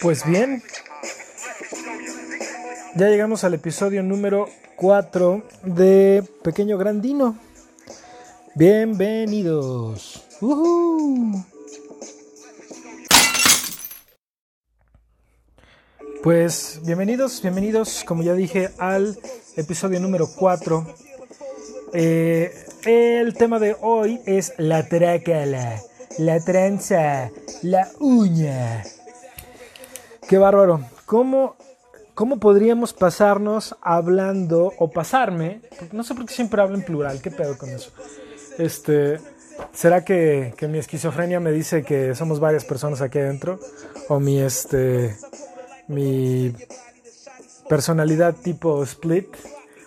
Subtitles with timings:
[0.00, 0.62] Pues bien,
[2.94, 7.38] ya llegamos al episodio número 4 de Pequeño Grandino.
[8.54, 10.24] Bienvenidos.
[16.22, 19.18] Pues bienvenidos, bienvenidos, como ya dije, al
[19.56, 20.86] episodio número 4.
[21.94, 22.52] Eh,
[22.84, 25.80] el tema de hoy es la trácala,
[26.18, 27.30] la tranza,
[27.64, 28.82] la uña.
[30.28, 30.84] Qué bárbaro.
[31.06, 31.56] ¿Cómo,
[32.14, 35.62] ¿Cómo podríamos pasarnos hablando o pasarme?
[35.92, 37.22] No sé por qué siempre hablo en plural.
[37.22, 37.90] ¿Qué pedo con eso?
[38.58, 39.18] Este,
[39.72, 43.58] ¿Será que, que mi esquizofrenia me dice que somos varias personas aquí adentro?
[44.08, 45.16] O mi, este,
[45.88, 46.52] mi
[47.68, 49.28] personalidad tipo split.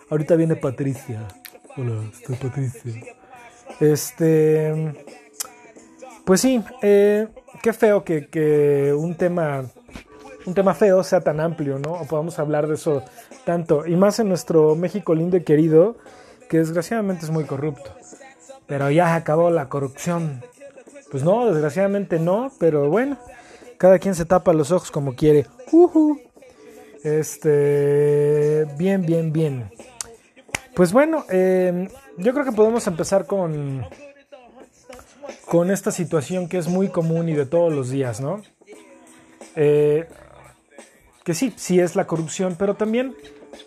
[0.09, 1.27] Ahorita viene Patricia.
[1.75, 3.03] Hola, estoy Patricia.
[3.79, 5.05] Este.
[6.25, 7.27] Pues sí, eh,
[7.61, 9.65] qué feo que, un tema.
[10.45, 11.91] Un tema feo sea tan amplio, ¿no?
[11.91, 13.03] O podamos hablar de eso
[13.43, 13.85] tanto.
[13.85, 15.97] Y más en nuestro México lindo y querido,
[16.49, 17.91] que desgraciadamente es muy corrupto.
[18.65, 20.41] Pero ya acabó la corrupción.
[21.11, 23.17] Pues no, desgraciadamente no, pero bueno,
[23.77, 25.47] cada quien se tapa los ojos como quiere.
[27.03, 29.69] Este, bien, bien, bien.
[30.73, 33.85] Pues bueno, eh, yo creo que podemos empezar con,
[35.45, 38.41] con esta situación que es muy común y de todos los días, ¿no?
[39.55, 40.07] Eh,
[41.23, 43.15] que sí, sí es la corrupción, pero también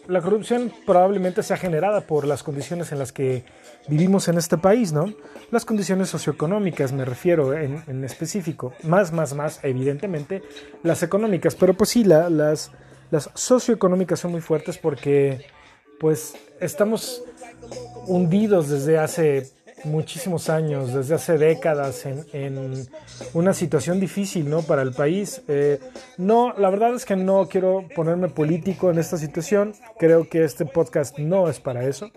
[0.06, 3.44] la corrupción probablemente sea generada por las condiciones en las que
[3.88, 5.12] vivimos en este país, ¿no?
[5.50, 8.72] Las condiciones socioeconómicas, me refiero en, específico.
[8.82, 10.42] Más, más, más, evidentemente,
[10.82, 11.54] las económicas.
[11.54, 12.70] Pero pues sí, la, las,
[13.10, 15.44] las socioeconómicas son muy fuertes porque
[15.98, 17.22] pues estamos
[18.06, 19.50] hundidos desde hace
[19.84, 22.88] muchísimos años, desde hace décadas, en, en
[23.34, 24.62] una situación difícil, ¿no?
[24.62, 25.42] Para el país.
[25.48, 25.80] Eh,
[26.18, 29.74] no, la verdad es que no quiero ponerme político en esta situación.
[29.98, 32.10] Creo que este podcast no es para eso.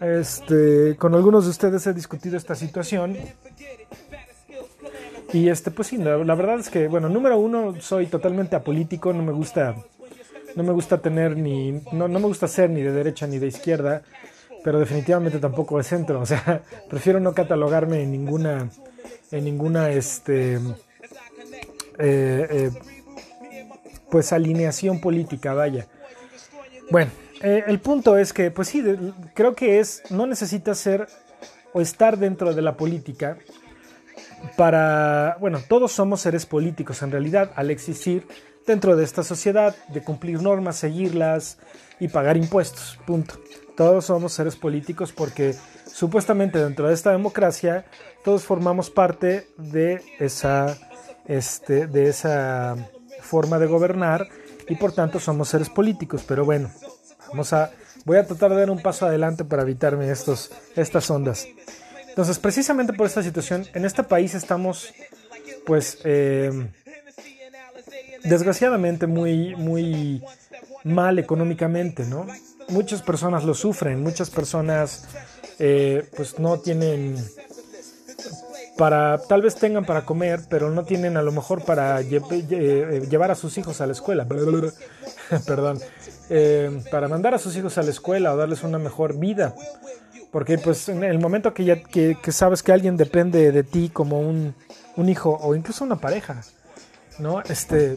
[0.00, 3.16] Este, con algunos de ustedes he discutido esta situación.
[5.32, 9.12] Y este, pues sí, la, la verdad es que, bueno, número uno, soy totalmente apolítico,
[9.12, 9.74] no me gusta,
[10.54, 13.48] no me gusta tener ni, no, no me gusta ser ni de derecha ni de
[13.48, 14.02] izquierda
[14.66, 16.20] pero definitivamente tampoco de centro.
[16.20, 16.60] O sea,
[16.90, 18.68] prefiero no catalogarme en ninguna,
[19.30, 20.60] en ninguna, este, eh,
[21.98, 22.70] eh,
[24.10, 25.86] pues alineación política, vaya.
[26.90, 27.12] Bueno,
[27.42, 28.82] eh, el punto es que, pues sí,
[29.34, 31.06] creo que es, no necesitas ser
[31.72, 33.38] o estar dentro de la política
[34.56, 38.26] para, bueno, todos somos seres políticos en realidad al existir
[38.66, 41.58] dentro de esta sociedad, de cumplir normas, seguirlas
[42.00, 43.36] y pagar impuestos, punto
[43.76, 45.54] todos somos seres políticos porque
[45.86, 47.84] supuestamente dentro de esta democracia
[48.24, 50.76] todos formamos parte de esa,
[51.26, 52.76] este, de esa
[53.20, 54.28] forma de gobernar
[54.68, 56.24] y por tanto somos seres políticos.
[56.26, 56.70] Pero bueno,
[57.28, 57.70] vamos a,
[58.04, 61.46] voy a tratar de dar un paso adelante para evitarme estos, estas ondas.
[62.08, 64.94] Entonces, precisamente por esta situación, en este país estamos,
[65.66, 66.70] pues, eh,
[68.24, 70.22] desgraciadamente muy, muy
[70.82, 72.26] mal económicamente, ¿no?
[72.68, 75.04] Muchas personas lo sufren, muchas personas
[75.58, 77.16] eh, pues no tienen
[78.76, 83.30] para, tal vez tengan para comer, pero no tienen a lo mejor para eh, llevar
[83.30, 84.26] a sus hijos a la escuela,
[85.46, 85.80] perdón,
[86.28, 89.54] eh, para mandar a sus hijos a la escuela o darles una mejor vida.
[90.30, 93.88] Porque pues en el momento que ya que, que sabes que alguien depende de ti
[93.90, 94.54] como un,
[94.96, 96.42] un, hijo o incluso una pareja,
[97.18, 97.40] ¿no?
[97.42, 97.94] Este,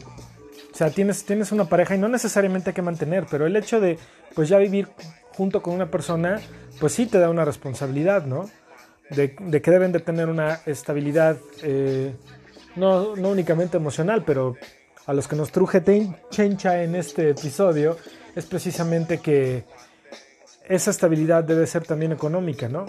[0.80, 3.98] sea, tienes, tienes una pareja y no necesariamente hay que mantener, pero el hecho de
[4.34, 4.88] pues ya vivir
[5.36, 6.40] junto con una persona,
[6.80, 8.48] pues sí te da una responsabilidad, ¿no?
[9.10, 12.14] De, de que deben de tener una estabilidad, eh,
[12.76, 14.56] no, no, únicamente emocional, pero
[15.04, 15.82] a los que nos truje
[16.30, 17.98] chencha en este episodio,
[18.34, 19.64] es precisamente que
[20.66, 22.86] esa estabilidad debe ser también económica, ¿no?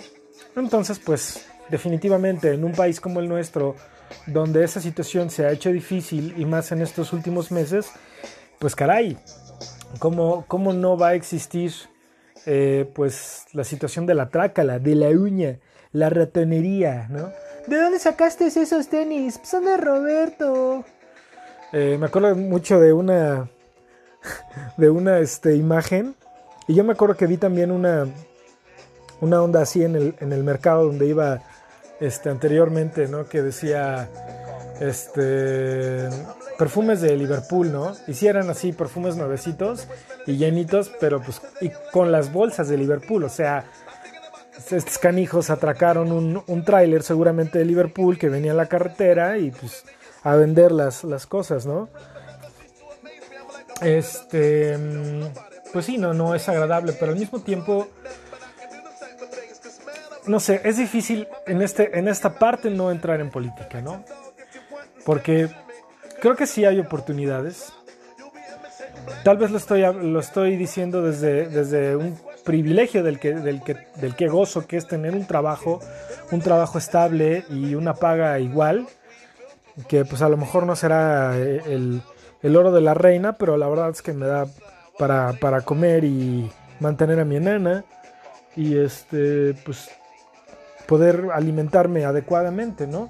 [0.55, 3.75] Entonces, pues definitivamente en un país como el nuestro,
[4.27, 7.91] donde esa situación se ha hecho difícil y más en estos últimos meses,
[8.59, 9.17] pues caray,
[9.99, 11.73] ¿Cómo, cómo no va a existir
[12.45, 15.59] eh, pues la situación de la trácala, de la uña,
[15.91, 17.29] la ratonería, ¿no?
[17.67, 19.39] ¿De dónde sacaste esos tenis?
[19.43, 20.83] Son de Roberto.
[21.73, 23.49] Eh, me acuerdo mucho de una
[24.77, 26.15] de una este, imagen
[26.67, 28.07] y yo me acuerdo que vi también una
[29.19, 31.43] una onda así en el, en el mercado donde iba
[32.01, 33.29] este anteriormente, ¿no?
[33.29, 34.09] Que decía
[34.81, 36.09] este
[36.57, 37.93] perfumes de Liverpool, ¿no?
[38.07, 39.87] Hicieran así perfumes nuevecitos
[40.27, 43.65] y llenitos, pero pues y con las bolsas de Liverpool, o sea,
[44.69, 49.51] estos canijos atracaron un, un tráiler seguramente de Liverpool que venía en la carretera y
[49.51, 49.83] pues
[50.23, 51.89] a vender las, las cosas, ¿no?
[53.81, 55.23] Este, mm,
[55.73, 57.87] pues sí, no, no es agradable, pero al mismo tiempo,
[60.27, 64.03] no sé, es difícil en, este, en esta parte no entrar en política, ¿no?
[65.05, 65.49] Porque
[66.19, 67.73] creo que sí hay oportunidades.
[69.23, 73.77] Tal vez lo estoy, lo estoy diciendo desde, desde un privilegio del que, del, que,
[73.95, 75.79] del que gozo, que es tener un trabajo,
[76.31, 78.87] un trabajo estable y una paga igual,
[79.87, 82.01] que pues a lo mejor no será eh, el,
[82.41, 84.45] el oro de la reina, pero la verdad es que me da
[84.97, 87.83] para, para comer y mantener a mi enana
[88.55, 89.89] y este pues
[90.91, 93.07] poder alimentarme adecuadamente, ¿no?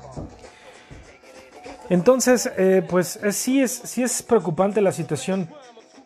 [1.89, 5.49] Entonces, eh, pues sí, es, sí es preocupante la situación,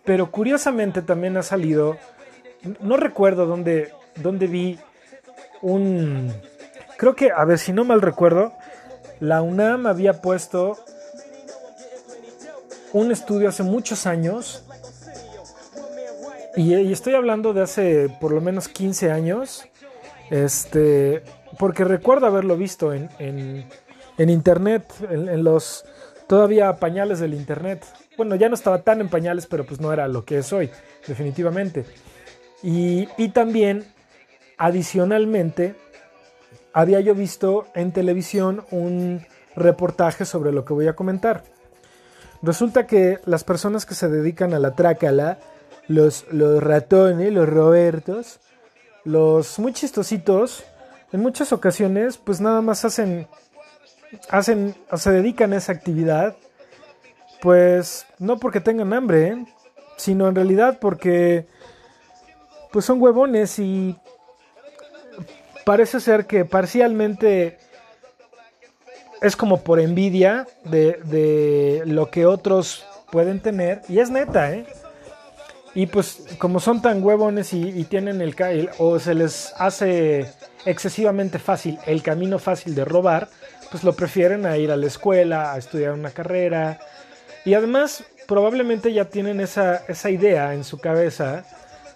[0.06, 1.98] pero curiosamente también ha salido,
[2.80, 4.80] no recuerdo dónde, dónde vi
[5.62, 6.32] un,
[6.98, 8.54] creo que, a ver si no mal recuerdo,
[9.20, 10.78] la UNAM había puesto
[12.94, 14.64] un estudio hace muchos años,
[16.56, 19.68] y, estoy hablando de hace por lo menos 15 años,
[20.30, 21.22] este,
[21.58, 25.86] porque recuerdo haberlo visto en, en, internet, en, los
[26.28, 27.86] todavía pañales del internet.
[28.18, 30.70] Bueno, ya no estaba tan en pañales, pero pues no era lo que es hoy,
[31.08, 31.86] definitivamente.
[32.64, 33.86] Y, y también,
[34.58, 35.76] adicionalmente,
[36.74, 39.26] había yo visto en televisión un
[39.56, 41.44] reportaje sobre lo que voy a comentar.
[42.42, 45.40] Resulta que las personas que se dedican a la trácala,
[45.88, 48.40] los, los ratones, los robertos,
[49.04, 50.64] los muy chistositos,
[51.16, 53.26] en muchas ocasiones pues nada más hacen,
[54.30, 56.36] hacen se dedican a esa actividad,
[57.42, 59.46] pues no porque tengan hambre, ¿eh?
[59.96, 61.48] sino en realidad porque
[62.74, 63.96] pues son huevones y
[65.64, 67.60] parece ser que parcialmente
[69.22, 73.84] es como por envidia de, lo que otros pueden tener.
[73.88, 74.66] Y es neta, ¿eh?
[75.74, 78.36] Y pues como son tan huevones y, tienen el,
[78.78, 80.30] o se les hace
[80.66, 83.30] excesivamente fácil el camino fácil de robar,
[83.72, 86.80] pues lo prefieren a ir a la escuela, a estudiar una carrera.
[87.46, 91.46] Y además probablemente ya tienen esa, esa idea en su cabeza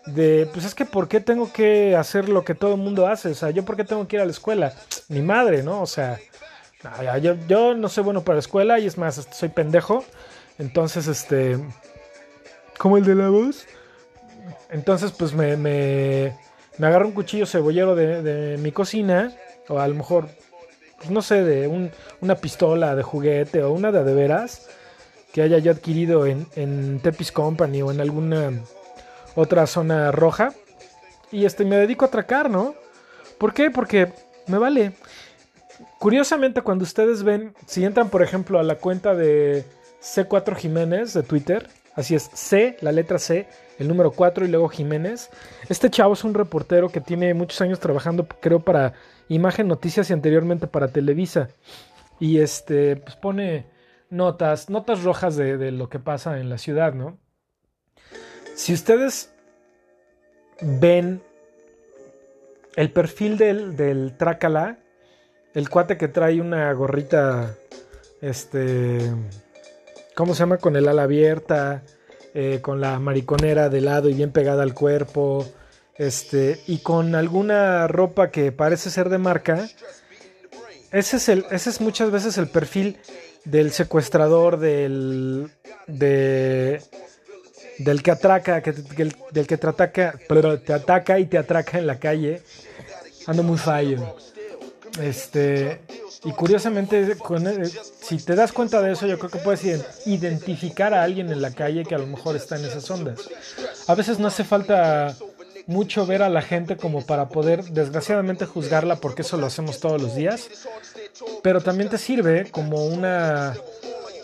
[0.05, 3.29] de, pues es que ¿por qué tengo que hacer lo que todo el mundo hace?
[3.29, 4.73] O sea, ¿yo por qué tengo que ir a la escuela?
[5.07, 5.81] Mi madre, ¿no?
[5.81, 6.19] O sea,
[7.47, 10.05] yo, no soy bueno para la escuela y es más, soy pendejo.
[10.57, 11.57] Entonces, este.
[12.77, 13.65] Como el de la voz.
[14.69, 16.37] Entonces, pues me,
[16.79, 19.31] me agarro un cuchillo cebollero de, mi cocina.
[19.67, 20.27] O a lo mejor,
[20.97, 21.91] pues no sé, de
[22.21, 24.67] una pistola de juguete o una de de veras.
[25.33, 28.51] Que haya yo adquirido en, en Tepis Company o en alguna
[29.35, 30.53] otra zona roja.
[31.31, 32.73] Y este, me dedico a atracar, ¿no?
[33.37, 33.69] ¿Por qué?
[33.69, 34.11] Porque
[34.47, 34.93] me vale.
[35.99, 39.65] Curiosamente, cuando ustedes ven, si entran por ejemplo a la cuenta de
[40.01, 43.47] C4 Jiménez de Twitter, así es, C, la letra C,
[43.77, 45.29] el número 4 y luego Jiménez.
[45.67, 48.93] Este chavo es un reportero que tiene muchos años trabajando, creo, para
[49.27, 51.49] Imagen Noticias y anteriormente para Televisa.
[52.19, 53.65] Y este, pues pone
[54.09, 57.17] notas, notas rojas de, lo que pasa en la ciudad, ¿no?
[58.55, 59.33] Si ustedes
[60.61, 61.21] ven
[62.75, 64.79] el perfil del, del Trácala,
[65.53, 67.55] el cuate que trae una gorrita,
[68.21, 68.99] este,
[70.19, 70.57] ¿cómo se llama?
[70.57, 71.81] Con el ala abierta,
[72.33, 75.47] eh, con la mariconera de lado y bien pegada al cuerpo,
[75.95, 79.69] este, y con alguna ropa que parece ser de marca.
[80.91, 82.97] Ese es, el, ese es muchas veces el perfil
[83.45, 85.51] del secuestrador, del,
[85.87, 86.81] de,
[87.77, 91.87] del que atraca, que, del que te ataca, pero te ataca y te atraca en
[91.87, 92.41] la calle.
[93.25, 94.17] Ando muy fallo.
[95.01, 95.79] Este,
[96.23, 97.15] y curiosamente,
[98.01, 99.63] si te das cuenta de eso, yo creo que puedes
[100.05, 103.29] identificar a alguien en la calle que a lo mejor está en esas ondas.
[103.87, 105.15] A veces no hace falta
[105.67, 110.01] mucho ver a la gente como para poder, desgraciadamente, juzgarla porque eso lo hacemos todos
[110.01, 110.49] los días.
[111.41, 113.55] Pero también te sirve como una,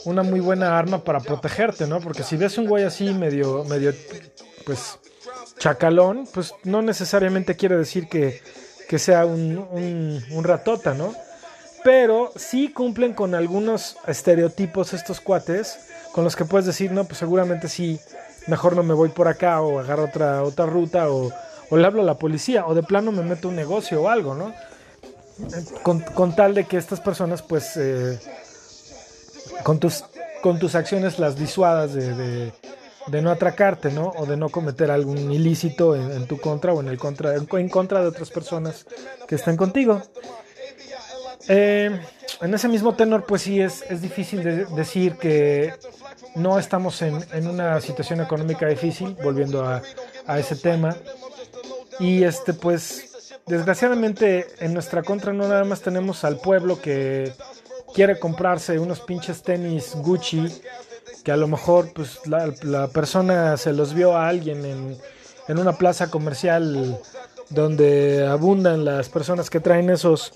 [0.03, 2.01] una muy buena arma para protegerte, ¿no?
[2.01, 3.93] Porque si ves un güey así medio, medio,
[4.65, 4.99] pues,
[5.59, 8.41] chacalón, pues no necesariamente quiere decir que
[8.87, 9.57] que sea un,
[10.31, 11.13] un, ratota, ¿no?
[11.85, 15.77] Pero sí cumplen con algunos estereotipos estos cuates,
[16.13, 17.99] con los que puedes decir, no, pues seguramente sí,
[18.47, 21.31] mejor no me voy por acá o agarro otra, otra ruta o,
[21.69, 24.51] le hablo a la policía o de plano me meto un negocio o algo, ¿no?
[25.83, 28.19] Con, tal de que estas personas, pues, eh,
[29.61, 30.05] con, tus,
[30.41, 32.51] con tus acciones las disuadas de,
[33.07, 34.11] de no atracarte, ¿no?
[34.17, 38.01] O de no cometer algún ilícito en, tu contra o en el contra, en contra
[38.01, 38.87] de otras personas
[39.27, 40.01] que están contigo.
[41.47, 41.99] Eh,
[42.41, 45.73] en ese mismo tenor, pues sí, es, es difícil de decir que
[46.35, 49.81] no estamos en, una situación económica difícil, volviendo a,
[50.37, 50.95] ese tema.
[51.99, 57.31] Y este, pues, desgraciadamente en nuestra contra no nada más tenemos al pueblo que
[57.93, 60.47] quiere comprarse unos pinches tenis Gucci,
[61.23, 64.97] que a lo mejor pues la, persona se los vio a alguien en,
[65.47, 66.99] en una plaza comercial
[67.49, 70.33] donde abundan las personas que traen esos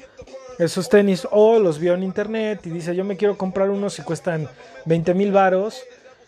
[0.60, 4.04] esos tenis o los vio en internet y dice yo me quiero comprar unos y
[4.04, 4.48] cuestan
[4.86, 5.82] 20 mil varos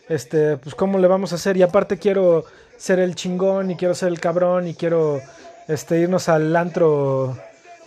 [0.07, 2.45] este pues cómo le vamos a hacer y aparte quiero
[2.77, 5.21] ser el chingón y quiero ser el cabrón y quiero
[5.67, 7.37] este irnos al antro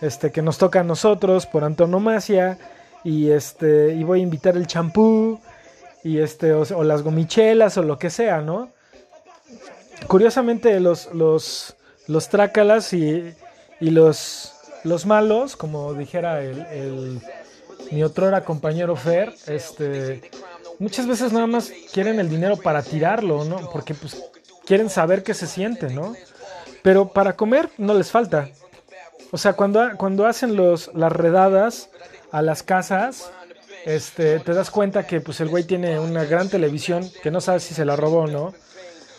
[0.01, 2.59] este que nos toca a nosotros por antonomasia
[3.03, 5.39] y este y voy a invitar el champú
[6.03, 8.69] y este o, o, las gomichelas o lo que sea no
[10.07, 11.75] curiosamente los los
[12.07, 13.33] los trácalas y,
[13.79, 14.54] y los
[14.85, 17.19] los malos, como dijera el,
[17.91, 20.29] mi otrora compañero Fer, este,
[20.79, 23.69] muchas veces nada más quieren el dinero para tirarlo, ¿no?
[23.71, 24.23] Porque pues
[24.65, 26.15] quieren saber qué se siente, ¿no?
[26.83, 28.49] Pero para comer no les falta.
[29.31, 31.89] O sea, cuando, cuando hacen los, las redadas
[32.31, 33.31] a las casas,
[33.85, 37.63] este, te das cuenta que pues el güey tiene una gran televisión, que no sabes
[37.63, 38.53] si se la robó o no,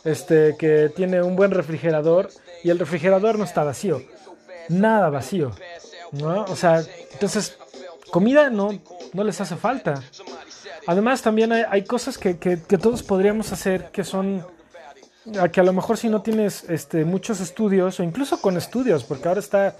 [0.04, 2.28] este, que tiene un buen refrigerador
[2.62, 4.00] y el refrigerador no está vacío
[4.68, 5.52] nada vacío,
[6.12, 6.44] ¿no?
[6.44, 6.82] O sea,
[7.12, 7.56] entonces,
[8.10, 8.78] comida no,
[9.12, 10.02] no les hace falta.
[10.86, 14.46] Además, también hay, cosas que, que, todos podríamos hacer que son,
[15.52, 19.26] que a lo mejor si no tienes este, muchos estudios, o incluso con estudios, porque
[19.26, 19.76] ahora está,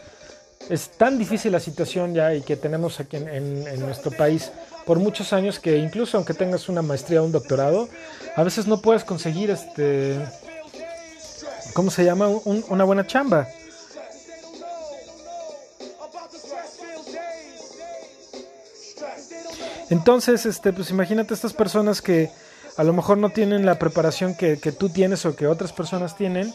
[0.68, 4.50] es tan difícil la situación ya y que tenemos aquí en, en, en nuestro país
[4.84, 7.88] por muchos años que incluso aunque tengas una maestría o un doctorado,
[8.36, 10.18] a veces no puedes conseguir este,
[11.74, 12.28] ¿cómo se llama?
[12.28, 13.46] Un, una buena chamba.
[19.90, 22.30] Entonces, este, pues imagínate estas personas que
[22.76, 26.52] a lo mejor no tienen la preparación que, tú tienes o que otras personas tienen.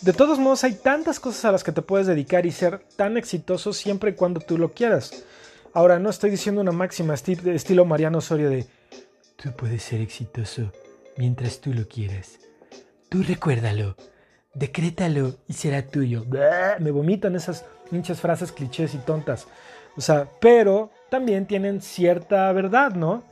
[0.00, 3.16] De todos modos, hay tantas cosas a las que te puedes dedicar y ser tan
[3.16, 5.24] exitoso siempre y cuando tú lo quieras.
[5.74, 8.66] Ahora, no estoy diciendo una máxima estilo Mariano Osorio de
[9.36, 10.72] tú puedes ser exitoso
[11.16, 12.38] mientras tú lo quieras.
[13.08, 13.96] Tú recuérdalo,
[14.54, 16.24] decrétalo y será tuyo.
[16.80, 19.46] Me vomitan esas hinchas frases clichés y tontas.
[19.96, 23.22] O sea, pero también tienen cierta verdad, ¿no?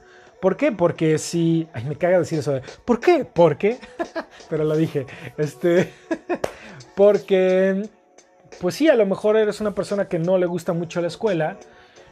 [0.40, 0.72] ¿Por qué?
[0.72, 1.68] Porque si.
[1.72, 2.60] Ay, me caga decir eso.
[2.84, 3.24] ¿Por qué?
[3.24, 3.78] Porque.
[4.48, 5.06] Pero lo dije.
[5.36, 5.92] Este.
[6.96, 7.88] Porque.
[8.60, 11.58] Pues sí, a lo mejor eres una persona que no le gusta mucho la escuela.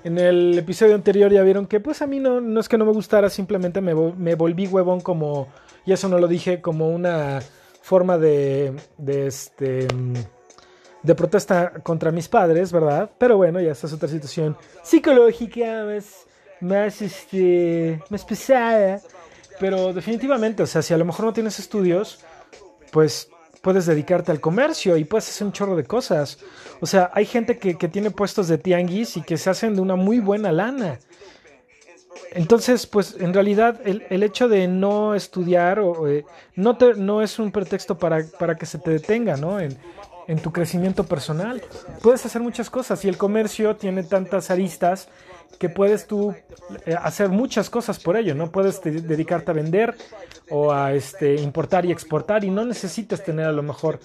[0.05, 2.87] En el episodio anterior ya vieron que, pues a mí no, no es que no
[2.87, 5.49] me gustara, simplemente me, me volví huevón como.
[5.85, 7.41] Y eso no lo dije como una
[7.81, 8.75] forma de.
[8.99, 9.89] de este
[11.03, 13.11] de protesta contra mis padres, ¿verdad?
[13.19, 16.27] Pero bueno, ya esta es otra situación psicológica más,
[16.61, 19.01] más, este, más pesada.
[19.61, 22.25] Pero definitivamente, o sea, si a lo mejor no tienes estudios,
[22.93, 23.29] pues
[23.61, 26.39] puedes dedicarte al comercio y puedes hacer un chorro de cosas.
[26.81, 29.81] O sea, hay gente que, que tiene puestos de tianguis y que se hacen de
[29.81, 31.01] una muy buena lana.
[32.33, 36.25] Entonces, pues en realidad el, el hecho de no estudiar o, eh,
[36.55, 39.59] no, te, no es un pretexto para, para que se te detenga, ¿no?
[40.29, 41.63] En tu crecimiento personal.
[42.03, 45.09] Puedes hacer muchas cosas y el comercio tiene tantas aristas
[45.59, 46.35] que puedes tú
[46.87, 48.53] eh, hacer muchas cosas por ello, ¿no?
[48.53, 49.97] Puedes dedicarte a vender
[50.51, 53.99] o a este, importar y exportar y no necesitas tener a lo mejor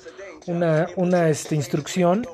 [0.48, 2.26] una, una este, instrucción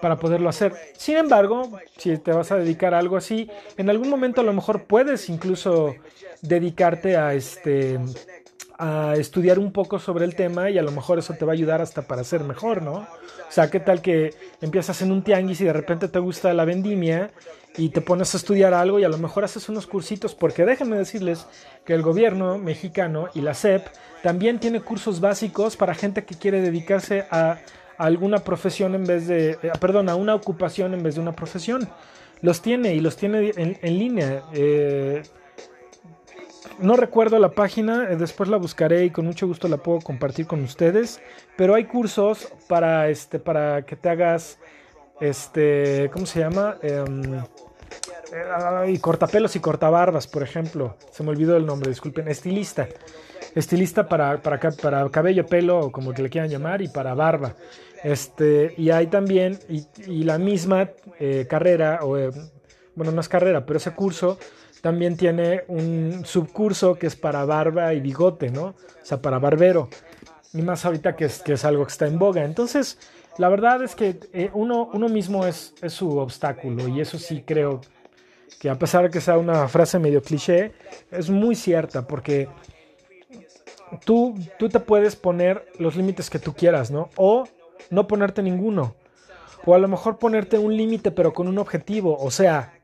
[0.00, 0.74] para poderlo hacer.
[0.96, 4.52] Sin embargo, si te vas a dedicar a algo así, en algún momento a lo
[4.52, 5.94] mejor puedes incluso
[6.42, 7.98] dedicarte a este
[8.82, 11.54] a estudiar un poco sobre el tema y a lo mejor eso te va a
[11.54, 12.94] ayudar hasta para ser mejor, ¿no?
[12.94, 13.06] O
[13.48, 17.30] sea, ¿qué tal que empiezas en un tianguis y de repente te gusta la vendimia
[17.76, 20.34] y te pones a estudiar algo y a lo mejor haces unos cursitos?
[20.34, 21.46] Porque déjenme decirles
[21.84, 23.86] que el gobierno mexicano y la SEP
[24.24, 27.58] también tiene cursos básicos para gente que quiere dedicarse a,
[27.98, 31.88] alguna profesión en vez de, eh, perdón, a una ocupación en vez de una profesión.
[32.40, 34.42] Los tiene y los tiene en, en línea.
[34.52, 35.22] Eh,
[36.82, 40.46] no recuerdo la página, eh, después la buscaré y con mucho gusto la puedo compartir
[40.46, 41.20] con ustedes.
[41.56, 44.58] Pero hay cursos para este, para que te hagas,
[45.20, 46.76] este, ¿cómo se llama?
[46.82, 47.04] Eh,
[48.88, 50.96] y cortapelos y cortabarbas, por ejemplo.
[51.10, 52.28] Se me olvidó el nombre, disculpen.
[52.28, 52.88] Estilista.
[53.54, 57.54] Estilista para, para, para cabello, pelo, o como que le quieran llamar, y para barba.
[58.02, 62.30] Este, y hay también, y, y la misma eh, carrera, o eh,
[62.94, 64.38] bueno, no es carrera, pero ese curso
[64.82, 68.64] también tiene un subcurso que es para barba y bigote, ¿no?
[68.64, 69.88] O sea, para barbero.
[70.52, 72.44] Y más ahorita que es, que es algo que está en boga.
[72.44, 72.98] Entonces,
[73.38, 77.80] la verdad es que eh, uno, mismo es, es, su obstáculo y eso sí creo
[78.60, 80.72] que a pesar de que sea una frase medio cliché,
[81.10, 82.48] es muy cierta porque
[84.04, 87.08] tú, tú te puedes poner los límites que tú quieras, ¿no?
[87.16, 87.44] O
[87.90, 88.96] no ponerte ninguno.
[89.64, 92.18] O a lo mejor ponerte un límite pero con un objetivo.
[92.18, 92.74] O sea,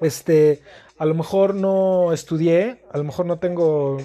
[0.00, 0.62] este,
[0.98, 3.98] a lo mejor no estudié, a lo mejor no tengo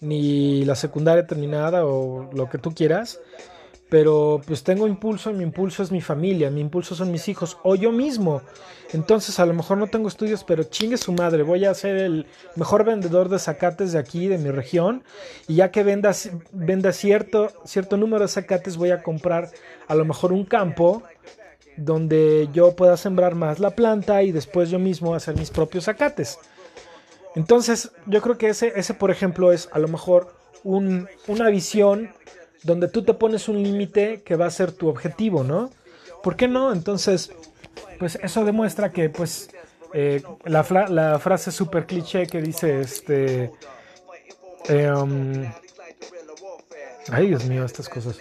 [0.00, 3.20] ni la secundaria terminada o lo que tú quieras,
[3.88, 7.56] pero pues tengo impulso y mi impulso es mi familia, mi impulso son mis hijos
[7.62, 8.42] o yo mismo.
[8.92, 12.26] Entonces a lo mejor no tengo estudios, pero chingue su madre, voy a ser el
[12.56, 15.02] mejor vendedor de zacates de aquí, de mi región,
[15.48, 16.12] y ya que venda,
[16.52, 19.50] venda cierto, cierto número de zacates, voy a comprar
[19.88, 21.02] a lo mejor un campo
[21.76, 26.38] donde yo pueda sembrar más la planta y después yo mismo hacer mis propios zacates.
[27.34, 32.10] Entonces yo creo que ese, ese por ejemplo, es a lo mejor un, una visión
[32.62, 35.70] donde tú te pones un límite que va a ser tu objetivo, ¿no?
[36.22, 36.72] ¿Por qué no?
[36.72, 37.30] Entonces,
[37.98, 39.50] pues eso demuestra que, pues,
[39.92, 43.52] eh, la, la, frase super cliché que dice, este,
[44.68, 45.50] em,
[47.08, 48.18] ay Dios mío, estas cosas,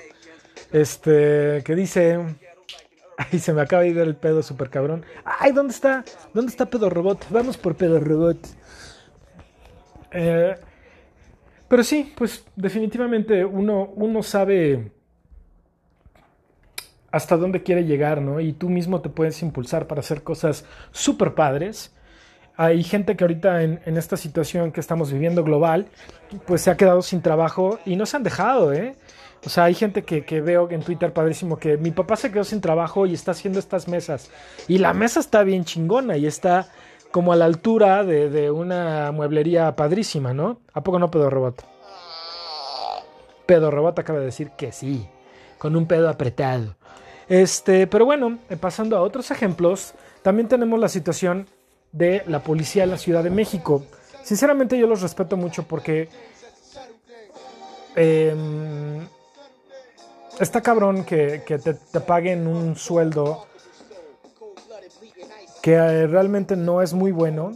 [0.71, 2.19] este, que dice,
[3.31, 6.03] ay, se me acaba de ir el pedo super cabrón, ay, ¿dónde está?
[6.33, 7.25] ¿Dónde está pedo robot?
[7.29, 8.37] Vamos por pedo robot.
[10.11, 10.55] Eh,
[11.67, 14.91] pero sí, pues definitivamente uno, uno sabe
[17.11, 18.41] hasta dónde quiere llegar, ¿no?
[18.41, 21.95] Y tú mismo te puedes impulsar para hacer cosas súper padres.
[22.57, 25.87] Hay gente que ahorita en, esta situación que estamos viviendo global,
[26.45, 28.95] pues se ha quedado sin trabajo y no se han dejado, ¿eh?
[29.45, 32.43] O sea, hay gente que, que, veo en Twitter padrísimo que mi papá se quedó
[32.43, 34.31] sin trabajo y está haciendo estas mesas.
[34.67, 36.67] Y la mesa está bien chingona y está
[37.15, 40.59] como a la altura de, una mueblería padrísima, ¿no?
[40.73, 41.63] ¿A poco no pedo robot?
[43.45, 45.07] Pedo robot acaba de decir que sí,
[45.57, 46.75] con un pedo apretado.
[47.29, 51.47] Este, pero bueno, eh, pasando a otros ejemplos, también tenemos la situación
[51.93, 53.85] de la policía en la Ciudad de México.
[54.21, 56.09] Sinceramente yo los respeto mucho porque
[57.95, 59.07] em,
[60.39, 63.47] está cabrón que, te, paguen un sueldo
[65.61, 67.51] que eh, realmente no es muy bueno.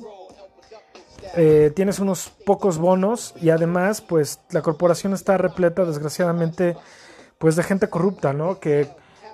[1.35, 6.75] Eh, tienes unos pocos bonos y además pues la corporación está repleta desgraciadamente
[7.37, 8.59] pues de gente corrupta, ¿no?
[8.59, 8.87] Que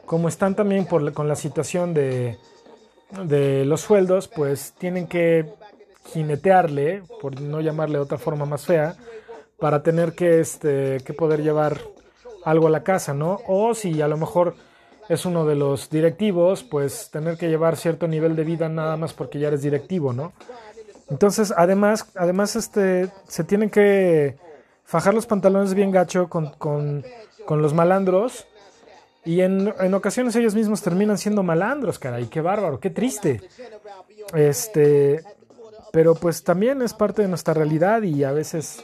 [0.05, 2.38] como están también por, con la situación de,
[3.23, 5.53] de los sueldos pues tienen que
[6.08, 8.95] jinetearle, por no llamarle de otra forma más fea,
[9.58, 11.79] para tener que, este, que poder llevar
[12.45, 13.41] algo a la casa, ¿no?
[13.47, 14.55] O si a lo mejor
[15.10, 19.13] es uno de los directivos, pues tener que llevar cierto nivel de vida nada más
[19.13, 20.34] porque ya eres directivo, ¿no?
[21.10, 24.38] Entonces, además, además este, se tienen que
[24.86, 27.03] fajar los pantalones bien gacho con, con,
[27.45, 28.47] con los malandros
[29.23, 33.41] y en, en, ocasiones ellos mismos terminan siendo malandros, caray, qué bárbaro, qué triste.
[34.34, 35.23] Este,
[35.91, 38.84] pero pues también es parte de nuestra realidad y a veces,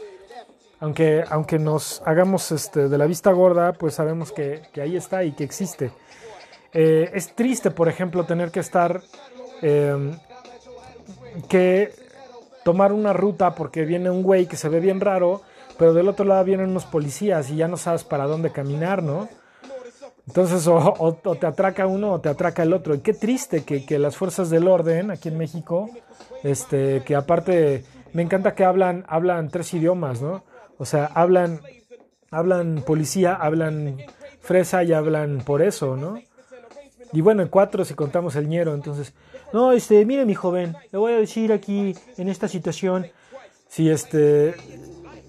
[0.82, 5.24] aunque, aunque nos hagamos este, de la vista gorda, pues sabemos que, que ahí está
[5.24, 5.92] y que existe.
[6.74, 9.02] Eh, es triste, por ejemplo, tener que estar,
[9.62, 10.18] em,
[11.48, 11.94] que
[12.66, 15.44] tomar una ruta porque viene un güey que se ve bien raro,
[15.78, 19.30] pero del otro lado vienen unos policías y ya no sabes para dónde caminar, ¿no?
[20.28, 22.96] Entonces, o, te atraca uno o te atraca el otro.
[22.96, 25.90] Y qué triste que, que, las fuerzas del orden aquí en México,
[26.44, 30.44] este, que aparte, me encanta que hablan, hablan tres idiomas, ¿no?
[30.82, 31.62] O sea, hablan,
[32.32, 33.98] hablan policía, hablan
[34.40, 36.20] fresa y hablan por eso, ¿no?
[37.14, 39.14] Y bueno, en cuatro si contamos el ñero, entonces,
[39.54, 43.06] no, este, mire mi joven, le voy a decir aquí en esta situación,
[43.70, 44.56] si este,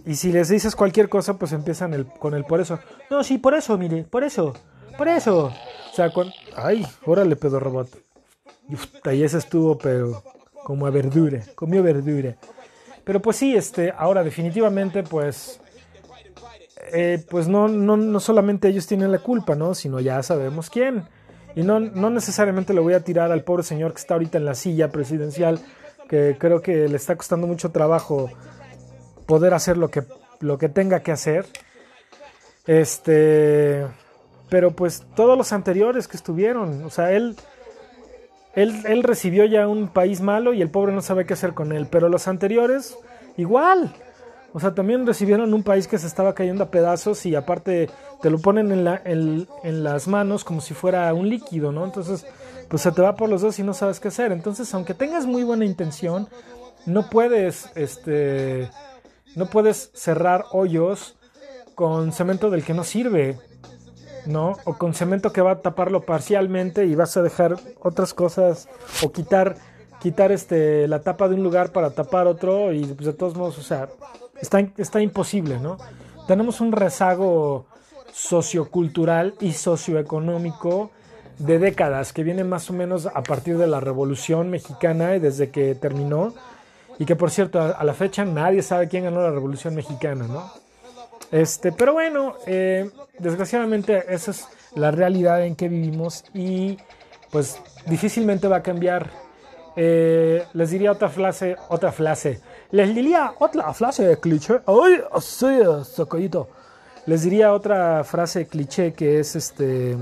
[0.06, 2.78] y si les dices cualquier cosa, pues empiezan el, con el por eso.
[3.10, 4.54] No, sí, por eso, mire, por eso,
[4.96, 5.52] por eso.
[5.92, 7.90] O sea, con, ay, órale, pedo robot.
[9.12, 10.22] Y ese estuvo, pero
[10.64, 12.38] como a verdura, comió verdura.
[13.04, 15.60] Pero pues sí, este, ahora definitivamente, pues,
[16.92, 19.74] eh, pues no, no, no solamente ellos tienen la culpa, ¿no?
[19.74, 21.04] Sino ya sabemos quién.
[21.54, 24.44] Y no, no necesariamente le voy a tirar al pobre señor que está ahorita en
[24.44, 25.60] la silla presidencial,
[26.08, 28.30] que creo que le está costando mucho trabajo
[29.26, 30.04] poder hacer lo que,
[30.40, 31.46] lo que tenga que hacer.
[32.66, 33.86] Este,
[34.48, 37.36] pero pues todos los anteriores que estuvieron, o sea, él,
[38.54, 41.72] él, él recibió ya un país malo y el pobre no sabe qué hacer con
[41.72, 42.96] él, pero los anteriores,
[43.36, 43.94] igual.
[44.54, 47.88] O sea, también recibieron un país que se estaba cayendo a pedazos y aparte
[48.20, 49.46] te lo ponen en, la, en,
[49.82, 51.84] las manos como si fuera un líquido, ¿no?
[51.86, 52.26] Entonces,
[52.68, 54.30] pues se te va por los dos y no sabes qué hacer.
[54.30, 56.28] Entonces, aunque tengas muy buena intención,
[56.84, 58.68] no puedes, este,
[59.36, 61.16] no puedes cerrar hoyos
[61.74, 63.38] con cemento del que no sirve,
[64.26, 64.56] ¿no?
[64.64, 68.68] O con cemento que va a taparlo parcialmente y vas a dejar otras cosas
[69.02, 69.56] o quitar
[70.02, 73.56] quitar este, la tapa de un lugar para tapar otro y pues de todos modos,
[73.58, 73.88] o sea,
[74.40, 75.76] está, está imposible, ¿no?
[76.26, 77.66] Tenemos un rezago
[78.12, 80.90] sociocultural y socioeconómico
[81.38, 85.50] de décadas que viene más o menos a partir de la Revolución Mexicana y desde
[85.50, 86.34] que terminó
[86.98, 90.50] y que por cierto a, la fecha nadie sabe quién ganó la Revolución Mexicana, ¿no?
[91.32, 96.78] Este, pero bueno, eh, desgraciadamente esa es la realidad en que vivimos y
[97.30, 99.10] pues difícilmente va a cambiar
[99.74, 102.40] eh, les diría otra frase, otra frase.
[102.70, 104.60] Les diría otra frase cliché.
[104.66, 105.46] ¡Ay, así,
[105.84, 106.48] sacadito!
[107.06, 109.96] Les diría otra frase cliché que es este.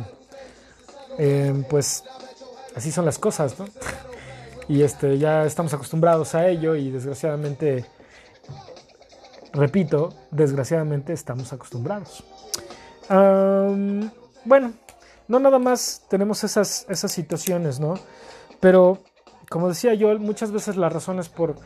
[1.19, 2.05] Em, pues
[2.75, 3.67] así son las cosas, ¿no?
[4.69, 7.85] Y este, ya estamos acostumbrados a ello y desgraciadamente,
[9.53, 12.25] repito, desgraciadamente estamos acostumbrados.
[13.09, 14.73] bueno,
[15.29, 17.95] no nada más tenemos esas, esas situaciones, ¿no?
[18.61, 18.99] Pero
[19.49, 21.57] como decía yo, muchas veces la razón es por,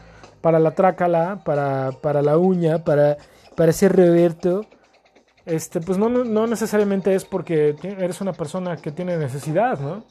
[0.40, 3.18] para la trácala, para, para la uña, para,
[3.56, 4.66] para ese reverto,
[5.44, 10.04] este, pues no, no necesariamente es porque eres una persona que tiene necesidad, ¿no?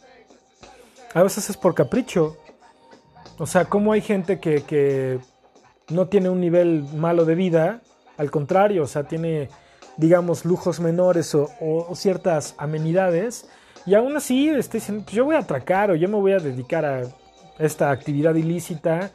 [1.16, 2.38] A veces es por capricho.
[3.40, 5.20] O sea, como hay gente que
[5.90, 7.82] no tiene un nivel malo de vida,
[8.18, 9.50] al contrario, o sea, tiene,
[9.98, 13.50] digamos, lujos menores o, ciertas amenidades,
[13.86, 16.40] y aún así está diciendo, pues yo voy a atracar o yo me voy a
[16.40, 17.02] dedicar a
[17.60, 19.12] esta actividad ilícita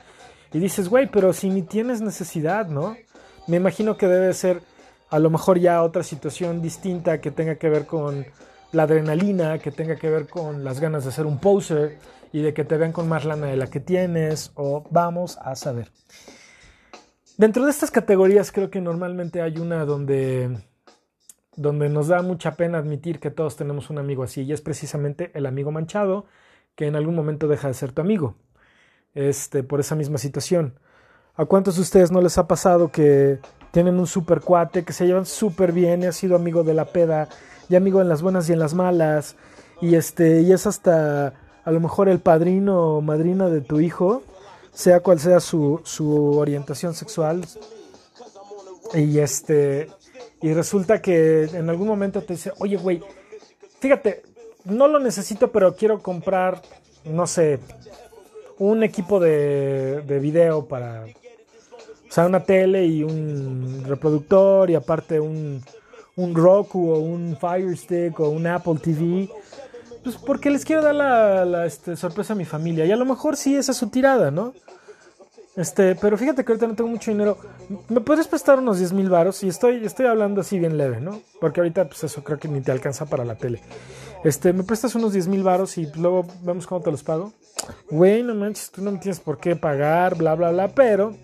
[0.53, 2.97] y dices, güey, pero si ni tienes necesidad, ¿no?
[3.47, 4.61] Me imagino que debe ser
[5.11, 8.27] a lo mejor ya otra situación distinta que tenga que ver con
[8.73, 11.99] la adrenalina, que tenga que ver con las ganas de ser un poser
[12.33, 15.57] y de que te vean con más lana de la que tienes o vamos a
[15.57, 15.91] saber.
[17.39, 20.59] Dentro de estas categorías creo que normalmente hay una donde
[21.55, 25.31] donde nos da mucha pena admitir que todos tenemos un amigo así y es precisamente
[25.35, 26.27] el amigo manchado
[26.75, 28.35] que en algún momento deja de ser tu amigo,
[29.15, 30.81] este, por esa misma situación.
[31.37, 33.39] ¿A cuántos de ustedes no les ha pasado que
[33.71, 36.87] tienen un super cuate, que se llevan súper bien y ha sido amigo de la
[36.87, 37.29] peda,
[37.69, 39.37] y amigo en las buenas y en las malas,
[39.81, 44.25] y, este, y es hasta a lo mejor el padrino o madrina de tu hijo,
[44.73, 47.45] sea cual sea su, su orientación sexual,
[48.95, 49.89] y este
[50.41, 53.03] y resulta que en algún momento te dice, oye, güey,
[53.81, 54.23] fíjate,
[54.65, 56.63] no lo necesito, pero quiero comprar,
[57.05, 57.59] no sé,
[58.59, 65.19] un equipo de, de video para, o sea, una tele y un reproductor y aparte
[65.19, 65.63] un,
[66.17, 69.29] un Roku o un Fire Stick o un Apple TV.
[70.09, 72.87] Pues porque les quiero dar la, este, sorpresa a mi familia.
[72.87, 74.55] Y a lo mejor sí esa es su tirada, ¿no?
[75.55, 77.37] Este, pero fíjate que ahorita no tengo mucho dinero.
[77.91, 79.43] ¿Me puedes prestar unos 10 mil varos?
[79.43, 81.21] Y estoy, estoy hablando así bien leve, ¿no?
[81.43, 83.61] Porque ahorita, pues eso creo que ni te alcanza para la tele.
[84.25, 87.35] Este, ¿me prestas unos 10 mil varos y luego vemos cómo te los pago?
[87.91, 91.15] Güey, no manches, tú no me tienes por qué pagar, bla, bla, bla, pero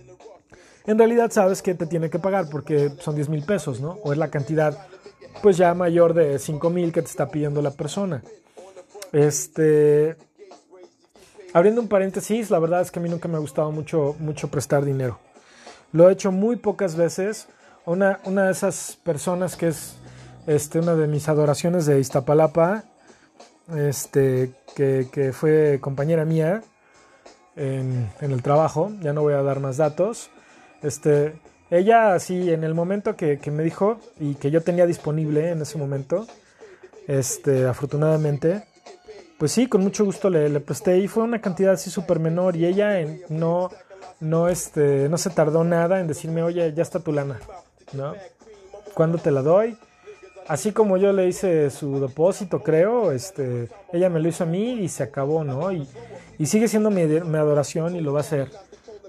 [0.87, 3.93] en realidad sabes que te tiene que pagar porque son 10 mil pesos, ¿no?
[4.03, 4.77] O es la cantidad,
[5.43, 8.23] pues ya mayor de 5 mil que te está pidiendo la persona.
[9.15, 10.17] Este,
[11.55, 14.49] Abriendo un paréntesis, la verdad es que a mí nunca me ha gustado mucho, mucho
[14.49, 15.21] prestar dinero.
[15.93, 17.47] Lo he hecho muy pocas veces.
[17.87, 19.95] Una, una de esas personas que es
[20.49, 22.83] este, una de mis adoraciones de Iztapalapa,
[23.73, 26.61] este, que, fue compañera mía
[27.55, 30.31] en, el trabajo, ya no voy a dar más datos.
[30.83, 31.37] Este,
[31.71, 35.63] ella así en el momento que, que, me dijo y que yo tenía disponible en
[35.63, 36.27] ese momento,
[37.07, 38.65] este, afortunadamente,
[39.39, 42.57] pues sí, con mucho gusto le, le presté y fue una cantidad así súper menor
[42.57, 43.71] y ella no,
[44.21, 47.39] no, este, no se tardó nada en decirme, oye, ya está tu lana,
[47.93, 48.15] ¿no?
[48.95, 49.77] ¿Cuándo te la doy?
[50.47, 54.73] Así como yo le hice su depósito, creo, este, ella me lo hizo a mí
[54.73, 55.73] y se acabó, ¿no?
[55.73, 55.89] Y,
[56.39, 58.51] y sigue siendo mi, mi, adoración y lo va a hacer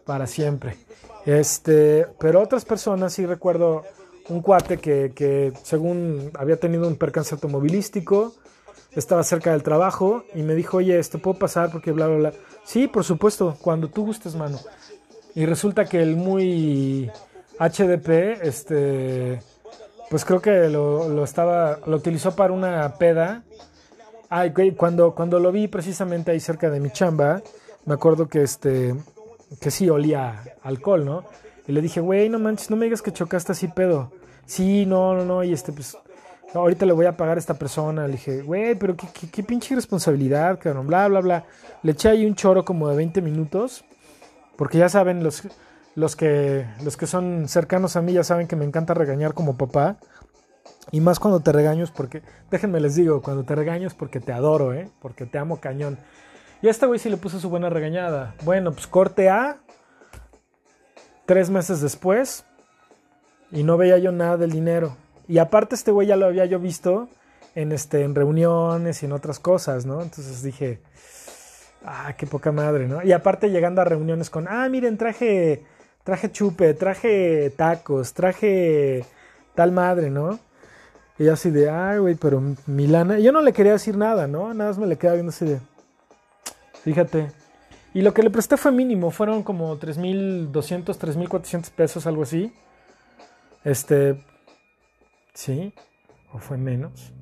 [0.05, 0.77] para siempre.
[1.25, 3.83] Este, pero otras personas sí recuerdo
[4.29, 8.33] un cuate que, que según había tenido un percance automovilístico,
[8.95, 11.71] estaba cerca del trabajo y me dijo, oye, ¿te puedo pasar?
[11.71, 12.33] Porque bla, bla, bla.
[12.63, 14.59] Sí, por supuesto, cuando tú gustes, mano.
[15.35, 17.11] Y resulta que el muy
[17.59, 19.41] HDP, este,
[20.09, 23.43] pues creo que lo, estaba, lo utilizó para una peda.
[24.29, 27.41] Ay, cuando, cuando lo vi precisamente ahí cerca de mi chamba,
[27.85, 28.95] me acuerdo que este,
[29.59, 31.23] que sí olía alcohol, ¿no?
[31.67, 34.11] Y le dije, güey, no manches, no me digas que chocaste así pedo.
[34.45, 35.97] Sí, no, no, no, y este, pues,
[36.61, 38.07] ahorita le voy a pagar a esta persona.
[38.07, 41.45] Le dije, güey, pero qué, pinche responsabilidad, cabrón, bla, bla, bla.
[41.83, 43.85] Le eché ahí un choro como de 20 minutos,
[44.55, 45.43] porque ya saben, los,
[45.95, 49.57] los, que, los que son cercanos a mí ya saben que me encanta regañar como
[49.57, 49.97] papá.
[50.91, 54.31] Y más cuando te regaño porque, déjenme les digo, cuando te regaño es porque te
[54.31, 54.89] adoro, ¿eh?
[55.01, 55.97] Porque te amo cañón.
[56.61, 58.35] Y a este güey sí le puse su buena regañada.
[58.43, 59.57] Bueno, pues corte A.
[61.25, 62.45] Tres meses después.
[63.51, 64.95] Y no veía yo nada del dinero.
[65.27, 67.09] Y aparte este güey ya lo había yo visto
[67.55, 70.01] en, este, en reuniones y en otras cosas, ¿no?
[70.01, 70.79] Entonces dije,
[71.83, 73.03] ah, qué poca madre, ¿no?
[73.03, 75.63] Y aparte llegando a reuniones con, ah, miren, traje,
[76.03, 79.05] traje chupe, traje tacos, traje
[79.55, 80.39] tal madre, ¿no?
[81.17, 83.19] Y así de, ay, güey, pero Milana.
[83.19, 84.53] Yo no le quería decir nada, ¿no?
[84.53, 85.59] Nada más me le queda viendo así de.
[86.83, 87.31] Fíjate.
[87.93, 92.53] Y lo que le presté fue mínimo, fueron como 3.200, 3.400 pesos, algo así.
[93.63, 94.21] Este.
[95.35, 95.73] Sí,
[96.33, 97.13] o fue menos.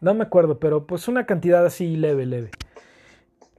[0.00, 2.50] No me acuerdo, pero pues una cantidad así leve, leve.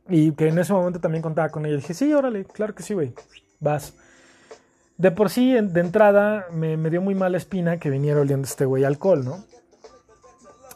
[0.09, 1.77] Y que en ese momento también contaba con ella.
[1.77, 3.13] Dije, sí, órale, claro que sí, güey.
[3.59, 3.95] Vas.
[4.97, 8.83] De por sí, de entrada, me, dio muy mala espina que viniera oliendo este güey
[8.83, 9.45] alcohol, ¿no?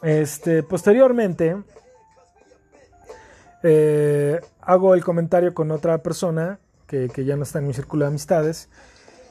[0.02, 1.56] Este, posteriormente,
[3.62, 8.08] eh, hago el comentario con otra persona que, ya no está en mi círculo de
[8.08, 8.68] amistades.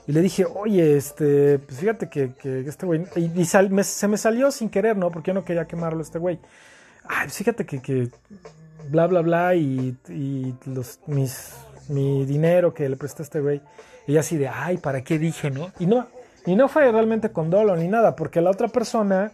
[0.08, 2.34] Y le dije, oye, este, pues fíjate que,
[2.68, 3.06] este güey.
[3.16, 5.12] Y, se me salió sin querer, ¿no?
[5.12, 6.40] Porque yo no quería quemarlo este güey.
[7.06, 8.10] Ay, pues fíjate que,
[8.90, 9.56] bla, bla, bla.
[9.56, 9.96] Y,
[10.66, 11.54] los, mis,
[11.88, 13.62] mi dinero que le presté a este güey.
[14.08, 15.72] Y así de, ay, ¿para qué dije, no?
[15.80, 16.08] Y no,
[16.46, 19.32] y no fue realmente con dolo ni nada, porque la otra persona,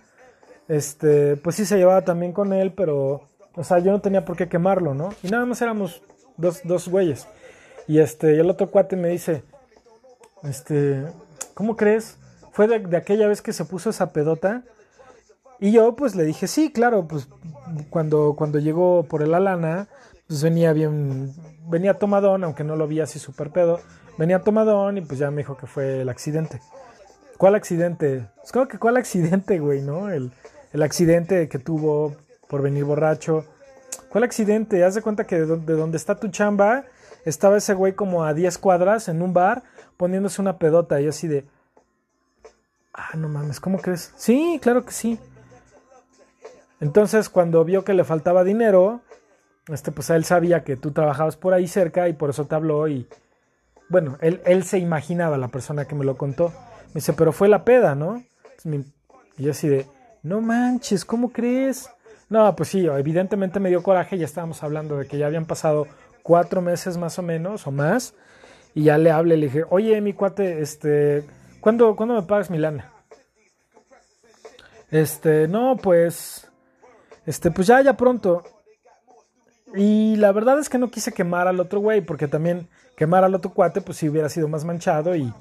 [0.68, 4.36] este, pues sí se llevaba también con él, pero, o sea, yo no tenía por
[4.36, 5.10] qué quemarlo, ¿no?
[5.24, 6.02] Y nada más éramos
[6.36, 7.28] dos, dos güeyes.
[7.88, 9.44] Y este, y el otro cuate me dice,
[10.44, 11.06] este,
[11.54, 12.18] ¿cómo crees?
[12.52, 14.64] Fue de, aquella vez que se puso esa pedota.
[15.60, 17.28] Y yo pues le dije, sí, claro, pues
[17.90, 19.88] cuando, cuando llegó por el Alana,
[20.28, 21.34] pues venía bien,
[21.68, 23.80] venía tomadón, aunque no lo vi así súper pedo,
[24.18, 26.62] venía tomadón y pues ya me dijo que fue el accidente.
[27.38, 28.28] ¿Cuál accidente?
[28.36, 30.10] Pues creo que cuál accidente, güey, ¿no?
[30.10, 30.32] El,
[30.74, 32.16] el accidente que tuvo
[32.48, 33.46] por venir borracho.
[34.10, 34.84] ¿Cuál accidente?
[34.84, 36.86] Haz de cuenta que de, donde está tu chamba
[37.26, 39.64] estaba ese güey como a 10 cuadras en un bar
[39.98, 41.46] poniéndose una pedota y así de...
[42.94, 44.14] Ah, no mames, ¿cómo crees?
[44.16, 45.20] Sí, claro que sí.
[46.80, 49.02] Entonces cuando vio que le faltaba dinero,
[49.68, 52.88] este, pues él sabía que tú trabajabas por ahí cerca y por eso te habló
[52.88, 53.08] y,
[53.90, 56.54] bueno, él, él se imaginaba, la persona que me lo contó.
[56.88, 58.24] Me dice, pero fue la peda, ¿no?
[59.38, 59.86] y yo así de,
[60.24, 61.90] no manches, ¿cómo crees?
[62.30, 65.88] No, pues sí, evidentemente me dio coraje, ya estábamos hablando de que ya habían pasado
[66.24, 68.14] cuatro meses más o menos, o más,
[68.74, 71.26] y ya le hablé, le dije, oye, mi cuate, este,
[71.62, 72.92] ¿cuándo, ¿cuándo me pagas mi lana?
[74.90, 76.50] Este, no, pues,
[77.26, 78.44] este, pues ya, ya pronto.
[79.76, 83.36] Y la verdad es que no quise quemar al otro güey, porque también quemar al
[83.36, 85.16] otro cuate, pues si hubiera sido más manchado.
[85.16, 85.34] Y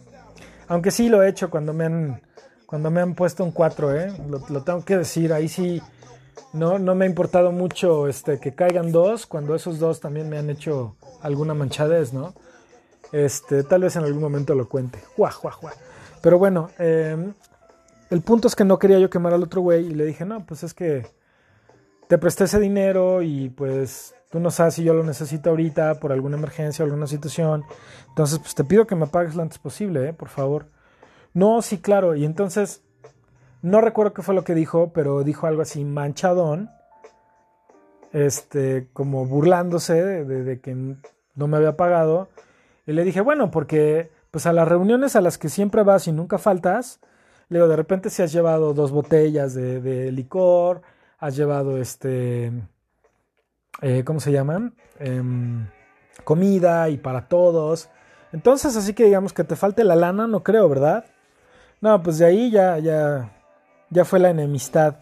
[0.69, 2.23] aunque sí lo he hecho cuando me han,
[2.67, 4.12] cuando me han puesto un 4, ¿eh?
[4.49, 5.81] Lo, tengo que decir, ahí sí
[6.53, 10.39] no, no me ha importado mucho este, que caigan dos, cuando esos dos también me
[10.39, 12.35] han hecho alguna manchadez, ¿no?
[13.12, 15.01] Este, tal vez en algún momento lo cuente.
[15.16, 15.73] Juá, juá, juá.
[16.23, 17.33] Pero bueno, em,
[18.11, 20.45] el punto es que no quería yo quemar al otro güey y le dije, no,
[20.45, 21.07] pues es que
[22.09, 26.12] te presté ese dinero y pues tú no sabes si yo lo necesito ahorita por
[26.12, 27.64] alguna emergencia o alguna situación.
[28.09, 30.12] Entonces, pues te pido que me pagues lo antes posible, ¿eh?
[30.12, 30.66] por favor.
[31.35, 32.14] No, sí, claro.
[32.14, 32.83] Y entonces,
[33.62, 36.71] no recuerdo qué fue lo que dijo, pero dijo algo así manchadón,
[38.12, 42.29] este, como burlándose de, de que no me había pagado.
[42.87, 46.12] Y le dije, bueno, porque pues a las reuniones a las que siempre vas y
[46.12, 47.01] nunca faltas,
[47.49, 50.83] le digo, de repente si has llevado dos botellas de, licor,
[51.18, 52.53] has llevado este,
[53.83, 54.75] eh, ¿cómo se llaman?
[54.99, 55.66] Em,
[56.25, 57.88] comida y para todos.
[58.33, 61.05] Entonces, así que digamos que te falte la lana, no creo, ¿verdad?
[61.81, 63.33] No, pues de ahí ya, ya,
[63.90, 64.96] ya fue la enemistad.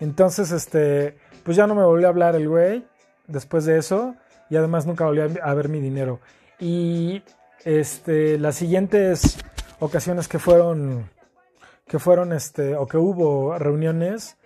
[0.00, 2.84] Entonces, este, pues ya no me volvió a hablar el güey
[3.26, 4.14] después de eso
[4.50, 6.20] y además nunca volvió a ver mi dinero.
[6.58, 7.22] Y
[7.64, 9.38] este, las siguientes
[9.78, 11.08] ocasiones que fueron,
[11.86, 14.36] que fueron, este, o que hubo reuniones,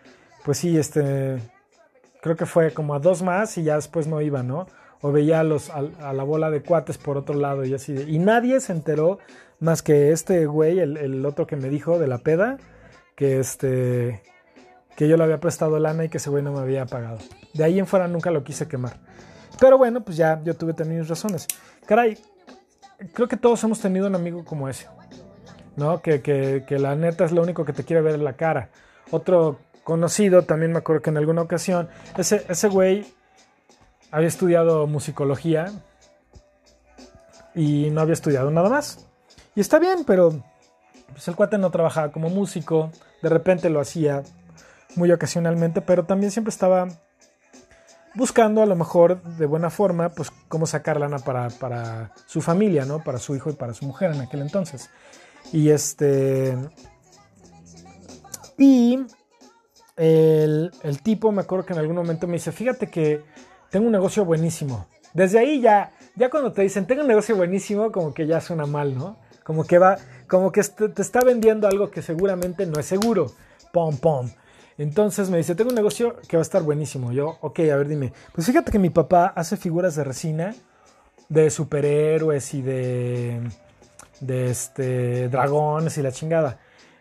[0.44, 1.38] pues sí, este,
[2.20, 4.66] creo que fue como a dos más y ya después no iba, ¿no?
[5.00, 7.94] O veía a, los, a, la bola de cuates por otro lado y así.
[8.06, 9.18] y nadie se enteró
[9.58, 12.58] más que este güey, el, otro que me dijo de la peda,
[13.16, 14.22] que este
[14.96, 17.18] que yo le había prestado lana y que ese güey no me había pagado.
[17.54, 18.98] De ahí en fuera nunca lo quise quemar.
[19.58, 21.46] Pero bueno, pues ya yo tuve también mis razones.
[21.86, 22.18] Caray,
[23.12, 24.88] creo que todos hemos tenido un amigo como ese.
[25.76, 26.02] ¿No?
[26.02, 28.68] Que, que, la neta es lo único que te quiere ver en la cara.
[29.10, 33.06] Otro conocido, también me acuerdo que en alguna ocasión, ese, ese güey
[34.10, 35.72] había estudiado musicología
[37.54, 39.06] y no había estudiado nada más.
[39.54, 40.42] Y está bien, pero
[41.10, 42.90] pues el cuate no trabajaba como músico,
[43.22, 44.22] de repente lo hacía
[44.96, 46.88] muy ocasionalmente, pero también siempre estaba
[48.14, 52.84] buscando a lo mejor de buena forma, pues cómo sacar lana para, para su familia,
[52.84, 53.02] ¿no?
[53.02, 54.90] Para su hijo y para su mujer en aquel entonces.
[55.52, 56.56] Y este...
[58.58, 59.04] Y
[59.96, 63.24] el, el, tipo, me acuerdo que en algún momento me dice, fíjate que
[63.70, 64.86] tengo un negocio buenísimo.
[65.14, 68.66] Desde ahí ya, ya cuando te dicen, tengo un negocio buenísimo, como que ya suena
[68.66, 69.16] mal, ¿no?
[69.42, 69.98] Como que va,
[70.28, 73.32] como que te está vendiendo algo que seguramente no es seguro.
[73.72, 74.30] Pom, pom.
[74.82, 77.12] Entonces me dice, tengo un negocio que va a estar buenísimo.
[77.12, 78.12] Yo, ok, a ver, dime.
[78.34, 80.56] Pues fíjate que mi papá hace figuras de resina
[81.28, 83.40] de superhéroes y de,
[84.20, 86.58] de este, dragones y la chingada.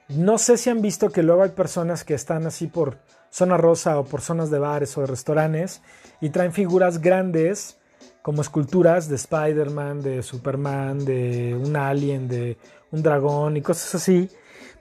[0.09, 2.99] No sé si han visto que luego hay personas que están así por
[3.31, 5.81] zona rosa o por zonas de bares o de restaurantes
[6.21, 7.77] y traen figuras grandes
[8.21, 12.57] como esculturas de Spider-Man, de Superman, de un alien, de
[12.91, 14.29] un dragón y cosas así.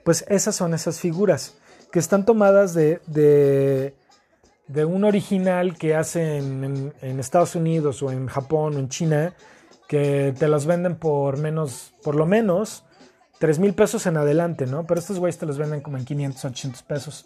[0.03, 1.55] Pues esas son esas figuras
[1.91, 3.01] que están tomadas de,
[4.67, 9.33] de, un original que hacen en, Estados Unidos o en Japón o en China,
[9.87, 12.85] que te los venden por menos, por lo menos,
[13.39, 14.85] 3 mil pesos en adelante, ¿no?
[14.85, 17.25] Pero estos güeyes te los venden como en 500, 800 pesos.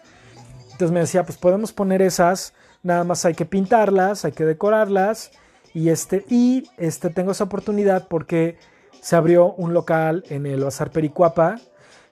[0.64, 5.32] Entonces me decía, pues podemos poner esas, nada más hay que pintarlas, hay que decorarlas.
[5.74, 8.58] Y este, y este, tengo esa oportunidad porque
[9.02, 11.58] se abrió un local en el Bazar Pericuapa.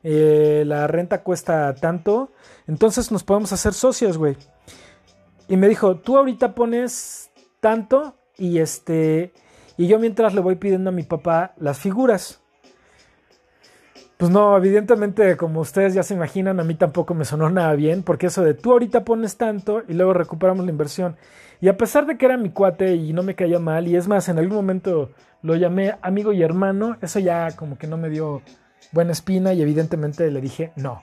[0.04, 2.32] Eh, la renta cuesta tanto
[2.68, 4.38] entonces nos podemos hacer socios, güey.
[5.48, 9.34] Y me dijo, tú ahorita pones tanto y este...
[9.76, 12.42] Y yo mientras le voy pidiendo a mi papá las figuras.
[14.18, 18.04] Pues no, evidentemente, como ustedes ya se imaginan, a mí tampoco me sonó nada bien,
[18.04, 21.18] porque eso de tú ahorita pones tanto y luego recuperamos la inversión.
[21.60, 24.08] Y a pesar de que era mi cuate y no me caía mal, y es
[24.08, 25.10] más, en algún momento
[25.42, 28.42] lo llamé amigo y hermano, eso ya como que no me dio
[28.93, 31.01] buena espina y evidentemente le dije no.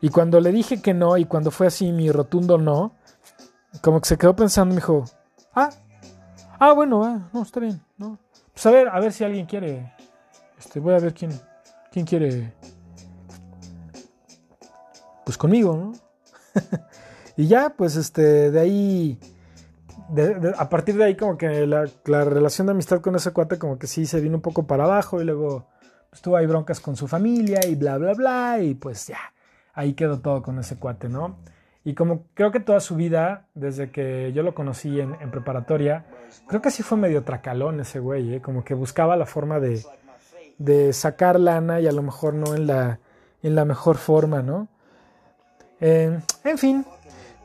[0.00, 2.94] Y cuando le dije que no y cuando fue así mi rotundo no,
[3.82, 5.04] como que se quedó pensando me dijo,
[5.54, 5.70] ah,
[6.58, 8.18] ah, bueno, ah, no, está bien, ¿no?
[8.52, 9.92] Pues a ver, a ver si alguien quiere,
[10.58, 11.30] este, voy a ver quién,
[11.90, 12.54] quién quiere,
[15.24, 15.92] pues conmigo, ¿no?
[17.36, 19.18] y ya, pues este, de ahí,
[20.56, 23.78] a partir de ahí como que la, la, relación de amistad con ese cuate como
[23.78, 25.66] que sí se vino un poco para abajo y luego
[26.16, 29.18] pues, tuvo ahí broncas con su familia y bla, bla, bla, y pues ya
[29.74, 31.36] ahí quedó todo con ese cuate, ¿no?
[31.84, 36.06] Y como creo que toda su vida, desde que yo lo conocí en, preparatoria,
[36.48, 38.40] creo que sí fue medio tracalón ese güey, ¿eh?
[38.40, 39.84] como que buscaba la forma de,
[40.56, 42.98] de, sacar lana y a lo mejor no en la,
[43.42, 44.68] en la mejor forma, ¿no?
[45.80, 46.86] Eh, en fin,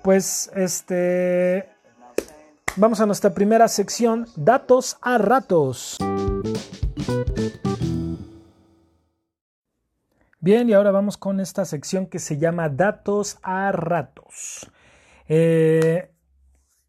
[0.01, 1.67] pues este...
[2.77, 5.97] Vamos a nuestra primera sección, datos a ratos.
[10.43, 14.67] Bien, y ahora vamos con esta sección que se llama Datos a Ratos.
[15.27, 16.11] Eh,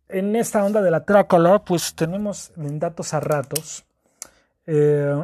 [0.09, 3.85] en esta onda de la trácala, pues tenemos en Datos a Ratos
[4.65, 5.23] eh,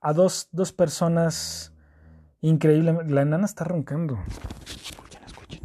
[0.00, 1.72] a dos, dos, personas
[2.40, 3.08] increíbles.
[3.08, 4.18] La enana está roncando.
[4.66, 5.60] Escuchen, escuchen.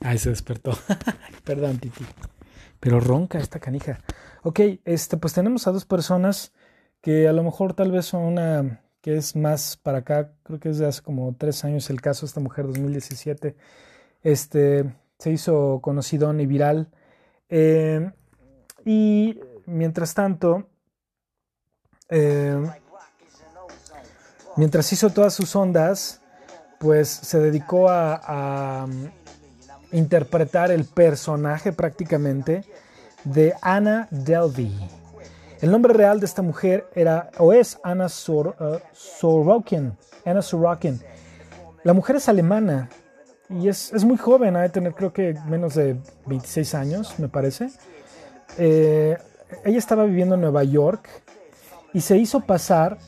[0.00, 0.72] Ay, se despertó.
[1.44, 2.06] Perdón, Titi.
[2.80, 4.00] Pero ronca esta canija.
[4.46, 6.52] Ok, este, pues tenemos a dos personas
[7.00, 10.68] que a lo mejor tal vez son una que es más para acá, creo que
[10.68, 13.56] es de hace como tres años el caso, esta mujer 2017,
[14.22, 16.90] este, se hizo conocido y viral.
[17.48, 18.12] Eh,
[18.84, 20.68] y mientras tanto,
[22.10, 22.70] eh,
[24.56, 26.20] mientras hizo todas sus ondas,
[26.80, 28.86] pues se dedicó a
[29.90, 32.62] interpretar el personaje prácticamente
[33.24, 34.72] de Anna Delvey.
[35.60, 39.96] El nombre real de esta mujer era o es Anna uh, Sorokin.
[40.24, 41.00] Anna Sorokin.
[41.82, 42.88] La mujer es alemana
[43.48, 47.28] y es, es, muy joven, ha de tener creo que menos de 26 años, me
[47.28, 47.70] parece.
[48.58, 49.16] Eh,
[49.64, 51.08] ella estaba viviendo en Nueva York
[51.92, 52.98] y se hizo pasar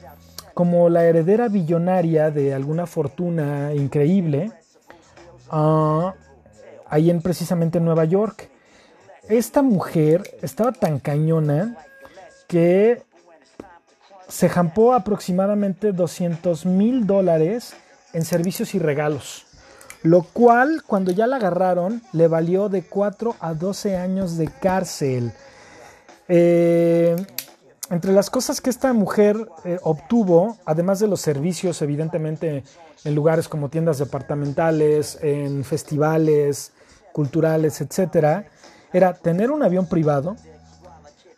[0.55, 4.51] como la heredera billonaria de alguna fortuna increíble
[5.53, 6.11] uh,
[6.89, 8.51] ahí en precisamente Nueva York
[9.29, 11.77] esta mujer estaba tan cañona
[12.47, 13.03] que
[14.29, 17.75] se jampó aproximadamente 200 mil dólares
[18.13, 19.47] en servicios y regalos.
[20.03, 25.33] Lo cual, cuando ya la agarraron, le valió de 4 a 12 años de cárcel.
[26.29, 27.17] Eh,
[27.91, 32.65] entre las cosas que esta mujer eh, obtuvo, además de los servicios, evidentemente,
[33.05, 36.73] en lugares como tiendas departamentales, en festivales
[37.13, 38.47] culturales, etcétera,
[38.97, 40.37] era tener un avión privado,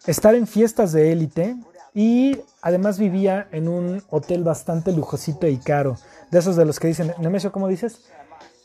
[0.06, 1.56] estar en fiestas de élite
[1.92, 5.96] y además vivía en un hotel bastante lujosito y caro.
[6.30, 8.02] De esos de los que dicen, Nemesio, ¿cómo dices?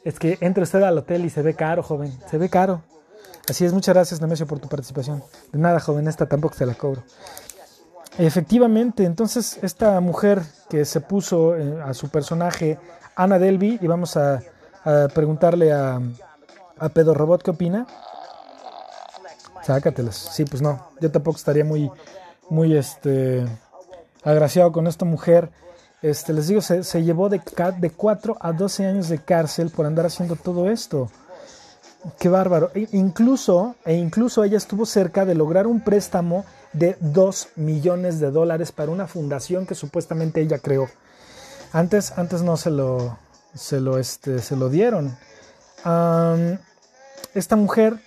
[0.03, 2.13] Es que entra usted al hotel y se ve caro, joven.
[2.29, 2.83] Se ve caro.
[3.49, 5.23] Así es, muchas gracias, Nemesio, por tu participación.
[5.51, 7.01] De nada, joven, esta tampoco se la cobro.
[8.19, 12.77] Efectivamente, entonces esta mujer que se puso eh, a su personaje,
[13.15, 14.41] Ana Delby, y vamos a,
[15.15, 15.99] preguntarle a,
[16.77, 17.87] a Pedro Robot qué opina.
[19.66, 20.16] Sácatelas.
[20.16, 21.89] Sí, pues no, yo tampoco estaría muy,
[22.49, 23.45] muy este,
[24.24, 25.49] agraciado con esta mujer.
[26.01, 27.41] Este, les digo, se, se llevó de,
[27.80, 31.09] de 4 a 12 años de cárcel por andar haciendo todo esto.
[32.20, 32.72] Qué bárbaro.
[32.74, 36.43] E incluso, e incluso ella estuvo cerca de lograr un préstamo
[36.74, 40.89] de 2 millones de dólares para una fundación que supuestamente ella creó.
[41.72, 43.18] Antes, antes no se lo,
[43.53, 45.18] se lo, este, se lo dieron.
[47.34, 47.99] esta mujer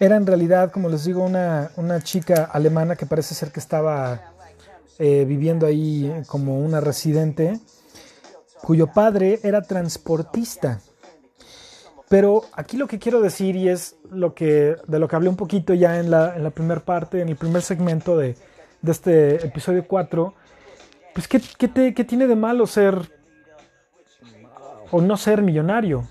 [0.00, 4.32] era en realidad, como les digo, una, una chica alemana que parece ser que estaba
[4.98, 7.58] eh, viviendo ahí como una residente,
[8.62, 10.80] cuyo padre era transportista.
[12.08, 15.36] Pero aquí lo que quiero decir, y es lo que, de lo que hablé un
[15.36, 18.36] poquito ya en la, en la primera parte, en el primer segmento de,
[18.82, 20.34] de este episodio 4,
[21.14, 23.10] pues ¿qué, qué, ¿qué tiene de malo ser
[24.90, 26.06] o no ser millonario?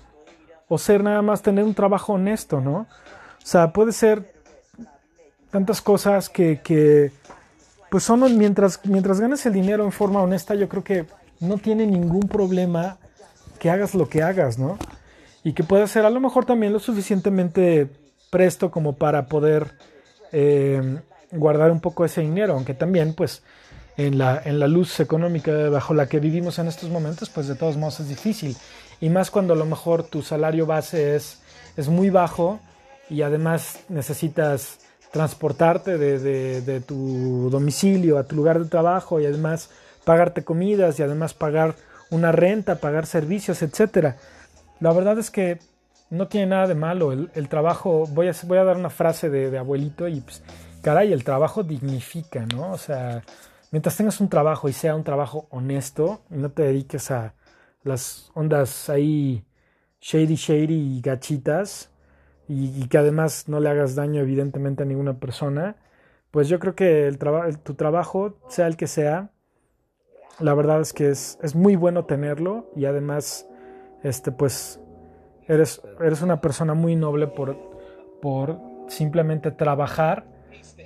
[0.68, 2.86] O ser nada más tener un trabajo honesto, ¿no?
[3.44, 4.32] O sea, puede ser
[5.50, 7.12] tantas cosas que,
[7.90, 11.06] pues son mientras, mientras ganes el dinero en forma honesta, yo creo que
[11.38, 12.98] no tiene ningún problema
[13.60, 14.78] que hagas lo que hagas, ¿no?
[15.44, 17.86] y que pueda ser a lo mejor también lo suficientemente
[18.30, 19.72] presto como para poder
[20.32, 20.98] eh,
[21.30, 23.42] guardar un poco ese dinero, aunque también pues
[23.96, 27.54] en la, en la luz económica bajo la que vivimos en estos momentos, pues de
[27.54, 28.56] todos modos es difícil.
[29.00, 31.42] Y más cuando a lo mejor tu salario base es,
[31.76, 32.58] es muy bajo
[33.10, 34.78] y además necesitas
[35.14, 39.70] transportarte de, tu domicilio a tu lugar de trabajo y además
[40.04, 41.76] pagarte comidas y además pagar
[42.10, 44.16] una renta, pagar servicios, etcétera.
[44.80, 45.60] La verdad es que
[46.10, 47.12] no tiene nada de malo.
[47.12, 50.42] El, trabajo, voy a, voy a dar una frase de, abuelito y pues,
[50.82, 52.72] caray, el trabajo dignifica, ¿no?
[52.72, 53.22] O sea,
[53.70, 57.34] mientras tengas un trabajo y sea un trabajo honesto no te dediques a
[57.84, 59.44] las ondas ahí
[60.00, 61.90] shady, shady y gachitas
[62.48, 65.76] y, que además no le hagas daño evidentemente a ninguna persona,
[66.30, 69.30] pues yo creo que el tu trabajo, sea el que sea,
[70.40, 73.48] la verdad es que es, es muy bueno tenerlo y además
[74.02, 74.80] este, pues
[75.48, 77.56] eres, eres una persona muy noble por,
[78.20, 80.26] por simplemente trabajar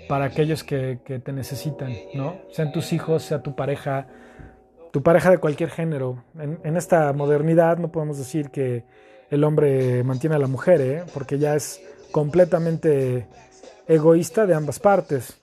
[0.08, 2.36] para aquellos que, te necesitan, ¿no?
[2.50, 4.06] Sean tus hijos, sea tu pareja,
[4.90, 6.24] tu pareja de cualquier género.
[6.38, 8.84] En, esta modernidad no podemos decir que
[9.30, 11.04] el hombre mantiene a la mujer, ¿eh?
[11.12, 13.26] porque ya es completamente
[13.86, 15.34] egoísta de ambas partes.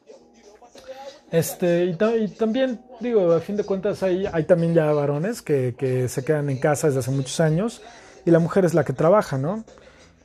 [1.32, 1.96] Este, y,
[2.30, 6.50] también, digo, a fin de cuentas hay, hay también ya varones que, que, se quedan
[6.50, 7.82] en casa desde hace muchos años
[8.26, 9.64] y la mujer es la que trabaja, ¿no?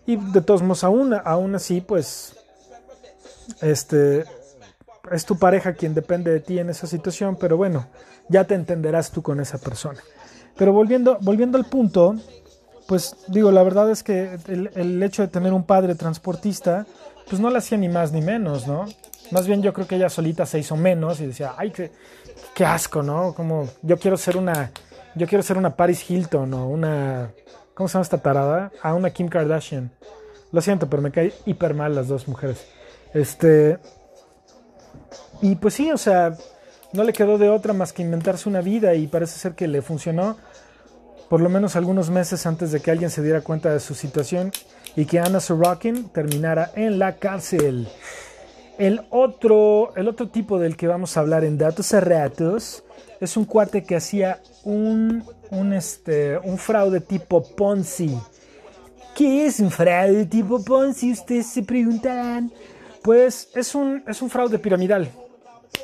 [0.07, 2.37] Y de todos modos, aún, aún así, pues,
[3.61, 4.25] este,
[5.11, 7.87] es tu pareja quien depende de ti en esa situación, pero bueno,
[8.29, 10.01] ya te entenderás tú con esa persona.
[10.57, 12.17] Pero volviendo, volviendo al punto,
[12.91, 16.87] pues digo, la verdad es que el, el hecho de tener un padre transportista,
[17.29, 18.85] pues no le hacía ni más ni menos, ¿no?
[19.31, 23.05] Más bien yo creo que ella solita se hizo menos y decía, ay, qué, asco,
[23.05, 23.33] ¿no?
[23.33, 24.73] Como yo quiero ser una,
[25.15, 27.31] yo quiero ser una Paris Hilton o una,
[27.75, 28.73] ¿cómo se llama esta tarada?
[28.83, 29.93] Ah, una Kim Kardashian.
[30.51, 32.67] Lo siento, pero me cae hiper mal las dos mujeres.
[33.15, 33.79] Este,
[35.43, 36.37] y pues sí, o sea,
[36.93, 39.81] no le quedó de otra más que inventarse una vida y parece ser que le
[39.81, 40.39] funcionó
[41.31, 44.51] por lo menos algunos meses antes de que alguien se diera cuenta de su situación
[44.97, 47.87] y que Anna Sorokin terminara en la cárcel.
[48.79, 52.83] El otro, el otro tipo del que vamos a hablar en datos a ratos
[53.21, 55.23] es un cuate que hacía un,
[55.53, 58.19] un, este, un fraude tipo Ponzi.
[59.15, 61.13] ¿Qué es un fraude tipo Ponzi?
[61.13, 62.51] Ustedes se preguntarán.
[63.05, 65.09] Pues es un, es un fraude piramidal.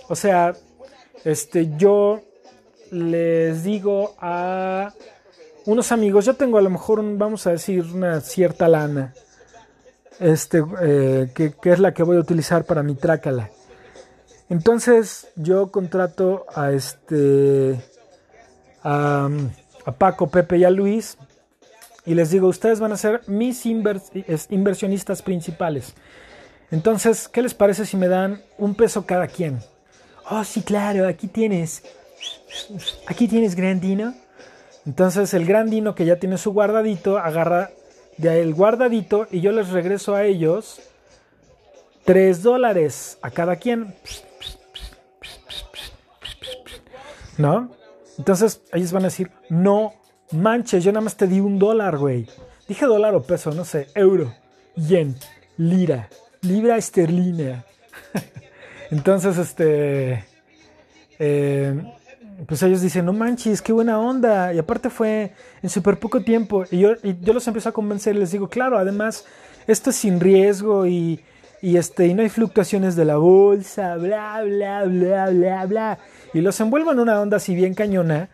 [0.09, 0.55] O sea,
[1.25, 2.21] este, yo
[2.91, 4.93] les digo a
[5.67, 9.12] unos amigos, yo tengo a lo mejor, vamos a decir, una cierta lana
[10.21, 13.51] este, eh, que, es la que voy a utilizar para mi trácala.
[14.49, 17.81] Entonces yo contrato a este
[18.83, 19.29] a,
[19.99, 21.19] Paco, Pepe y a Luis
[22.05, 25.95] y les digo, ustedes van a ser mis inversionistas principales.
[26.71, 29.61] Entonces, ¿qué les parece si me dan un peso cada quien?
[30.29, 31.83] Oh, sí, claro, aquí tienes.
[33.07, 34.14] Aquí tienes Grandino.
[34.87, 37.70] Entonces el Grandino que ya tiene su guardadito agarra
[38.16, 40.80] de el guardadito y yo les regreso a ellos
[42.05, 43.95] 3 dólares a cada quien.
[47.37, 47.70] ¿No?
[48.16, 49.93] Entonces ellos van a decir, no
[50.30, 52.26] manches, yo nada más te di un dólar, güey.
[52.68, 54.32] Dije dólar o peso, no sé, euro,
[54.74, 55.16] yen,
[55.57, 56.09] lira,
[56.41, 57.64] libra esterlina.
[58.91, 60.24] Entonces, este,
[61.18, 61.96] eh,
[62.47, 64.53] pues ellos dicen, no manches, qué buena onda.
[64.53, 65.32] Y aparte fue
[65.62, 66.64] en súper poco tiempo.
[66.70, 69.24] Y yo, y yo los empiezo a convencer y les digo, claro, además,
[69.66, 71.20] esto es sin riesgo y,
[71.62, 75.99] y, este, y no hay fluctuaciones de la bolsa, bla, bla, bla, bla, bla.
[76.34, 78.28] Y los envuelvo en una onda así bien cañona.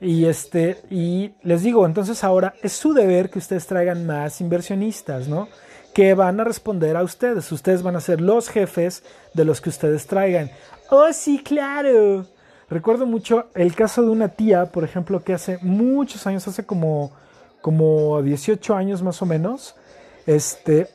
[0.00, 5.28] Y este, y les digo, entonces ahora es su deber que ustedes traigan más inversionistas,
[5.28, 5.48] ¿no?
[5.92, 7.50] Que van a responder a ustedes.
[7.50, 9.02] Ustedes van a ser los jefes
[9.34, 10.50] de los que ustedes traigan.
[10.90, 12.26] Oh, sí, claro.
[12.70, 17.12] Recuerdo mucho el caso de una tía, por ejemplo, que hace muchos años, hace como,
[17.62, 19.74] como 18 años más o menos,
[20.26, 20.88] este,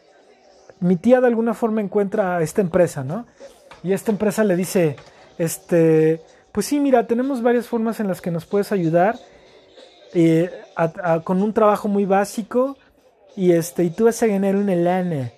[0.80, 3.26] mi tía de alguna forma encuentra esta empresa, ¿no?
[3.84, 4.98] Y esta empresa le dice,
[5.38, 6.22] este,
[6.52, 9.18] pues sí, mira, tenemos varias formas en las que nos puedes ayudar
[10.14, 10.52] eh,
[11.24, 12.78] con un trabajo muy básico
[13.36, 15.32] y este y tú vas a ganar una lana.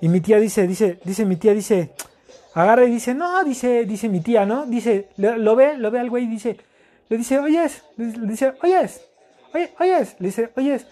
[0.00, 1.92] Y mi tía dice, dice, dice mi tía dice,
[2.54, 4.66] agarra y dice, no, dice, dice mi tía, ¿no?
[4.66, 6.56] Dice, lo, ve, lo ve al güey y dice,
[7.08, 9.00] le dice, oyes, le dice, oyes,
[9.54, 10.86] oye, oyes, le dice, oyes,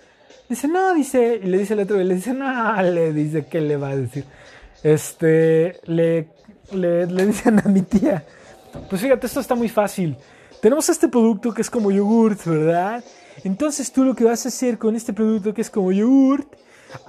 [0.48, 3.76] dice, no, dice, y le dice el otro, le dice, no, le dice, ¿qué le
[3.76, 4.24] va a decir?
[4.82, 6.28] Este, le,
[6.72, 8.24] le, le dicen a mi tía,
[8.88, 10.16] pues fíjate, esto está muy fácil.
[10.61, 13.04] Tenemos este producto que es como yogurt, ¿verdad?
[13.44, 16.52] Entonces tú lo que vas a hacer con este producto que es como yogurt,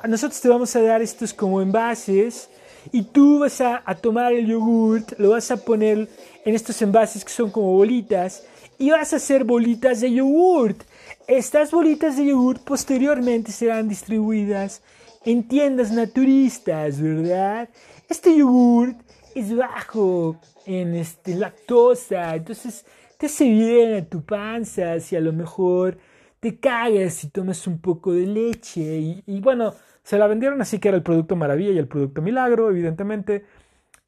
[0.07, 2.49] nosotros te vamos a dar estos como envases
[2.91, 6.07] y tú vas a, a, tomar el yogurt, lo vas a poner
[6.45, 8.43] en estos envases que son como bolitas
[8.77, 10.83] y vas a hacer bolitas de yogurt.
[11.27, 14.81] Estas bolitas de yogurt posteriormente serán distribuidas
[15.25, 17.69] en tiendas naturistas, ¿verdad?
[18.07, 18.97] Este yogurt
[19.35, 22.85] es bajo en este, lactosa, entonces
[23.17, 25.97] te hace bien a tu panza si a lo mejor
[26.39, 29.21] te cagas y tomas un poco de leche.
[29.25, 29.73] Y, bueno,
[30.10, 33.45] se la vendieron así que era el producto maravilla y el producto milagro, evidentemente,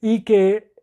[0.01, 0.73] y que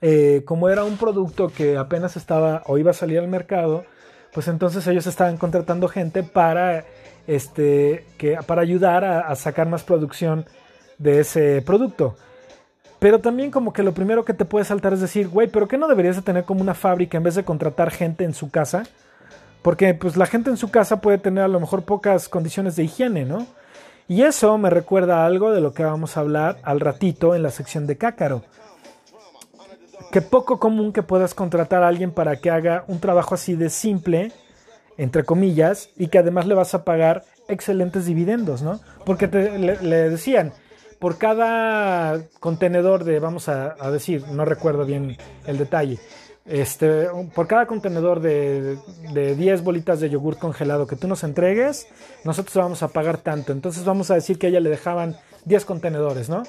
[0.00, 3.84] eh, como era un producto que apenas estaba o iba a salir al mercado,
[4.32, 6.84] pues entonces ellos estaban contratando gente para,
[7.26, 10.46] este, que, para ayudar a, sacar más producción
[10.98, 12.14] de ese producto.
[13.00, 15.78] Pero también como que lo primero que te puede saltar es decir, güey, pero ¿qué
[15.78, 18.84] no deberías de tener como una fábrica en vez de contratar gente en su casa?
[19.62, 22.84] Porque pues la gente en su casa puede tener a lo mejor pocas condiciones de
[22.84, 23.48] higiene, ¿no?
[24.12, 27.50] Y eso me recuerda algo de lo que vamos a hablar al ratito en la
[27.50, 28.42] sección de cácaro.
[30.10, 33.70] Que poco común que puedas contratar a alguien para que haga un trabajo así de
[33.70, 34.30] simple,
[34.98, 38.80] entre comillas, y que además le vas a pagar excelentes dividendos, ¿no?
[39.06, 40.52] Porque te, le decían,
[41.02, 45.16] por cada contenedor de, vamos a, decir, no recuerdo bien
[45.48, 45.98] el detalle,
[46.44, 48.78] este, por cada contenedor de,
[49.12, 51.86] de 10 bolitas de yogur congelado que tú nos entregues,
[52.24, 53.52] nosotros vamos a pagar tanto.
[53.52, 56.42] Entonces vamos a decir que a ella le dejaban 10 contenedores, ¿no?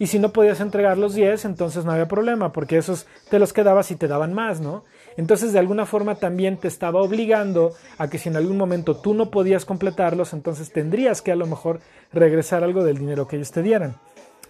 [0.00, 3.52] Y si no podías entregar los 10, entonces no había problema, porque esos te los
[3.52, 4.82] quedabas y te daban más, ¿no?
[5.18, 9.12] Entonces de alguna forma también te estaba obligando a que si en algún momento tú
[9.12, 11.80] no podías completarlos, entonces tendrías que a lo mejor
[12.14, 13.96] regresar algo del dinero que ellos te dieran.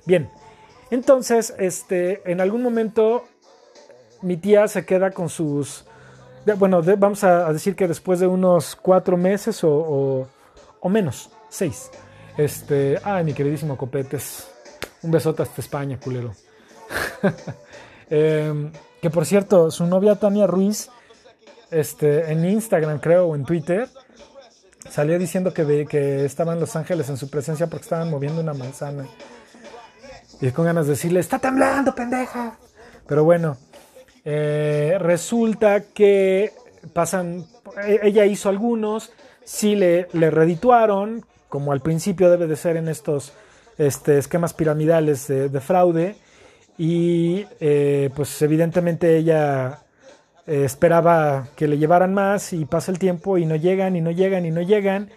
[0.06, 0.30] Bien,
[0.92, 3.24] entonces, este, en algún momento
[4.22, 5.84] mi tía se queda con sus,
[6.56, 10.28] bueno, vamos a, decir que después de unos cuatro meses o,
[10.80, 11.90] o, menos, seis.
[12.36, 14.48] Este, ay, mi queridísimo Copetes,
[15.02, 16.32] un besote hasta España, culero.
[18.12, 20.90] Em, que por cierto, su novia Tania Ruiz,
[21.70, 23.88] este, en Instagram creo, o en Twitter,
[24.90, 28.52] salió diciendo que, que estaba en Los Ángeles en su presencia porque estaban moviendo una
[28.52, 29.06] manzana.
[30.40, 32.58] Y con ganas de decirle, está temblando, pendeja.
[33.06, 33.56] Pero bueno,
[34.24, 36.52] eh, resulta que
[36.92, 37.46] pasan,
[37.86, 39.12] e-, ella hizo algunos,
[39.44, 43.32] sí le, le redituaron, como al principio debe de ser en estos
[43.78, 46.16] este, esquemas piramidales de, fraude.
[46.78, 49.80] Y eh, pues evidentemente ella
[50.46, 54.10] eh, esperaba que le llevaran más y pasa el tiempo y no llegan y no
[54.10, 55.10] llegan y no llegan.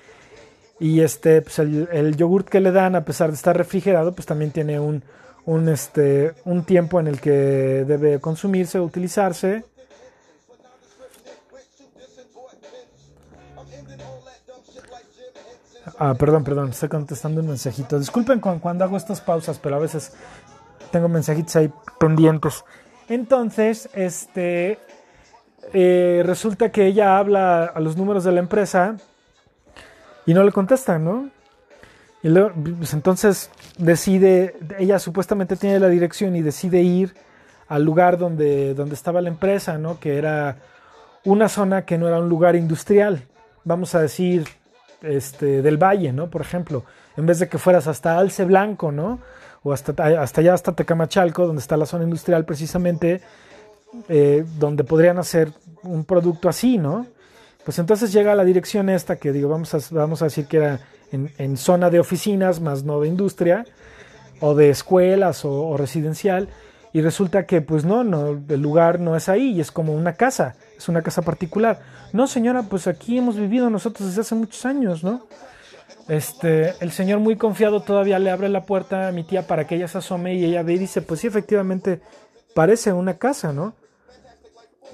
[0.80, 4.26] Y este, pues el, el yogurt que le dan, a pesar de estar refrigerado, pues
[4.26, 5.04] también tiene un,
[5.46, 9.66] un, este, un tiempo en el que debe consumirse o utilizarse.
[16.00, 18.00] Ah, perdón, perdón, estoy contestando un mensajito.
[18.00, 20.14] Disculpen cuando hago estas pausas, pero a veces
[20.92, 22.64] tengo mensajitos ahí pendientes.
[23.10, 24.80] Entonces, este,
[25.74, 28.96] eh, resulta que ella habla a los números de la empresa
[30.26, 31.30] y no le contestan, ¿no?
[32.24, 37.14] Y luego, pues entonces decide, ella supuestamente tiene la dirección y decide ir
[37.68, 40.00] al lugar donde, donde estaba la empresa, ¿no?
[40.00, 40.58] Que era
[41.26, 43.24] una zona que no era un lugar industrial.
[43.66, 44.46] vamos a decir,
[45.02, 46.30] este, del Valle, ¿no?
[46.30, 46.86] Por ejemplo,
[47.18, 49.20] en vez de que fueras hasta Alce Blanco, ¿no?
[49.64, 53.22] O hasta, hasta allá, hasta Tecamachalco, donde está la zona industrial precisamente,
[54.10, 55.52] eh, donde podrían hacer
[55.84, 57.06] un producto así, ¿no?
[57.64, 60.58] Pues entonces llega a la dirección esta que digo, vamos a, vamos a decir que
[60.58, 60.80] era
[61.14, 63.66] en, zona de oficinas, más no de industria,
[64.40, 66.50] o de escuelas o, residencial,
[66.92, 70.14] y resulta que pues no, no, el lugar no es ahí, y es como una
[70.14, 71.80] casa, es una casa particular.
[72.12, 75.28] No, señora, pues aquí hemos vivido nosotros desde hace muchos años, ¿no?
[76.08, 79.76] Este, el señor muy confiado todavía le abre la puerta a mi tía para que
[79.76, 82.02] ella se asome y ella ve y dice, pues sí, efectivamente,
[82.54, 83.74] parece una casa, ¿no?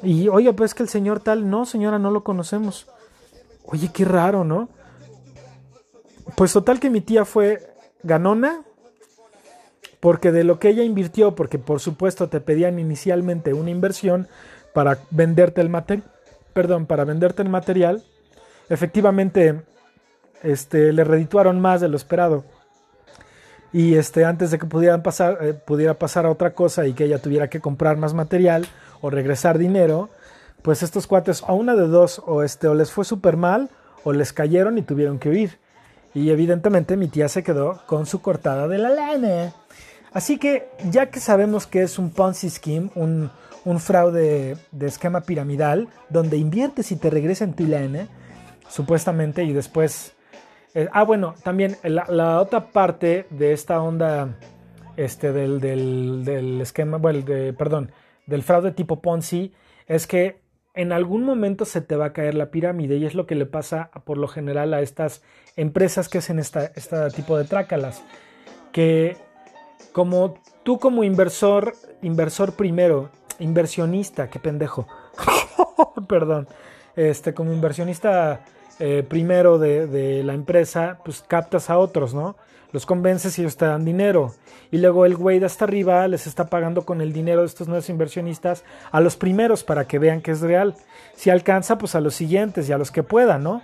[0.03, 2.87] Y oye, pues que el señor tal, no, señora, no lo conocemos.
[3.65, 4.69] Oye, qué raro, ¿no?
[6.35, 7.73] Pues total que mi tía fue
[8.03, 8.61] ganona,
[9.99, 14.27] porque de lo que ella invirtió, porque por supuesto te pedían inicialmente una inversión
[14.73, 16.09] para venderte el material,
[16.53, 18.03] perdón, para venderte el material,
[18.69, 19.61] efectivamente
[20.43, 22.45] este, le redituaron más de lo esperado.
[23.71, 27.03] Y este, antes de que pudieran pasar, eh, pudiera pasar a otra cosa y que
[27.03, 28.67] ella tuviera que comprar más material,
[29.01, 30.09] o regresar dinero,
[30.61, 33.69] pues estos cuates a una de dos o este o les fue súper mal
[34.03, 35.59] o les cayeron y tuvieron que huir.
[36.13, 39.53] Y evidentemente mi tía se quedó con su cortada de la lana.
[40.11, 43.29] Así que ya que sabemos que es un Ponzi Scheme, un,
[43.79, 48.07] fraude de esquema piramidal, donde inviertes y te regresan tu lana,
[48.67, 50.13] supuestamente, y después...
[50.73, 54.35] Eh, ah, bueno, también la, otra parte de esta onda
[54.97, 57.23] este, del, del, del esquema, bueno,
[57.57, 57.91] perdón,
[58.25, 59.53] del fraude tipo Ponzi
[59.87, 60.39] es que
[60.73, 63.45] en algún momento se te va a caer la pirámide y es lo que le
[63.45, 65.23] pasa por lo general a estas
[65.55, 68.03] empresas que hacen este tipo de trácalas.
[68.71, 69.17] Que
[69.91, 73.09] como tú como inversor, inversor primero,
[73.39, 74.87] inversionista, qué pendejo,
[76.07, 76.47] perdón,
[76.95, 78.45] este, como inversionista
[78.79, 82.35] eh, primero de, de la empresa, pues captas a otros, ¿no?
[82.71, 84.33] Los convences y ellos te dan dinero.
[84.71, 87.67] Y luego el güey de hasta arriba les está pagando con el dinero de estos
[87.67, 90.75] nuevos inversionistas a los primeros para que vean que es real.
[91.15, 93.61] Si alcanza, pues a los siguientes y a los que puedan, ¿no?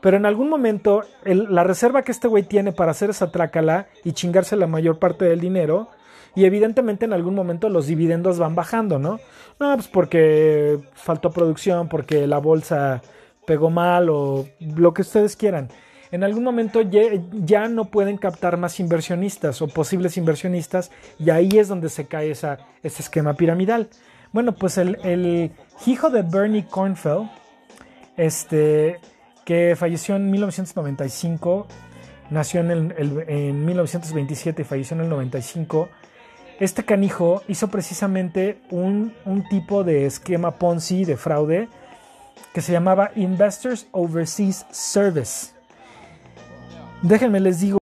[0.00, 4.12] Pero en algún momento, la reserva que este güey tiene para hacer esa trácala y
[4.12, 5.88] chingarse la mayor parte del dinero,
[6.36, 9.18] y evidentemente en algún momento los dividendos van bajando, ¿no?
[9.58, 13.02] No, pues porque faltó producción, porque la bolsa
[13.44, 15.68] pegó mal o lo que ustedes quieran
[16.10, 21.68] en algún momento ya, no pueden captar más inversionistas o posibles inversionistas y ahí es
[21.68, 23.88] donde se cae ese esquema piramidal.
[24.32, 25.52] Bueno, pues el,
[25.86, 27.28] hijo de Bernie Kornfeld,
[28.16, 28.98] este,
[29.44, 31.66] que falleció en 1995,
[32.30, 35.88] nació en, el, en 1927 y falleció en el 95,
[36.60, 39.12] este canijo hizo precisamente un
[39.48, 41.68] tipo de esquema Ponzi, de fraude,
[42.52, 45.57] que se llamaba Investors Overseas Service.
[47.02, 47.78] Déjenme les digo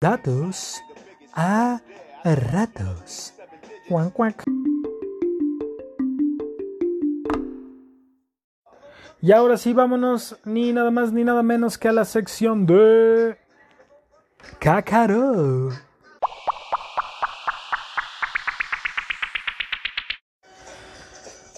[0.00, 0.82] datos
[1.34, 1.82] a
[2.24, 3.34] ratos.
[9.20, 13.36] Y ahora sí, vámonos ni nada más ni nada menos que a la sección de
[14.58, 15.68] Cacaro.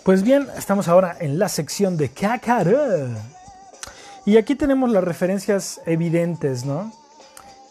[0.05, 3.07] Pues bien, estamos ahora en la sección de Cacaro.
[4.27, 7.02] Y aquí tenemos las referencias evidentes, ¿no?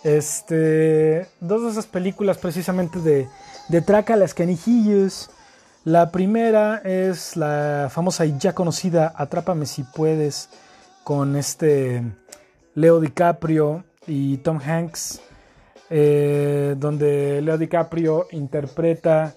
[0.04, 3.28] Este, dos de esas películas precisamente de,
[3.70, 5.30] de Traca las canijillos.
[5.84, 10.50] La primera es la famosa y ya conocida Atrápame si puedes
[11.04, 12.04] con este
[12.76, 15.22] Leo DiCaprio y Tom Hanks,
[15.90, 19.36] eh, donde Leo DiCaprio interpreta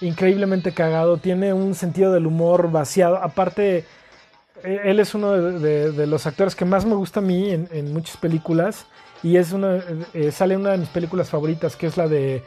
[0.00, 3.16] increíblemente cagado, tiene un sentido del humor vaciado.
[3.16, 3.84] Aparte,
[4.62, 8.16] e, él es uno de, los actores que más me gusta a mí en, muchas
[8.16, 8.86] películas.
[9.22, 9.82] Y es una,
[10.14, 12.42] eh, sale una de mis películas favoritas, que es la de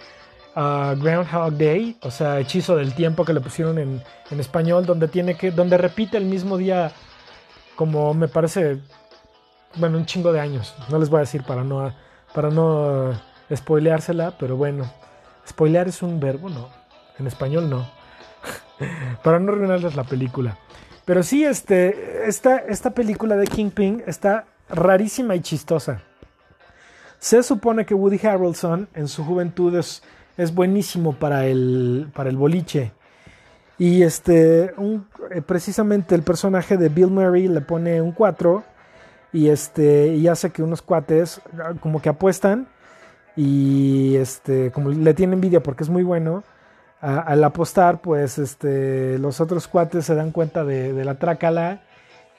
[0.56, 5.10] uh, Groundhog Day, o sea, Hechizo del Tiempo que le pusieron en, en, español, donde
[5.10, 6.94] tiene que, donde repite el mismo día,
[7.76, 8.80] como me parece,
[9.76, 10.74] bueno, un chingo de años.
[10.90, 11.94] No les voy a decir para no,
[12.34, 13.20] para no
[13.54, 14.90] spoileársela, pero bueno,
[15.46, 16.70] spoilear es un verbo, no,
[17.20, 17.90] en español no,
[19.24, 20.58] para no arruinarles la película.
[21.06, 26.02] Pero sí, este, esta, esta película de Kingpin está rarísima y chistosa.
[27.20, 30.04] Se supone que Woody Harrelson en su juventud es,
[30.38, 32.94] es buenísimo para el, para el boliche.
[33.78, 38.64] Y este, eh, precisamente el personaje de Bill Murray le pone un 4
[39.34, 42.68] y, este, y hace que unos cuates ah, como que apuestan
[43.36, 46.44] y este, como le tiene envidia porque es muy bueno
[47.02, 51.82] al apostar, pues este, los otros cuates se dan cuenta de, la trácala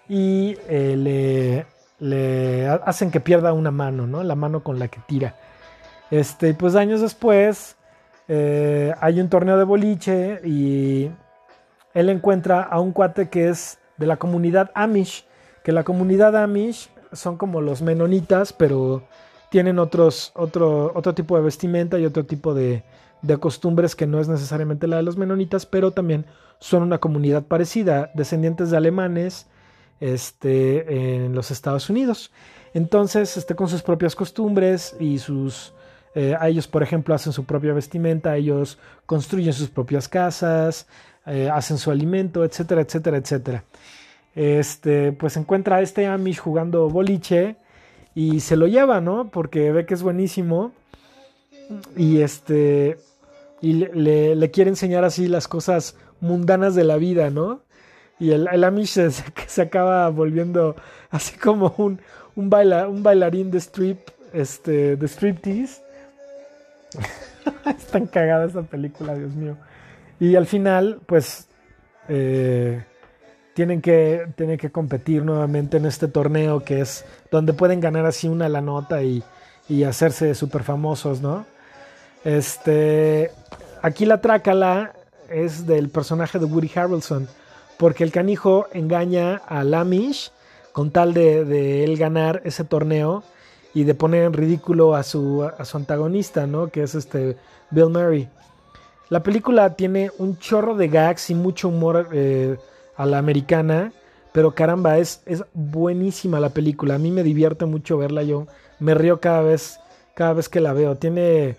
[0.08, 1.66] y eh,
[1.98, 4.22] le, hacen que pierda una mano, ¿no?
[4.22, 5.34] La mano con la que tira.
[6.10, 7.76] Este, pues años después
[8.28, 11.10] eh, hay un torneo de boliche y
[11.94, 15.26] él encuentra a un cuate que es de la comunidad Amish,
[15.64, 19.02] que la comunidad Amish son como los menonitas, pero
[19.50, 22.84] tienen otros, otro, otro tipo de vestimenta y otro tipo de,
[23.22, 26.26] de costumbres que no es necesariamente la de los menonitas, pero también
[26.58, 29.46] son una comunidad parecida, descendientes de alemanes
[30.00, 32.32] este, en los Estados Unidos.
[32.74, 35.72] Entonces, este, con sus propias costumbres y sus...
[36.14, 40.86] Eh, ellos, por ejemplo, hacen su propia vestimenta, ellos construyen sus propias casas,
[41.24, 43.64] eh, hacen su alimento, etcétera, etcétera, etcétera.
[44.34, 47.56] Este, pues encuentra a este Amish jugando boliche
[48.14, 49.30] y se lo lleva, ¿no?
[49.30, 50.72] Porque ve que es buenísimo.
[51.96, 52.98] Y este,
[53.62, 57.62] y le, quiere enseñar así las cosas mundanas de la vida, ¿no?
[58.18, 59.10] Y el, el Amish se,
[59.46, 60.74] se, acaba volviendo
[61.10, 62.00] así como un,
[62.34, 64.00] un, un bailarín de strip,
[64.32, 65.80] este, de striptease.
[67.78, 69.56] es tan cagada esa película, Dios mío.
[70.18, 71.46] Y al final, pues,
[72.08, 72.82] eh,
[73.54, 78.26] tienen, que, tienen que competir nuevamente en este torneo que es donde pueden ganar así
[78.26, 79.22] una la nota y,
[79.68, 81.46] y hacerse súper famosos, ¿no?
[82.24, 83.30] Este,
[83.82, 84.94] aquí la trácala
[85.28, 87.28] es del personaje de Woody Harrelson,
[87.76, 90.30] porque el canijo engaña a Lamish
[90.72, 93.22] con tal de, él ganar ese torneo
[93.74, 96.68] y de poner en ridículo a su, a su antagonista, ¿no?
[96.68, 97.36] Que es este
[97.70, 98.28] Bill Murray.
[99.08, 102.56] La película tiene un chorro de gags y mucho humor eh,
[102.96, 103.92] a la americana,
[104.32, 106.94] pero caramba, es, es buenísima la película.
[106.94, 108.46] A mí me divierte mucho verla, yo
[108.78, 109.78] me río cada vez,
[110.14, 110.96] cada vez que la veo.
[110.96, 111.56] Tiene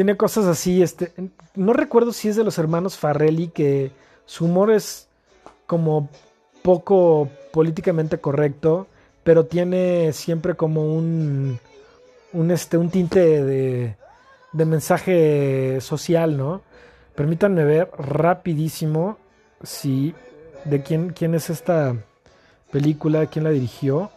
[0.00, 1.12] tiene cosas así, este,
[1.54, 3.90] no recuerdo si es de los hermanos Farrelly, que
[4.24, 5.08] su humor es
[5.66, 6.08] como
[6.62, 8.86] poco políticamente correcto,
[9.24, 11.58] pero tiene siempre como un,
[12.32, 13.96] un, este, un tinte de,
[14.54, 16.62] de mensaje social, ¿no?
[17.14, 19.18] Permítanme ver rapidísimo
[19.62, 20.14] si
[20.64, 21.94] de quién, quién es esta
[22.72, 24.10] película, quién la dirigió.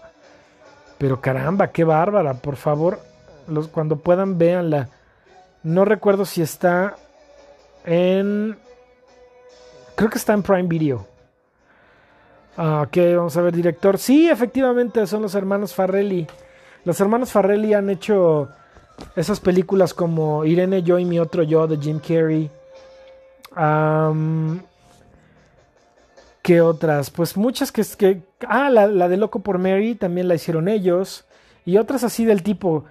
[0.98, 3.02] Pero caramba, qué bárbara, por favor,
[3.50, 4.88] los, cuando puedan véanla.
[5.64, 6.96] No recuerdo si está
[7.86, 8.58] en...
[9.96, 11.08] Creo que está en Prime Video.
[12.58, 13.98] Ah, ok, vamos a ver, director.
[13.98, 16.28] Sí, efectivamente, son los hermanos Farrelly.
[16.86, 18.50] Los hermanos Farrelly han hecho
[19.16, 22.52] esas películas como Irene, yo y mi otro yo de Jim Carrey.
[26.42, 27.10] ¿Qué otras?
[27.10, 27.84] Pues muchas que...
[27.98, 31.26] que ah, la, la, de Loco por Mary también la hicieron ellos.
[31.66, 32.84] Y otras así del tipo.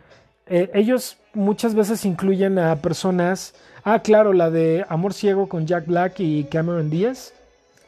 [0.47, 3.55] Eh, ellos muchas veces incluyen a personas.
[3.85, 7.33] Ah, claro, la de Amor Ciego con Jack Black y Cameron Díaz.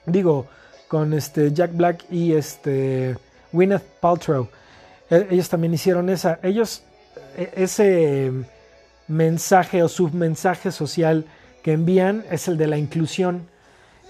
[0.06, 0.46] Digo,
[0.88, 3.16] con este Jack Black y este
[3.52, 4.48] Gwyneth Paltrow.
[5.10, 6.38] E, ellos también hicieron esa.
[6.42, 6.82] Ellos,
[7.36, 8.32] e, ese
[9.08, 11.26] mensaje o submensaje social
[11.62, 13.48] que envían es el de la inclusión.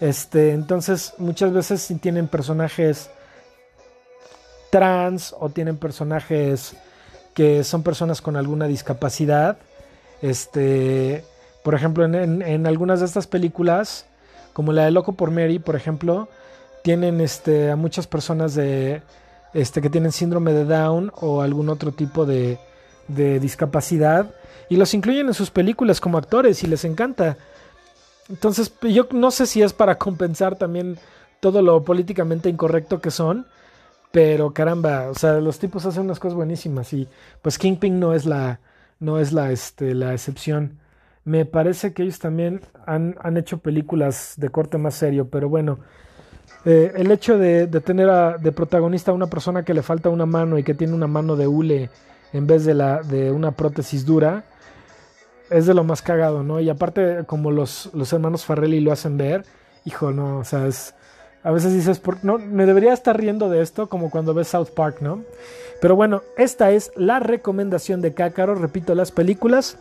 [0.00, 3.10] Este, entonces, muchas veces tienen personajes
[4.70, 6.76] trans o tienen personajes
[7.34, 9.58] que son personas con alguna discapacidad.
[10.22, 11.24] Este,
[11.62, 14.06] por ejemplo, en, algunas de estas películas,
[14.52, 16.28] como la de Loco por Mary, por ejemplo,
[16.82, 19.02] tienen este, a muchas personas de,
[19.52, 22.58] este, que tienen síndrome de Down o algún otro tipo de,
[23.08, 24.30] de discapacidad
[24.68, 27.36] y los incluyen en sus películas como actores y les encanta.
[28.28, 30.98] Entonces, yo no sé si es para compensar también
[31.40, 33.46] todo lo políticamente incorrecto que son,
[34.14, 37.08] pero caramba, o sea, los tipos hacen unas cosas buenísimas y
[37.42, 38.60] pues Kingpin no es la,
[39.00, 40.78] no es la, este, la excepción.
[41.24, 45.80] Me parece que ellos también han, hecho películas de corte más serio, pero bueno,
[46.64, 50.58] eh, el hecho de, tener de protagonista a una persona que le falta una mano
[50.58, 51.90] y que tiene una mano de hule
[52.32, 54.44] en vez de, la, de una prótesis dura,
[55.50, 56.60] es de lo más cagado, ¿no?
[56.60, 59.44] Y aparte, como los, los hermanos Farrelly lo hacen ver,
[59.84, 60.94] hijo, no, o sea, es,
[61.44, 64.96] a veces dices, no, me debería estar riendo de esto, como cuando ves South Park,
[65.00, 65.22] ¿no?
[65.78, 69.76] Pero bueno, esta es la recomendación de Cácaro, repito, las películas.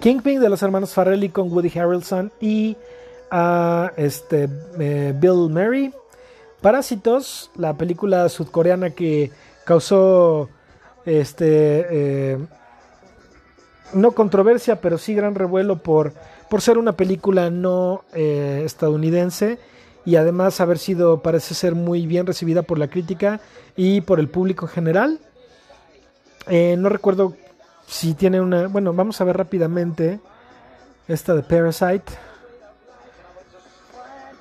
[0.00, 2.74] Kingpin de los hermanos Farrelly con Woody Harrelson y
[3.30, 4.48] uh, este,
[4.78, 5.92] eh, Bill Murray.
[6.62, 9.30] Parásitos, la película sudcoreana que
[9.66, 10.48] causó
[11.04, 12.38] este, eh,
[13.92, 16.14] no controversia, pero sí gran revuelo por,
[16.48, 19.58] por ser una película no eh, estadounidense
[20.06, 23.40] y además haber sido, parece ser muy bien recibida por la crítica
[23.76, 25.20] y por el público en general.
[26.48, 27.34] no recuerdo
[27.86, 28.68] si tiene una.
[28.68, 30.20] Bueno, vamos a ver rápidamente
[31.08, 32.12] esta de Parasite.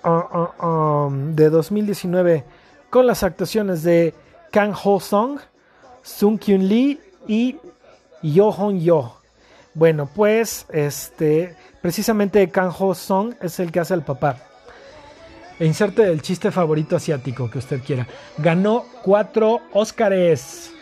[0.03, 2.43] Ah, ah, um, de 2019
[2.91, 4.13] con las actuaciones de
[4.51, 5.39] Kang Ho Song,
[6.03, 7.57] Sung Kyun Lee y
[8.21, 9.17] Yo Hong Yo.
[9.73, 14.37] Bueno, pues este precisamente Kang Ho Song es el que hace el papá.
[15.59, 18.07] E inserte el chiste favorito asiático que usted quiera.
[18.37, 20.75] Ganó cuatro Óscares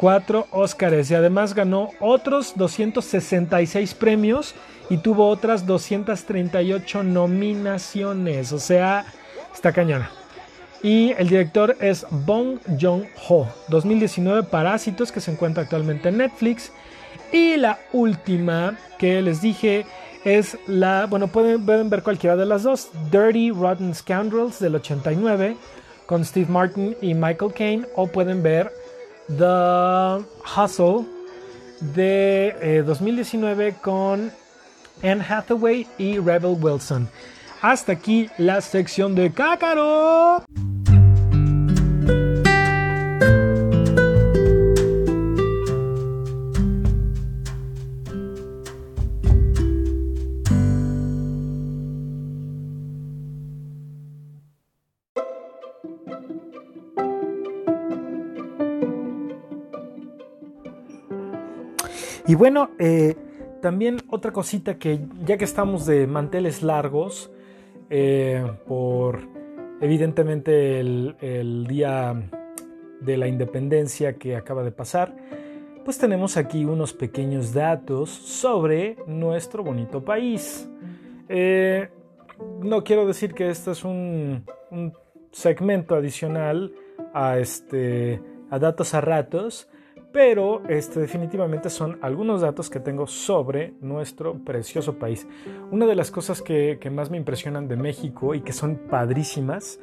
[0.00, 4.54] cuatro Óscares y además ganó otros 266 premios
[4.88, 8.50] y tuvo otras 238 nominaciones.
[8.52, 9.04] O sea,
[9.52, 10.10] está cañona.
[10.82, 13.46] Y el director es Bong Joon-ho.
[13.68, 16.72] 2019 Parásitos que se encuentra actualmente en Netflix.
[17.30, 19.84] Y la última que les dije
[20.24, 22.90] es la, bueno, pueden, pueden ver cualquiera de las dos.
[23.10, 25.56] Dirty Rotten Scoundrels del 89
[26.06, 27.86] con Steve Martin y Michael Caine.
[27.96, 28.70] O pueden ver
[29.28, 30.24] The
[30.56, 31.06] Hustle
[31.94, 34.32] de 2019 eh, con
[35.02, 37.08] Anne Hathaway y Rebel Wilson.
[37.62, 40.44] Hasta aquí la sección de Cácaro.
[62.30, 63.16] Y bueno, eh,
[63.60, 67.28] también otra cosita que ya que estamos de manteles largos,
[67.90, 69.18] eh, por
[69.80, 72.30] evidentemente el, día
[73.00, 75.16] de la independencia que acaba de pasar,
[75.84, 80.70] pues tenemos aquí unos pequeños datos sobre nuestro bonito país.
[81.28, 81.88] Eh,
[82.62, 84.92] no quiero decir que este es un, un
[85.32, 86.72] segmento adicional
[87.12, 89.68] a, este, a datos a ratos,
[90.12, 95.26] pero este, definitivamente son algunos datos que tengo sobre nuestro precioso país.
[95.70, 99.78] Una de las cosas que, más me impresionan de México y que son padrísimas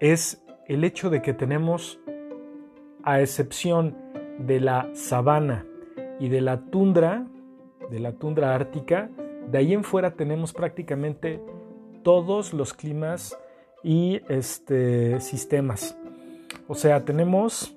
[0.00, 2.00] es el hecho de que tenemos,
[3.04, 3.96] a excepción
[4.38, 5.66] de la sabana
[6.18, 7.26] y de la tundra,
[7.90, 9.10] de la tundra ártica,
[9.50, 11.40] de ahí en fuera tenemos prácticamente
[12.02, 13.36] todos los climas
[13.84, 15.96] y este, sistemas.
[16.66, 17.76] O sea, tenemos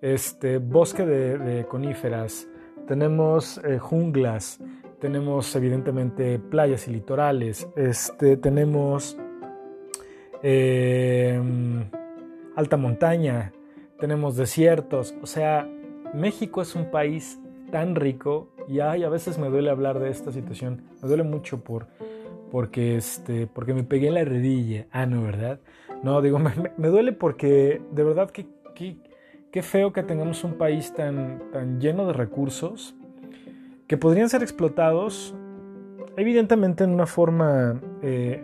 [0.00, 2.48] este, bosque de, coníferas,
[2.86, 4.60] tenemos eh, junglas,
[5.00, 9.16] tenemos evidentemente playas y litorales, este, tenemos
[10.42, 11.84] em,
[12.56, 13.52] alta montaña,
[13.98, 15.68] tenemos desiertos, o sea,
[16.14, 17.38] México es un país
[17.70, 21.86] tan rico y a veces me duele hablar de esta situación, me duele mucho por,
[22.50, 25.60] porque, este, porque me pegué en la redilla, ah, no, ¿verdad?
[26.02, 26.38] No, digo,
[26.76, 28.46] me, duele porque de verdad que
[29.50, 32.94] Qué feo que tengamos un país tan, tan lleno de recursos
[33.86, 35.34] que podrían ser explotados
[36.18, 38.42] evidentemente en una forma eh,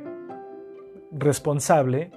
[1.10, 2.12] responsable,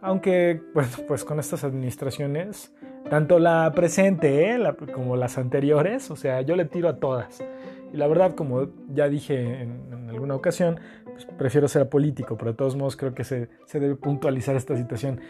[0.00, 0.62] aunque
[1.08, 2.72] pues con estas administraciones,
[3.08, 7.42] tanto la presente eh, como las anteriores, o sea, yo le tiro a todas.
[7.92, 12.56] Y la verdad, como ya dije en, alguna ocasión, pues prefiero ser político, pero de
[12.56, 15.20] todos modos creo que se, se debe puntualizar esta situación.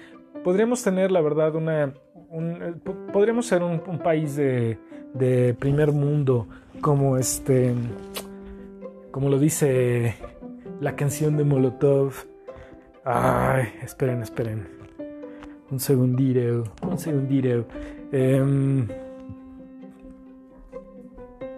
[0.45, 1.93] Podríamos tener, la verdad, una
[2.33, 2.75] eh,
[3.13, 4.79] podríamos ser un, país de,
[5.59, 6.47] primer mundo,
[6.81, 7.75] como este,
[9.11, 10.15] como lo dice
[10.81, 12.13] la canción de Molotov.
[13.05, 14.69] Ay, esperen, esperen.
[15.71, 17.67] Un segundito, un segundito.
[18.13, 18.87] Em,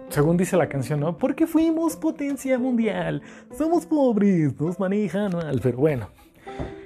[0.09, 1.17] según dice la canción, ¿no?
[1.17, 3.21] Porque fuimos potencia mundial.
[3.55, 5.59] Somos pobres, nos manejan mal.
[5.61, 6.09] Pero bueno,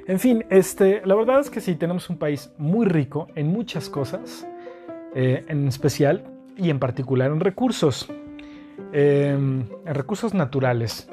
[0.08, 3.90] en fin, este, la verdad es que sí, tenemos un país muy rico en muchas
[3.90, 4.48] cosas,
[5.14, 6.24] eh, en especial
[6.56, 8.10] y en particular en recursos.
[8.94, 11.10] em, en recursos naturales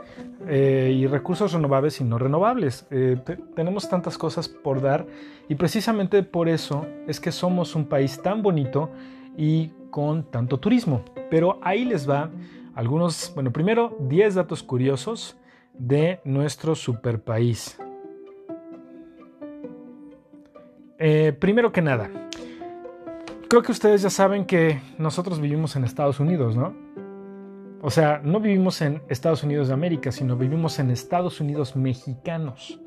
[0.47, 2.87] eh, y recursos renovables y no renovables.
[2.91, 3.17] Eh,
[3.57, 5.07] tenemos tantas cosas por dar
[5.49, 8.91] y precisamente por eso es que somos un país tan bonito
[9.37, 11.05] y con tanto turismo.
[11.31, 12.31] Pero ahí les va
[12.75, 15.37] algunos, bueno, primero 10 datos curiosos
[15.73, 17.79] de nuestro super país.
[20.99, 22.11] Eh, primero que nada,
[23.49, 26.75] creo que ustedes ya saben que nosotros vivimos en Estados Unidos, ¿no?
[27.83, 32.81] O sea, no vivimos en Estados Unidos de América, sino vivimos en Estados Unidos mexicanos.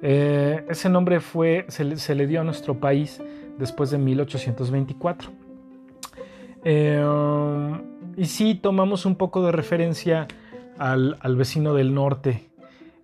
[0.00, 3.20] Eh, ese nombre fue, se le, dio a nuestro país
[3.58, 5.30] después de 1824.
[6.64, 7.04] Eh,
[8.16, 10.28] y sí, tomamos un poco de referencia
[10.78, 12.51] al, vecino del norte.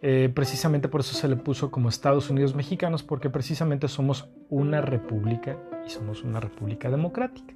[0.01, 4.81] Eh, precisamente por eso se le puso como Estados Unidos mexicanos, porque precisamente somos una
[4.81, 5.57] república
[5.87, 7.55] y somos una república democrática.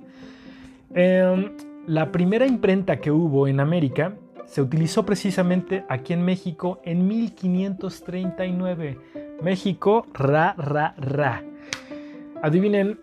[1.86, 4.14] La primera imprenta que hubo en América
[4.47, 8.98] se utilizó precisamente aquí en México en 1539.
[9.43, 11.43] México, ra, ra, ra.
[12.40, 13.01] Adivinen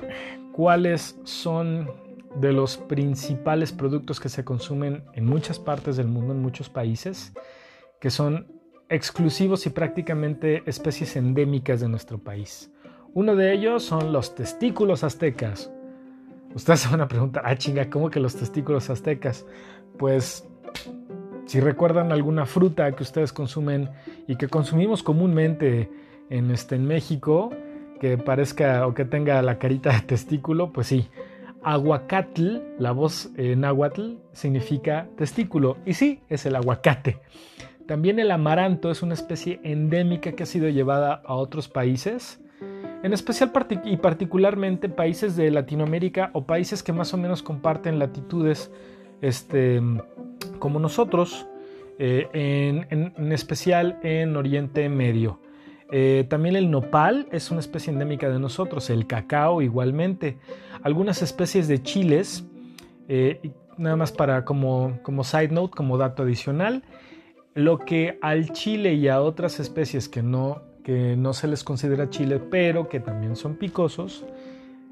[0.54, 1.92] cuáles son
[2.36, 7.34] de los principales productos que se consumen en muchas partes del mundo, en muchos países,
[8.00, 8.48] que son
[8.90, 12.72] exclusivos y prácticamente especies endémicas de nuestro país.
[13.14, 15.72] Uno de ellos son los testículos aztecas,
[16.54, 19.46] Ustedes se van a preguntar, ah, chinga, ¿cómo que los testículos aztecas?
[19.98, 20.48] Pues,
[21.46, 23.90] si recuerdan alguna fruta que ustedes consumen
[24.28, 25.90] y que consumimos comúnmente
[26.30, 27.52] en, este, en México,
[28.00, 31.10] que parezca o que tenga la carita de testículo, pues sí.
[31.62, 35.78] Aguacatl, la voz en náhuatl, significa testículo.
[35.86, 37.20] Y sí, es el aguacate.
[37.90, 42.40] También el amaranto es una especie endémica que ha sido llevada a otros países
[43.02, 43.52] en especial
[43.84, 48.72] y particularmente países de Latinoamérica o países que más o menos comparten latitudes
[49.22, 49.82] este,
[50.60, 51.48] como nosotros,
[51.98, 52.28] eh,
[52.92, 55.40] en, especial en Oriente Medio.
[55.92, 60.38] Eh, también el nopal es una especie endémica de nosotros, el cacao igualmente,
[60.84, 62.46] algunas especies de chiles,
[63.08, 66.84] eh, nada más para como, como side note, como dato adicional,
[67.60, 72.10] lo que al chile y a otras especies que no que no se les considera
[72.10, 74.26] chile, pero que también son picosos,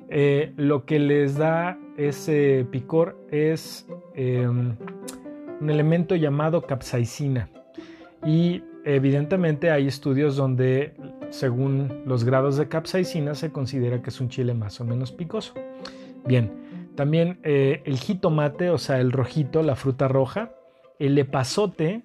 [0.09, 4.75] eh, lo que les da ese picor es em,
[5.59, 7.49] un elemento llamado capsaicina.
[8.23, 10.93] Y evidentemente hay estudios donde,
[11.29, 15.53] según los grados de capsaicina, se considera que es un chile más o menos picoso.
[16.25, 16.51] Bien,
[16.95, 20.51] también eh, el jitomate, o sea, el rojito, la fruta roja,
[20.99, 22.03] el epazote,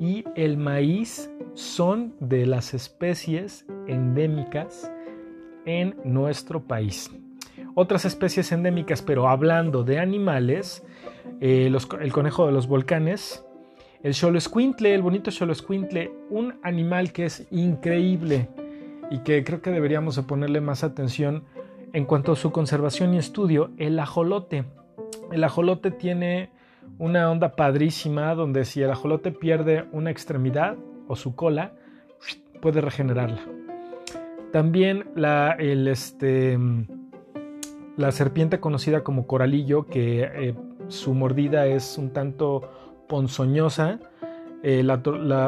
[0.00, 4.90] y el maíz son de las especies endémicas
[5.66, 7.10] en nuestro país.
[7.74, 10.84] Otras especies endémicas, pero hablando de animales,
[11.40, 13.44] eh, el conejo de los volcanes,
[14.02, 18.48] el xoloscuintle, el bonito xoloscuintle, un animal que es increíble
[19.10, 21.44] y que creo que deberíamos ponerle más atención
[21.92, 24.64] en cuanto a su conservación y estudio, el ajolote.
[25.32, 26.50] El ajolote tiene
[26.98, 30.76] una onda padrísima donde si el ajolote pierde una extremidad
[31.08, 31.72] o su cola,
[32.60, 33.42] puede regenerarla.
[34.52, 36.58] También la, el, este,
[37.96, 40.54] la serpiente conocida como coralillo, que eh,
[40.88, 42.70] su mordida es un tanto
[43.08, 43.98] ponzoñosa,
[44.62, 44.86] eh,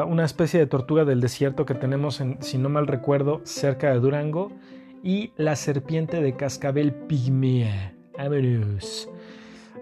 [0.07, 3.99] una especie de tortuga del desierto que tenemos, en, si no mal recuerdo, cerca de
[3.99, 4.51] Durango,
[5.03, 7.93] y la serpiente de cascabel pigmea.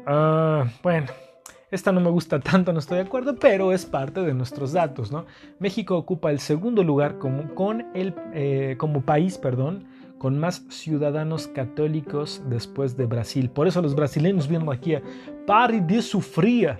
[0.05, 1.07] Ah, bueno,
[1.71, 5.11] esta no me gusta tanto, no estoy de acuerdo, pero es parte de nuestros datos.
[5.11, 5.25] ¿no?
[5.59, 9.85] México ocupa el segundo lugar como, con el, eh, como país perdón,
[10.17, 13.49] con más ciudadanos católicos después de Brasil.
[13.49, 15.01] Por eso los brasileños vienen aquí a
[15.67, 16.79] de sufrir.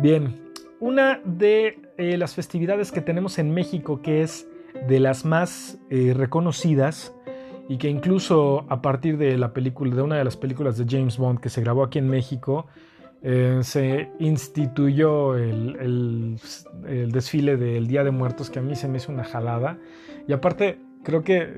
[0.00, 4.48] Bien, una de eh, las festividades que tenemos en México que es
[4.88, 7.14] de las más eh, reconocidas
[7.68, 11.16] y que incluso a partir de la película de una de las películas de James
[11.16, 12.66] Bond que se grabó aquí en México
[13.26, 16.38] eh, se instituyó el,
[17.10, 19.78] desfile del Día de Muertos, que a mí se me hizo una jalada.
[20.28, 21.48] Y aparte, creo que,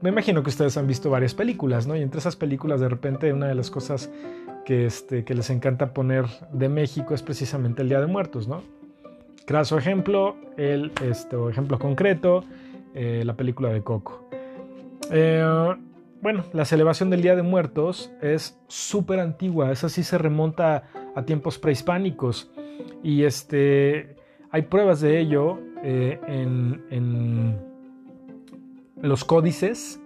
[0.00, 1.94] me imagino que ustedes han visto varias películas, ¿no?
[1.94, 4.10] Y entre esas películas, de repente, una de las cosas
[4.64, 8.64] que, este, les encanta poner de México es precisamente el Día de Muertos, ¿no?
[9.46, 12.42] Craso ejemplo, el este, ejemplo concreto,
[12.94, 14.28] eh, la película de Coco.
[15.12, 15.76] Eh,
[16.20, 20.84] bueno, la celebración del Día de Muertos es súper antigua, esa sí se remonta
[21.14, 22.50] a tiempos prehispánicos
[23.02, 24.16] y este,
[24.50, 27.68] hay pruebas de ello eh, en,
[29.00, 30.00] los códices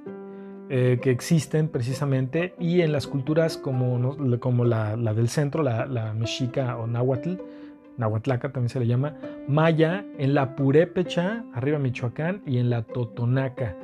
[0.68, 6.76] eh, que existen precisamente y en las culturas como, como la, del centro, la, mexica
[6.76, 7.36] o náhuatl,
[7.97, 9.16] Nahuatlaca también se le llama,
[9.48, 13.76] maya, en la purépecha, arriba Michoacán, y en la totonaca.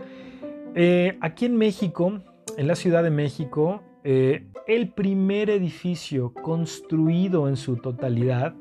[0.81, 2.21] Eh, aquí en México,
[2.57, 8.55] en la Ciudad de México, eh, el primer edificio construido en su totalidad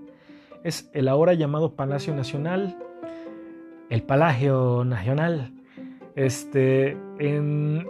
[0.64, 2.76] es el ahora llamado Palacio Nacional,
[3.92, 5.54] el Palacio Nacional.
[6.16, 7.86] Este, en,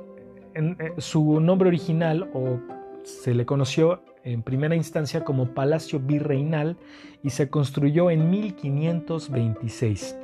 [0.56, 2.60] eh, su nombre original o
[3.04, 6.76] se le conoció en primera instancia como Palacio Virreinal
[7.24, 10.18] y se construyó en 1526.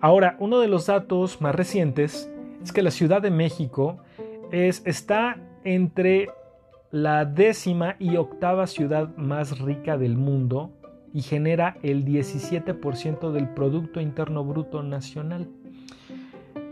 [0.00, 2.30] Ahora, uno de los datos más recientes
[2.62, 3.98] es que la Ciudad de México
[4.50, 6.28] es, está entre
[6.90, 10.72] la décima y octava ciudad más rica del mundo
[11.12, 15.48] y genera el 17% del Producto Interno Bruto Nacional.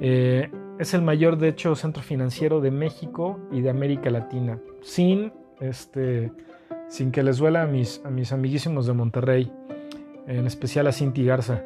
[0.00, 5.32] Eh, es el mayor, de hecho, centro financiero de México y de América Latina, sin,
[5.60, 6.32] este,
[6.88, 9.50] sin que les duela a mis, a mis amiguísimos de Monterrey,
[10.26, 11.62] en especial a Cinti Garza.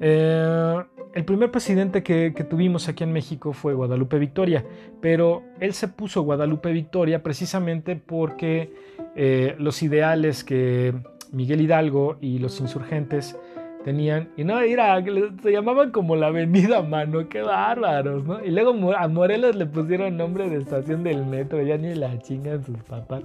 [0.00, 0.76] Eh,
[1.14, 4.64] el primer presidente que, tuvimos aquí en México fue Guadalupe Victoria,
[5.00, 8.72] pero él se puso Guadalupe Victoria precisamente porque
[9.16, 10.94] eh, los ideales que
[11.32, 13.36] Miguel Hidalgo y los insurgentes
[13.84, 15.02] tenían, y no, mira,
[15.42, 18.44] se llamaban como la avenida Mano, qué bárbaros, ¿no?
[18.44, 22.64] Y luego a Morelos le pusieron nombre de estación del metro, ya ni la chingan
[22.64, 23.22] sus papás,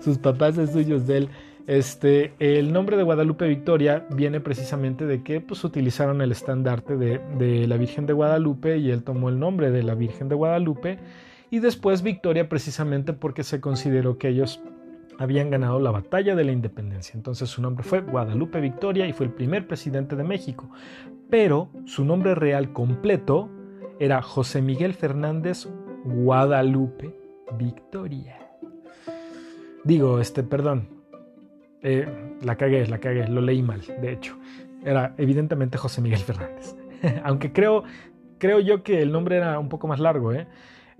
[0.00, 1.28] sus papás es suyos de él.
[1.70, 7.20] Este, el nombre de Guadalupe Victoria viene precisamente de que pues, utilizaron el estandarte de,
[7.38, 10.98] de la Virgen de Guadalupe y él tomó el nombre de la Virgen de Guadalupe
[11.48, 14.60] y después Victoria precisamente porque se consideró que ellos
[15.20, 17.12] habían ganado la batalla de la independencia.
[17.14, 20.68] Entonces su nombre fue Guadalupe Victoria y fue el primer presidente de México.
[21.30, 23.48] Pero su nombre real completo
[24.00, 25.68] era José Miguel Fernández
[26.04, 27.14] Guadalupe
[27.56, 28.40] Victoria.
[29.84, 30.99] Digo, este, perdón,
[31.82, 34.38] eh, la cagué, la cagué, lo leí mal, de hecho.
[34.84, 36.76] Era evidentemente José Miguel Fernández.
[37.24, 37.84] Aunque creo,
[38.38, 40.32] creo yo que el nombre era un poco más largo.
[40.32, 40.46] ¿eh?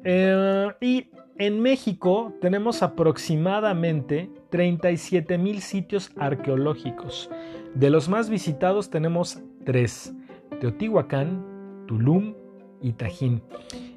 [0.05, 1.09] Eh, y
[1.39, 7.31] en México tenemos aproximadamente 37 mil sitios arqueológicos.
[7.74, 10.12] De los más visitados tenemos tres,
[10.61, 12.35] Teotihuacán, Tulum
[12.82, 13.43] y Tajín.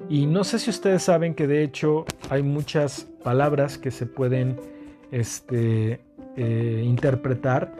[0.08, 4.58] Y no sé si ustedes saben que de hecho hay muchas palabras que se pueden
[5.10, 6.00] este,
[6.36, 7.76] eh, interpretar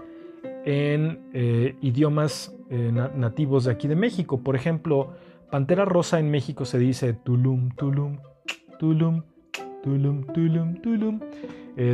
[0.65, 4.43] en eh, idiomas eh, nativos de aquí de México.
[4.43, 5.13] Por ejemplo,
[5.51, 8.19] Pantera Rosa en México se dice Tulum, Tulum,
[8.79, 9.23] Tulum,
[9.83, 11.21] Tulum, tulum, tulum.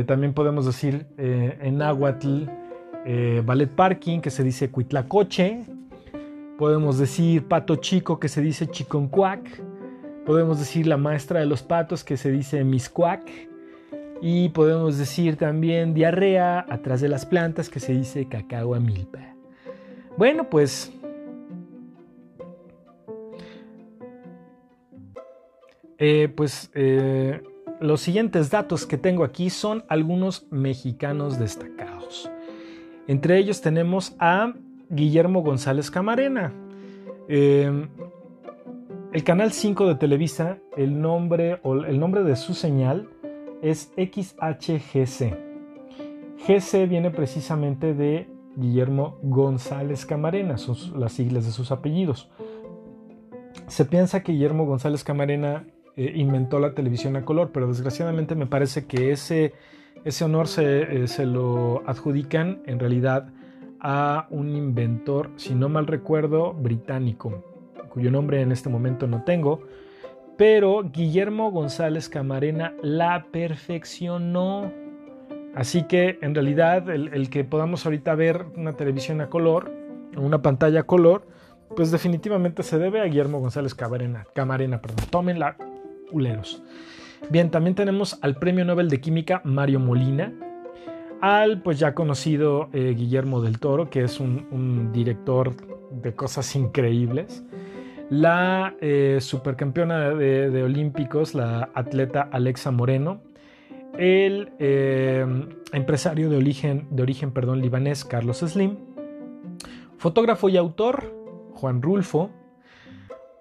[0.05, 2.45] También podemos decir en náhuatl
[3.43, 5.65] ballet parking, que se dice cuitlacoche.
[6.57, 9.61] Podemos decir pato chico, que se dice chiconcuac.
[10.25, 13.50] Podemos decir la maestra de los patos, que se dice miscuac.
[14.21, 19.35] Y podemos decir también diarrea atrás de las plantas, que se dice cacao milpa.
[20.17, 20.91] Bueno, pues
[26.35, 26.71] pues
[27.79, 32.29] los siguientes datos que tengo aquí son algunos mexicanos destacados.
[33.07, 34.53] Entre ellos tenemos a
[34.89, 36.53] Guillermo González Camarena.
[37.27, 37.87] Em,
[39.13, 43.09] el canal 5 de Televisa, el nombre, el nombre de su señal
[43.61, 45.37] es XHGC.
[46.45, 52.29] GC viene precisamente de Guillermo González Camarena, son las siglas de sus apellidos.
[53.67, 55.65] Se piensa que Guillermo González Camarena
[55.95, 59.53] eh, inventó la televisión a color, pero desgraciadamente me parece que ese,
[60.03, 63.29] ese honor se, eh, se, lo adjudican en realidad
[63.79, 67.43] a un inventor, si no mal recuerdo, británico,
[67.89, 69.61] cuyo nombre en este momento no tengo,
[70.41, 74.73] pero Guillermo González Camarena la perfeccionó.
[75.53, 79.71] Así que en realidad el, que podamos ahorita ver una televisión a color,
[80.17, 81.27] una pantalla a color,
[81.75, 84.25] pues definitivamente se debe a Guillermo González Camarena.
[84.33, 85.05] Camarena perdón.
[85.11, 85.57] Tómenla
[87.29, 90.33] Bien, también tenemos al Premio Nobel de Química Mario Molina,
[91.21, 95.53] al pues ya conocido eh, Guillermo del Toro, que es un, director
[95.91, 97.43] de cosas increíbles,
[98.11, 103.21] la eh, supercampeona de, Olímpicos, la atleta Alexa Moreno,
[103.97, 105.25] el eh,
[105.71, 108.75] empresario de origen, de origen perdón, libanés Carlos Slim,
[109.97, 111.15] fotógrafo y autor
[111.53, 112.31] Juan Rulfo,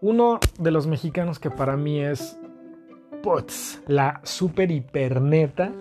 [0.01, 2.39] uno de los mexicanos que para mí es
[3.89, 5.73] la super hiperneta.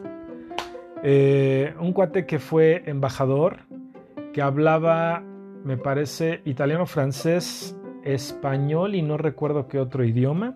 [1.03, 3.59] Eh, un cuate que fue embajador,
[4.33, 5.21] que hablaba,
[5.63, 10.55] me parece, italiano, francés, español y no recuerdo qué otro idioma.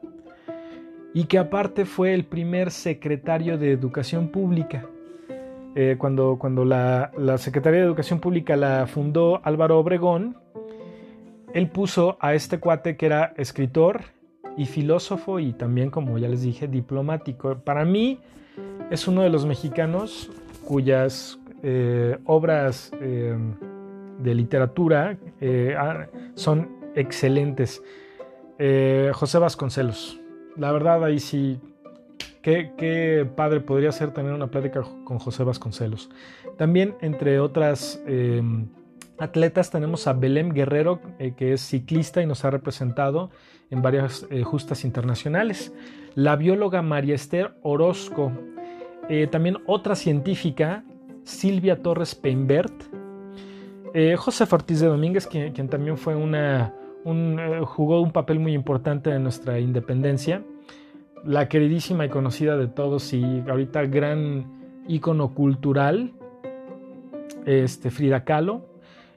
[1.15, 4.86] y que aparte fue el primer secretario de Educación Pública.
[5.76, 10.38] Eh, cuando cuando la, la, Secretaría de Educación Pública la fundó Álvaro Obregón,
[11.53, 14.02] él puso a este cuate que era escritor
[14.57, 17.60] y filósofo y también, como ya les dije, diplomático.
[17.60, 18.20] Para mí
[18.90, 20.32] es uno de los mexicanos
[20.65, 23.38] cuyas eh, obras eh,
[24.20, 25.18] de literatura
[26.36, 27.84] son excelentes.
[29.14, 30.20] José Vasconcelos.
[30.56, 31.60] La verdad ahí sí
[32.44, 36.10] Qué, padre podría ser tener una plática con José Vasconcelos.
[36.57, 38.68] También, entre otras em,
[39.18, 43.32] atletas, tenemos a Belém Guerrero, eh, que es ciclista y nos ha representado
[43.70, 45.74] en varias eh, justas internacionales.
[46.15, 48.34] La bióloga María Esther Orozco.
[49.07, 50.84] Eh, también otra científica,
[51.24, 52.74] Silvia Torres Peinbert.
[54.18, 56.74] José Ortiz de Domínguez, quien, también fue una,
[57.04, 60.44] jugó un papel muy importante en nuestra independencia.
[61.24, 66.14] La queridísima y conocida de todos y ahorita gran ícono cultural,
[67.46, 68.66] este, Frida Kahlo,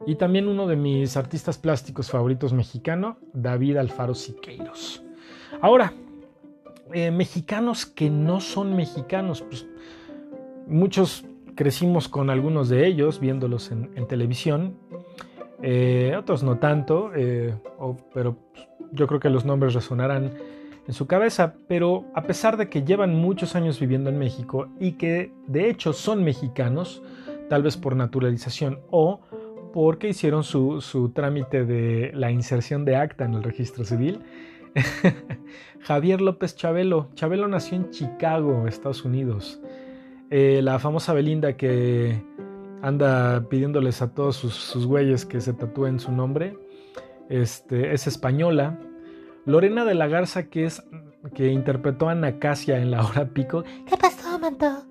[0.07, 5.03] y también uno de mis artistas plásticos favoritos mexicano, David Alfaro Siqueiros.
[5.61, 5.93] Ahora,
[6.93, 9.67] eh, mexicanos que no son mexicanos, pues
[10.67, 11.25] muchos
[11.57, 14.77] crecimos con algunos de ellos, viéndolos en, televisión,
[15.63, 17.55] eh, otros no tanto, eh,
[18.13, 18.37] pero
[18.93, 20.33] yo creo que los nombres resonarán
[20.87, 24.93] en su cabeza, pero a pesar de que llevan muchos años viviendo en México y
[24.93, 27.03] que de hecho son mexicanos,
[27.49, 29.21] tal vez por naturalización o
[29.73, 34.21] porque hicieron su, trámite de la inserción de acta en el registro civil,
[35.81, 37.09] Javier López Chabelo.
[37.15, 39.61] Chabelo nació en Chicago, Estados Unidos.
[40.31, 42.23] Eh, la famosa Belinda que
[42.83, 46.57] anda pidiéndoles a todos sus, sus güeyes que se tatúen su nombre,
[47.29, 48.79] este, es española,
[49.45, 50.83] Lorena de la Garza, que es
[51.35, 53.65] que interpretó a Nacasia en la hora pico.
[53.89, 54.85] ¿Qué pasó, Manto?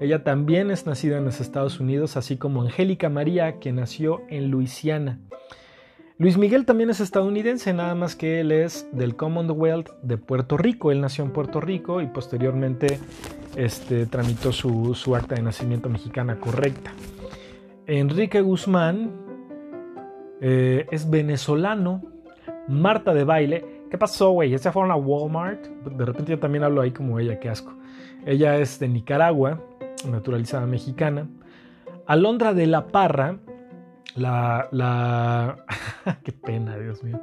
[0.00, 4.50] Ella también es nacida en los Estados Unidos, así como Angélica María, que nació en
[4.50, 5.18] Luisiana.
[6.18, 10.90] Luis Miguel también es estadounidense, nada más que él es del Commonwealth de Puerto Rico.
[10.90, 13.00] Él nació en Puerto Rico y posteriormente
[13.54, 16.92] este, tramitó su, acta de nacimiento mexicana correcta.
[17.86, 19.12] Enrique Guzmán
[20.40, 22.02] eh, es venezolano.
[22.68, 24.50] Marta de Baile ¿Qué pasó, güey?
[24.50, 25.64] ¿Ya se fueron a Walmart?
[25.66, 27.72] De repente yo también hablo ahí como ella, qué asco.
[28.24, 29.62] Ella es de Nicaragua,
[30.10, 31.28] naturalizada mexicana.
[32.06, 33.38] Alondra de la Parra,
[34.16, 35.56] la...
[36.24, 37.20] qué pena, Dios mío.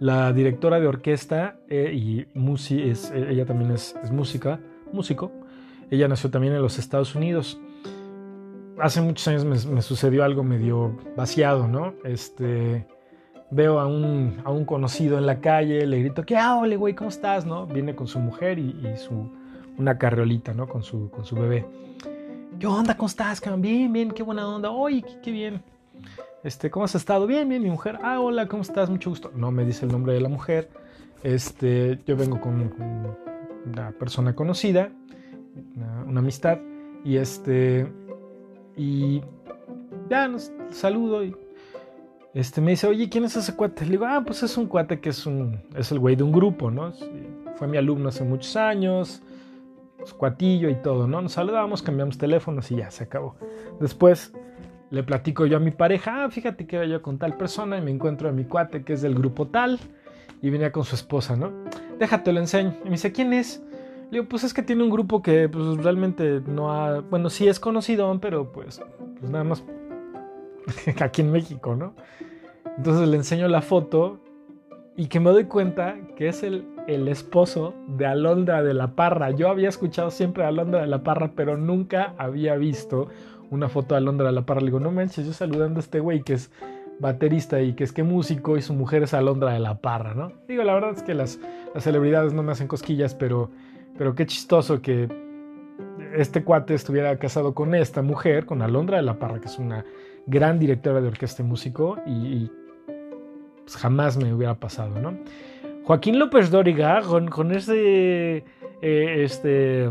[0.00, 4.58] La directora de orquesta eh, y musi es, ella también es, música,
[4.92, 5.30] músico.
[5.90, 7.60] Ella nació también en los Estados Unidos.
[8.80, 11.94] Hace muchos años me, sucedió algo medio vaciado, ¿no?
[12.04, 12.86] Este
[13.50, 16.94] veo a un, a un conocido en la calle, le grito, ¿qué hago, güey?
[16.94, 17.44] ¿Cómo estás?
[17.44, 17.66] ¿No?
[17.66, 19.30] Viene con su mujer y, su,
[19.76, 20.68] una carriolita, ¿no?
[20.68, 21.66] Con su, con su bebé.
[22.58, 22.96] ¿Qué onda?
[22.96, 23.40] ¿Cómo estás?
[23.58, 24.70] Bien, bien, qué buena onda.
[24.70, 25.62] Oye, qué, bien.
[26.44, 27.26] Este, ¿cómo has estado?
[27.26, 27.98] Bien, bien, mi mujer.
[28.02, 28.88] Ah, hola, ¿cómo estás?
[28.88, 29.32] Mucho gusto.
[29.34, 30.70] No me dice el nombre de la mujer.
[31.22, 32.72] Este, yo vengo con,
[33.66, 34.90] una persona conocida,
[36.06, 36.58] una, amistad,
[37.04, 37.90] y este,
[38.80, 39.22] y
[40.08, 41.36] ya nos saludo y
[42.32, 43.84] este, me dice, oye, ¿quién es ese cuate?
[43.84, 46.32] Le digo, ah, pues es un cuate que es, un, es el güey de un
[46.32, 46.90] grupo, ¿no?
[47.56, 49.22] Fue mi alumno hace muchos años,
[50.16, 51.20] cuatillo y todo, ¿no?
[51.20, 53.36] Nos saludamos, cambiamos teléfonos y ya, se acabó.
[53.80, 54.32] Después
[54.88, 57.90] le platico yo a mi pareja, ah, fíjate que yo con tal persona y me
[57.90, 59.78] encuentro a mi cuate que es del grupo tal
[60.40, 61.52] y venía con su esposa, ¿no?
[61.98, 62.74] Déjate, lo enseño.
[62.80, 63.62] Y me dice, ¿quién es?
[64.10, 67.46] Le digo, pues es que tiene un grupo que pues, realmente no ha, bueno, sí
[67.46, 68.82] es conocido, pero pues,
[69.18, 69.64] pues nada más
[71.00, 71.94] aquí en México, ¿no?
[72.76, 74.18] Entonces le enseño la foto
[74.96, 79.30] y que me doy cuenta que es el, el esposo de Alondra de la Parra.
[79.30, 83.08] Yo había escuchado siempre a Alondra de la Parra, pero nunca había visto
[83.50, 84.60] una foto de Alondra de la Parra.
[84.60, 86.50] Le digo, no manches, yo saludando a este güey que es
[86.98, 90.32] baterista y que es que músico y su mujer es Alondra de la Parra, ¿no?
[90.46, 91.38] Digo, la verdad es que las,
[91.74, 93.50] las celebridades no me hacen cosquillas, pero,
[94.00, 95.08] pero qué chistoso que
[96.16, 99.84] este cuate estuviera casado con esta mujer, con Alondra de la Parra, que es una
[100.24, 102.50] gran directora de orquesta y músico, y,
[103.62, 105.18] pues, jamás me hubiera pasado, ¿no?
[105.84, 108.42] Joaquín López Dóriga, con, ese,
[108.80, 109.90] eh, este,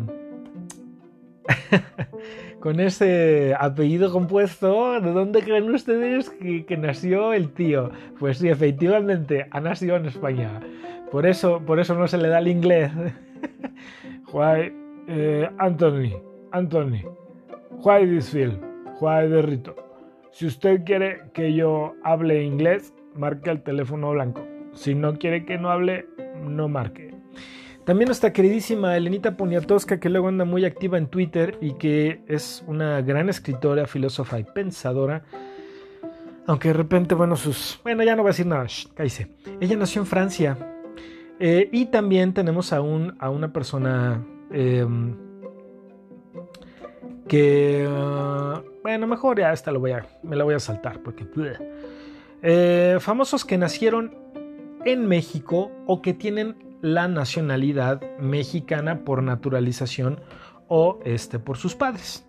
[2.60, 7.92] con ese apellido compuesto, ¿de dónde creen ustedes que, nació el tío?
[8.18, 10.62] Pues sí, efectivamente, ha nacido en España.
[11.12, 12.92] Por eso, por eso no se le da el inglés.
[14.32, 17.04] Juan, eh, Anthony, Anthony,
[17.84, 18.60] why this film?
[19.00, 19.76] Why the Rito?
[20.32, 24.46] Si usted quiere que yo hable inglés, marque el teléfono blanco.
[24.74, 26.06] Si no quiere que no hable,
[26.44, 27.16] no marque.
[27.86, 32.64] También nuestra queridísima Elenita Poniatowska, que luego anda muy activa en Twitter y que es
[32.68, 35.24] una gran escritora, filósofa y pensadora.
[36.46, 37.80] Aunque de repente, bueno, sus...
[37.84, 38.90] Bueno, ya no voy a decir nada, shh,
[39.60, 40.79] Ella nació en Francia.
[41.40, 45.16] Eh, y también tenemos a, a una persona em,
[47.28, 47.88] que...
[47.90, 51.26] Ah, bueno, mejor ya esta lo voy a, me la voy a saltar porque...
[52.42, 54.16] Eh, famosos que nacieron
[54.86, 60.22] en México o que tienen la nacionalidad mexicana por naturalización
[60.68, 62.26] o este, por sus padres.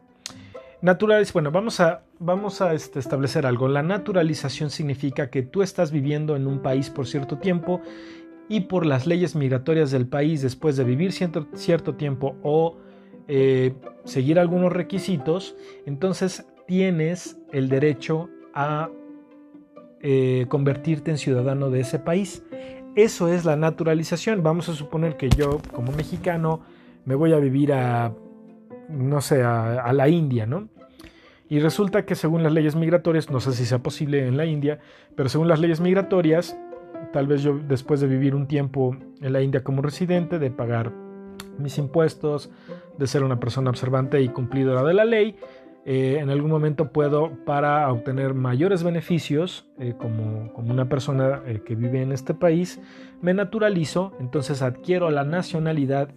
[0.82, 3.68] Naturaliz bueno, vamos a, vamos a este, establecer algo.
[3.68, 7.82] La naturalización significa que tú estás viviendo en un país por cierto tiempo
[8.50, 12.78] y por las leyes migratorias del país después de vivir cierto, cierto tiempo o
[13.28, 13.74] eh,
[14.04, 15.54] seguir algunos requisitos,
[15.86, 18.90] entonces tienes el derecho a
[20.02, 22.42] eh, convertirte en ciudadano de ese país.
[22.96, 24.42] Eso es la naturalización.
[24.42, 26.62] Vamos a suponer que yo, como mexicano,
[27.04, 28.12] me voy a vivir a,
[28.88, 30.68] no sé, a, la India, ¿no?
[31.48, 34.80] Y resulta que según las leyes migratorias, no sé si sea posible en la India,
[35.14, 36.58] pero según las leyes migratorias,
[37.12, 40.92] tal vez yo después de vivir un tiempo en la India como residente, de pagar
[41.58, 42.50] mis impuestos,
[42.98, 45.36] de ser una persona observante y cumplidora de la ley,
[45.86, 51.74] eh, en algún momento puedo, para obtener mayores beneficios, eh, como, una persona eh, que
[51.74, 52.80] vive en este país,
[53.22, 56.10] me naturalizo, entonces adquiero la nacionalidad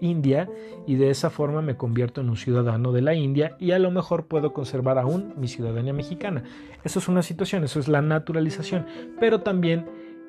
[0.00, 0.48] india
[0.86, 3.90] y de esa forma me convierto en un ciudadano de la India y a lo
[3.90, 6.42] mejor puedo conservar aún mi ciudadanía mexicana.
[6.84, 8.86] Eso es una situación, eso es la naturalización.
[9.20, 9.84] Pero también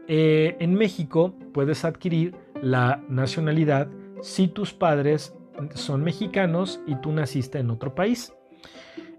[0.09, 3.87] en México puedes adquirir la nacionalidad
[4.21, 5.35] si tus padres
[5.75, 8.33] son mexicanos y tú naciste en otro país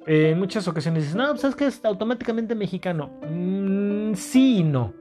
[0.06, 3.10] en muchas ocasiones dices, no, pues es que es automáticamente mexicano.
[3.30, 4.94] Mm, sí y no.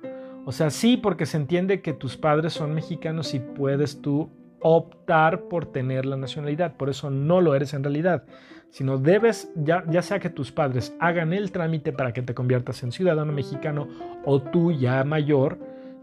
[0.46, 4.30] O sea, sí porque se entiende que tus padres son mexicanos y puedes tú
[4.62, 6.76] optar por tener la nacionalidad.
[6.76, 8.24] Por eso no lo eres en realidad.
[8.70, 12.84] Sino debes, ya, ya sea que tus padres hagan el trámite para que te conviertas
[12.84, 13.88] en ciudadano mexicano
[14.26, 15.58] o tú ya mayor,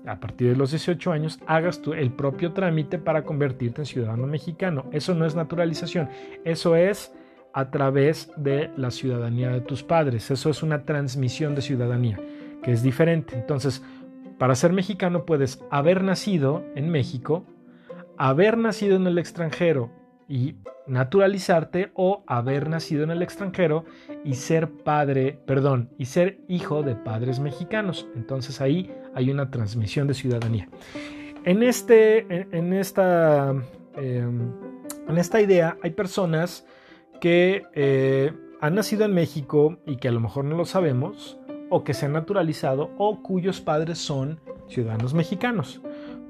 [0.06, 4.26] a partir de los 18 años, hagas tú el propio trámite para convertirte en ciudadano
[4.26, 4.86] mexicano.
[4.92, 6.08] Eso no es naturalización.
[6.44, 7.12] Eso es
[7.52, 10.30] a través de la ciudadanía de tus padres.
[10.30, 12.20] Eso es una transmisión de ciudadanía,
[12.62, 13.34] que es diferente.
[13.34, 13.82] Entonces,
[14.38, 17.44] para ser mexicano puedes haber nacido en México,
[18.18, 19.90] haber nacido en el extranjero
[20.28, 23.84] y naturalizarte o haber nacido en el extranjero
[24.24, 28.08] y ser padre, perdón, y ser hijo de padres mexicanos.
[28.14, 30.68] Entonces ahí hay una transmisión de ciudadanía.
[31.44, 33.50] En, este, en, esta,
[33.96, 34.52] em,
[35.08, 36.66] en esta idea hay personas
[37.20, 41.38] que eh, han nacido en México y que a lo mejor no lo sabemos,
[41.68, 45.80] o que se han naturalizado, o cuyos padres son ciudadanos mexicanos.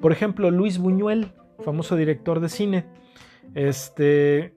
[0.00, 1.32] Por ejemplo, Luis Buñuel,
[1.64, 2.86] famoso director de cine.
[3.54, 4.54] Este,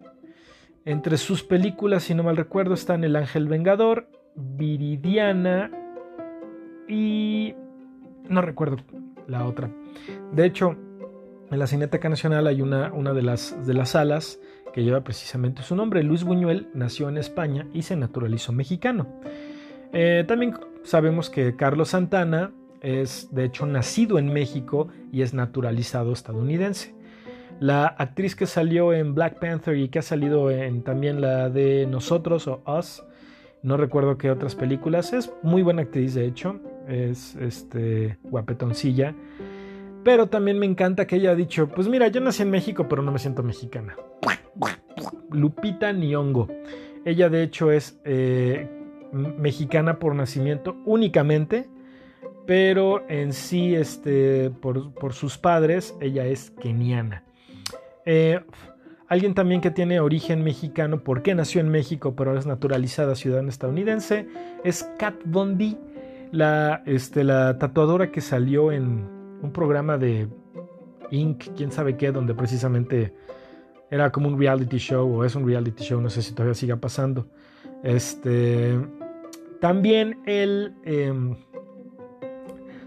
[0.86, 5.72] entre sus películas, si no mal recuerdo, están El Ángel Vengador, Viridiana
[6.88, 7.54] y
[8.28, 8.78] no recuerdo
[9.28, 9.70] la otra.
[10.32, 10.76] De hecho,
[11.52, 14.40] en la Cineteca Nacional hay una, de, las, de las salas
[14.74, 16.04] que lleva precisamente su nombre.
[16.04, 19.08] Luis Buñuel nació en España y se naturalizó mexicano.
[19.92, 22.52] Eh, también sabemos que Carlos Santana
[22.82, 26.96] es de hecho nacido en México y es naturalizado estadounidense.
[27.60, 31.86] La actriz que salió en Black Panther y que ha salido en también la de
[31.88, 33.04] Nosotros o Us,
[33.64, 39.14] no recuerdo qué otras películas, es muy buena actriz de hecho, es este guapetoncilla.
[40.04, 43.02] Pero también me encanta que ella ha dicho, pues mira, yo nací en México, pero
[43.02, 43.96] no me siento mexicana.
[45.32, 46.48] Lupita Nyong'o.
[47.06, 48.68] Ella de hecho es eh,
[49.12, 51.70] mexicana por nacimiento únicamente,
[52.46, 57.24] pero en sí, este, por, sus padres, ella es keniana.
[58.12, 58.42] Eh,
[59.08, 64.28] alguien también que tiene origen mexicano, porque nació en México, pero es naturalizada ciudadana estadounidense,
[64.64, 65.78] es Kat Von D,
[66.32, 69.08] la, este, la tatuadora que salió en
[69.44, 70.28] un programa de
[71.12, 73.14] Inc., quién sabe qué, donde precisamente
[73.92, 76.78] era como un reality show o es un reality show, no sé si todavía siga
[76.78, 77.28] pasando.
[77.84, 78.76] Este,
[79.62, 81.36] también él, em,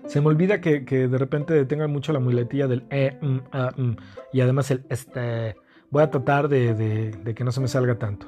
[0.06, 3.96] se me olvida que, de repente tenga mucho la muletilla del e, mm, mm,
[4.32, 5.56] y además el este.
[5.90, 8.26] Voy a tratar de, que no se me salga tanto.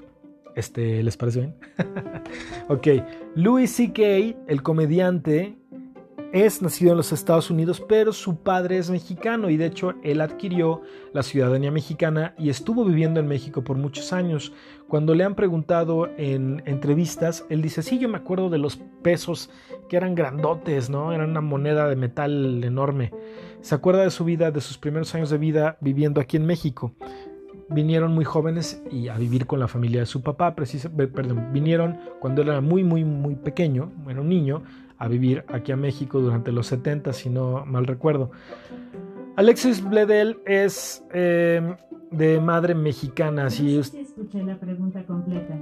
[0.54, 1.56] Este, ¿les parece bien?
[2.68, 2.86] ok,
[3.34, 4.02] Louis C.K.,
[4.46, 5.56] el comediante,
[6.34, 10.20] es nacido en los Estados Unidos, pero su padre es mexicano y de hecho él
[10.20, 10.82] adquirió
[11.12, 14.52] la ciudadanía mexicana y estuvo viviendo en México por muchos años.
[14.88, 19.48] Cuando le han preguntado en entrevistas, él dice, sí, yo me acuerdo de los pesos
[19.88, 21.12] que eran grandotes, ¿no?
[21.12, 23.12] Eran una moneda de metal enorme.
[23.60, 26.94] Se acuerda de su vida, de sus primeros años de vida viviendo aquí en México.
[27.68, 32.42] Vinieron muy jóvenes y a vivir con la familia de su papá, perdón, vinieron cuando
[32.42, 34.64] él era muy, muy, muy pequeño, era un niño,
[34.98, 38.30] a vivir aquí a México durante los 70, si no mal recuerdo.
[39.36, 41.76] Alexis Bledel es em,
[42.10, 43.50] de madre mexicana.
[43.50, 45.58] Si escuché la pregunta completa.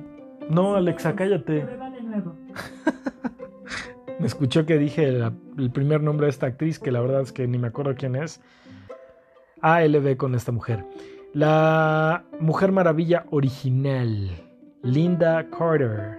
[0.50, 1.66] No, Alexa, cállate.
[4.18, 7.48] me escuchó que dije el primer nombre de esta actriz, que la verdad es que
[7.48, 8.40] ni me acuerdo quién es.
[9.62, 10.84] ALB con esta mujer.
[11.32, 14.30] La Mujer Maravilla original,
[14.82, 16.18] Linda Carter.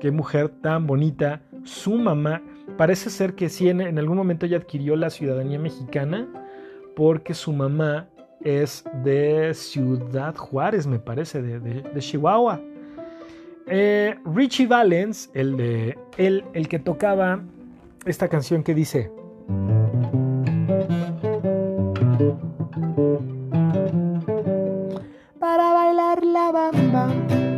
[0.00, 2.42] Qué mujer tan bonita su mamá,
[2.76, 6.28] parece ser que sí en, algún momento ella adquirió la ciudadanía mexicana
[6.96, 8.08] porque su mamá
[8.40, 12.60] es de Ciudad Juárez, me parece, de, Chihuahua.
[13.66, 17.40] Eh, Richie Valens, el, de, el, el que tocaba
[18.04, 19.10] esta canción que dice...
[25.38, 27.51] Para bailar la bamba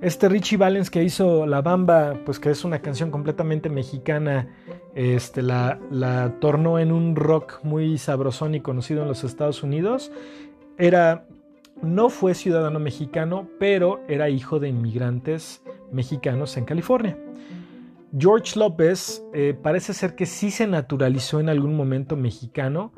[0.00, 4.48] este Richie Valens que hizo La Bamba, pues que es una canción completamente mexicana,
[4.94, 10.12] este, la, la tornó en un rock muy sabrosón y conocido en los Estados Unidos.
[10.78, 11.26] Era,
[11.82, 15.62] no fue ciudadano mexicano, pero era hijo de inmigrantes
[15.92, 17.16] mexicanos en California.
[18.16, 22.92] George López eh, parece ser que sí se naturalizó en algún momento mexicano,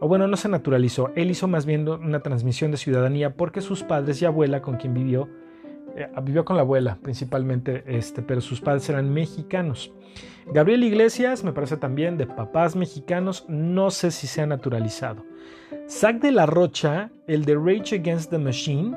[0.00, 3.82] o bueno, no se naturalizó, él hizo más bien una transmisión de ciudadanía porque sus
[3.82, 5.28] padres y abuela con quien vivió
[5.96, 9.92] eh, vivió con la abuela principalmente, este, pero sus padres eran mexicanos.
[10.46, 15.24] Gabriel Iglesias me parece también de papás mexicanos, no sé si se ha naturalizado.
[15.88, 18.96] Zack de la Rocha, el de Rage Against the Machine,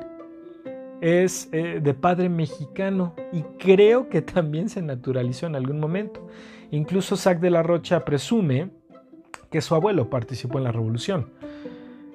[1.00, 6.26] es eh, de padre mexicano y creo que también se naturalizó en algún momento.
[6.70, 8.70] Incluso Zack de la Rocha presume
[9.50, 11.30] que su abuelo participó en la revolución.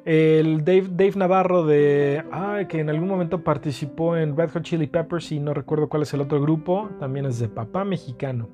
[0.05, 2.23] El Dave, Navarro de.
[2.67, 6.13] que en algún momento participó en Red Hot Chili Peppers y no recuerdo cuál es
[6.13, 6.89] el otro grupo.
[6.99, 8.49] También es de papá mexicano.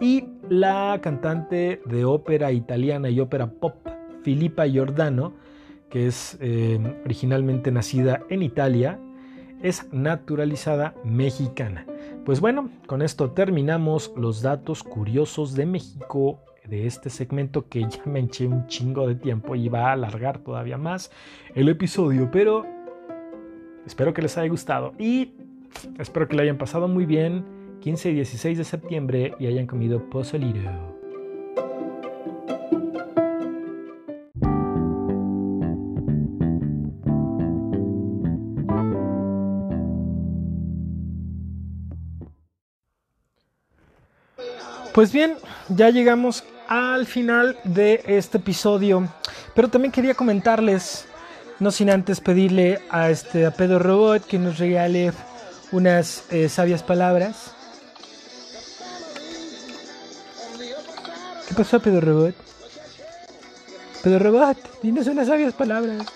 [0.00, 3.74] Y la cantante de ópera italiana y ópera pop,
[4.22, 5.34] Filippa Giordano,
[5.90, 8.98] que es eh, originalmente nacida en Italia,
[9.62, 11.84] es naturalizada mexicana.
[12.24, 18.02] Pues bueno, con esto terminamos los datos curiosos de México de este segmento que ya
[18.04, 21.10] me eché un chingo de tiempo y va a alargar todavía más
[21.54, 22.66] el episodio, pero
[23.86, 25.32] espero que les haya gustado y
[25.98, 27.44] espero que lo hayan pasado muy bien
[27.80, 30.60] 15 y 16 de septiembre y hayan comido pozolito.
[44.98, 45.36] Pues bien,
[45.68, 49.08] ya llegamos al final de este episodio.
[49.54, 51.06] Pero también quería comentarles,
[51.58, 55.12] no sin antes pedirle a, este, a Pedro Robot que nos regale
[55.72, 57.52] unas eh, sabias palabras.
[61.48, 62.34] ¿Qué pasó, Pedro Robot?
[64.02, 66.06] Pedro Robot, dinos unas sabias palabras.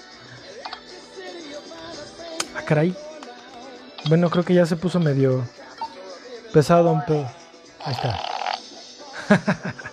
[2.55, 2.95] Ah, caray.
[4.09, 5.45] Bueno, creo que ya se puso medio
[6.53, 7.31] pesado un poco.
[7.85, 8.21] Ahí está.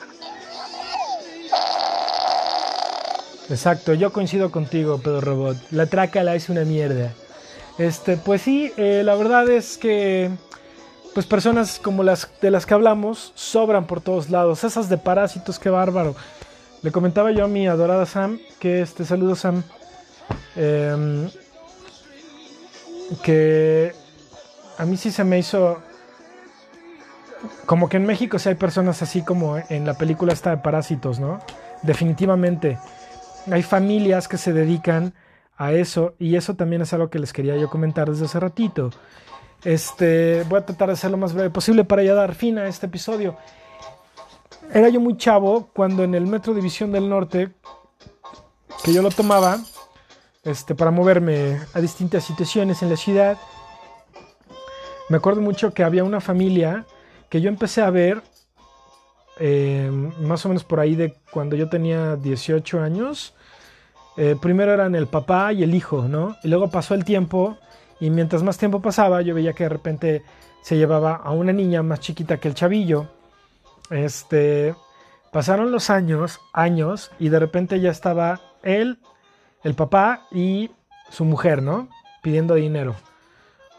[3.50, 5.58] Exacto, yo coincido contigo, Pedro Robot.
[5.72, 7.14] La trácala es una mierda.
[7.80, 10.30] Este, pues sí, eh, la verdad es que
[11.14, 14.64] pues personas como las de las que hablamos sobran por todos lados.
[14.64, 16.16] Esas de parásitos, qué bárbaro.
[16.82, 19.64] Le comentaba yo a mi adorada Sam que este saludo Sam
[20.56, 21.30] em,
[23.24, 23.94] que
[24.78, 25.80] a mí sí se me hizo
[27.66, 31.20] como que en México sí hay personas así como en la película esta de Parásitos,
[31.20, 31.40] ¿no?
[31.82, 32.78] Definitivamente
[33.52, 35.14] hay familias que se dedican
[35.58, 38.92] a eso y eso también es algo que les quería yo comentar desde hace ratito.
[39.64, 42.68] Este, voy a tratar de hacer lo más breve posible para ya dar fin a
[42.68, 43.38] este episodio.
[44.74, 47.50] Era yo muy chavo cuando en el Metro División del Norte,
[48.84, 49.60] que yo lo tomaba
[50.44, 53.38] este, para moverme a distintas situaciones en la ciudad,
[55.10, 56.86] me acuerdo mucho que había una familia
[57.30, 58.22] que yo empecé a ver
[59.40, 59.90] eh,
[60.20, 63.34] más o menos por ahí de cuando yo tenía 18 años.
[64.22, 66.36] Eh, primero eran el papá y el hijo, ¿no?
[66.44, 67.58] Y luego pasó el tiempo
[68.00, 70.24] y mientras más tiempo pasaba yo veía que de repente
[70.62, 73.08] se llevaba a una niña más chiquita que el chavillo
[73.90, 74.76] este,
[75.32, 79.00] pasaron los años, años, y de repente ya estaba él,
[79.64, 80.72] el papá y
[81.10, 81.90] su mujer, ¿no?
[82.22, 82.96] Pidiendo dinero.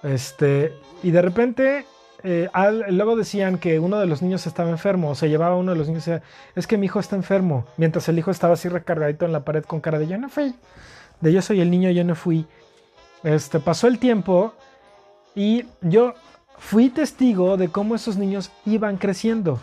[0.02, 1.86] Este, y de repente,
[2.24, 2.48] eh,
[2.88, 5.88] luego decían que uno de los niños estaba enfermo, o se llevaba uno de los
[5.88, 9.24] niños y decía, es que mi hijo está enfermo, mientras el hijo estaba así recargadito
[9.24, 10.54] en la pared con cara de yo no fui,
[11.20, 12.46] de yo soy el niño, yo no fui.
[13.22, 14.54] Este, pasó el tiempo
[15.34, 16.14] y yo
[16.58, 19.60] fui testigo de cómo esos niños iban creciendo.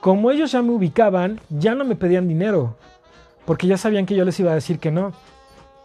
[0.00, 2.76] Como ellos ya me ubicaban, ya no me pedían dinero,
[3.44, 5.12] porque ya sabían que yo les iba a decir que no.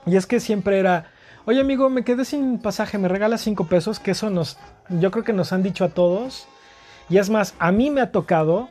[0.05, 1.11] Y es que siempre era,
[1.47, 4.57] oye amigo, me quedé sin pasaje, me regalas cinco pesos, que eso nos,
[4.89, 6.45] yo creo que nos han dicho a todos.
[7.09, 8.69] Y es más, a mí me ha tocado,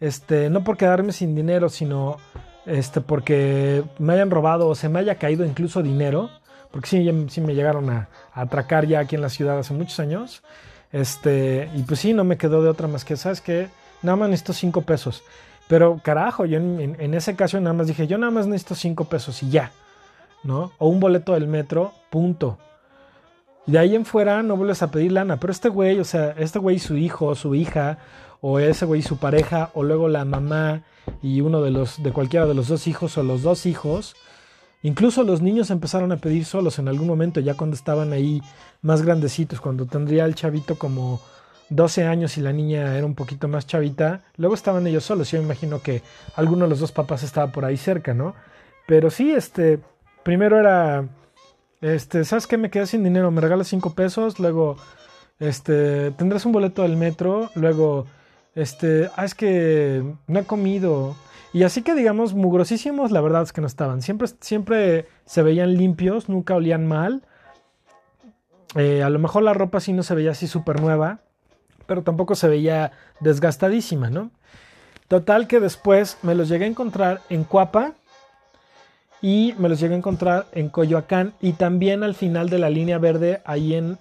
[0.00, 2.16] este, no por quedarme sin dinero, sino
[2.64, 6.30] este, porque me hayan robado o se me haya caído incluso dinero,
[6.72, 10.42] porque sí, sí me llegaron a, atracar ya aquí en la ciudad hace muchos años.
[10.92, 13.68] Este, y pues sí, no me quedó de otra más que, ¿sabes qué?
[14.00, 15.22] Nada más necesito cinco pesos.
[15.68, 19.04] Pero carajo, yo en, en, ese caso nada más dije, yo nada más necesito cinco
[19.04, 19.70] pesos y ya.
[20.46, 20.72] ¿No?
[20.78, 22.58] O un boleto del metro, punto.
[23.66, 25.38] Y de ahí en fuera no vuelves a pedir lana.
[25.38, 27.98] Pero este güey, o sea, este güey su hijo, su hija,
[28.40, 30.82] o ese güey su pareja, o luego la mamá
[31.22, 34.14] y uno de los, de cualquiera de los dos hijos, o los dos hijos.
[34.82, 38.40] Incluso los niños empezaron a pedir solos en algún momento, ya cuando estaban ahí
[38.82, 41.20] más grandecitos, cuando tendría el chavito como
[41.70, 45.30] 12 años y la niña era un poquito más chavita, luego estaban ellos solos.
[45.30, 46.02] Yo me imagino que
[46.36, 48.34] alguno de los dos papás estaba por ahí cerca, ¿no?
[48.86, 49.80] Pero sí, este,
[50.26, 51.06] primero era,
[51.80, 52.56] este, ¿sabes qué?
[52.56, 54.76] Me quedé sin dinero, me regalas cinco pesos, luego,
[55.38, 58.06] este, tendrás un boleto del metro, luego,
[58.56, 61.14] este, ah, es que no he comido.
[61.52, 64.02] Y así que digamos, mugrosísimos, la verdad es que no estaban.
[64.02, 67.22] Siempre, siempre se veían limpios, nunca olían mal.
[68.74, 71.20] Eh, a lo mejor la ropa sí no se veía así súper nueva,
[71.86, 72.90] pero tampoco se veía
[73.20, 74.32] desgastadísima, ¿no?
[75.06, 77.94] Total que después me los llegué a encontrar en Cuapa,
[79.22, 82.98] y me los llegué a encontrar en Coyoacán y también al final de la línea
[82.98, 83.98] verde ahí en,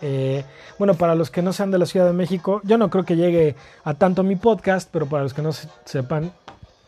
[0.00, 0.44] eh,
[0.78, 3.16] bueno, para los que no sean de la Ciudad de México, yo no creo que
[3.16, 5.52] llegue a tanto mi podcast, pero para los que no
[5.84, 6.32] sepan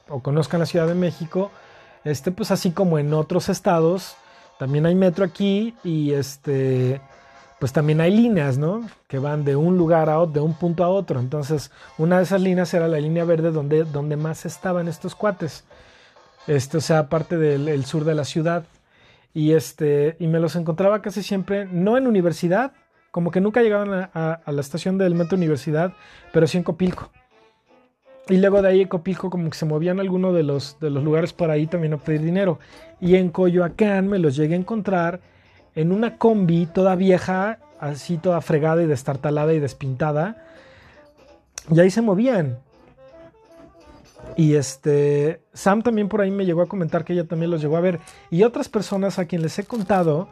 [0.09, 1.51] o conozcan la Ciudad de México,
[2.05, 4.17] este, pues así como en otros estados,
[4.59, 7.01] también hay metro aquí y este,
[7.61, 8.89] pues también hay líneas, ¿no?
[9.09, 11.21] Que van de un lugar a otro, de un punto a otro.
[11.21, 15.65] Entonces, una de esas líneas era la línea verde donde, donde más estaban estos cuates
[16.47, 18.65] este, o sea, parte del sur de la ciudad.
[19.33, 22.73] Y, este, y me los encontraba casi siempre, no en universidad,
[23.11, 25.93] como que nunca llegaban a, la estación del metro universidad,
[26.33, 27.11] pero sí en Copilco.
[28.29, 31.05] Y luego de ahí en Copilco como que se movían algunos de los, de los
[31.05, 32.59] lugares por ahí también a pedir dinero.
[33.01, 35.21] Y en Coyoacán me los llegué a encontrar
[35.77, 40.45] en una combi toda vieja, así toda fregada y destartalada y despintada.
[41.71, 42.64] Y ahí se movían.
[44.37, 47.77] Y este, Sam también por ahí me llegó a comentar que ella también los llegó
[47.77, 48.01] a ver.
[48.31, 50.29] Y otras personas a quien les he contado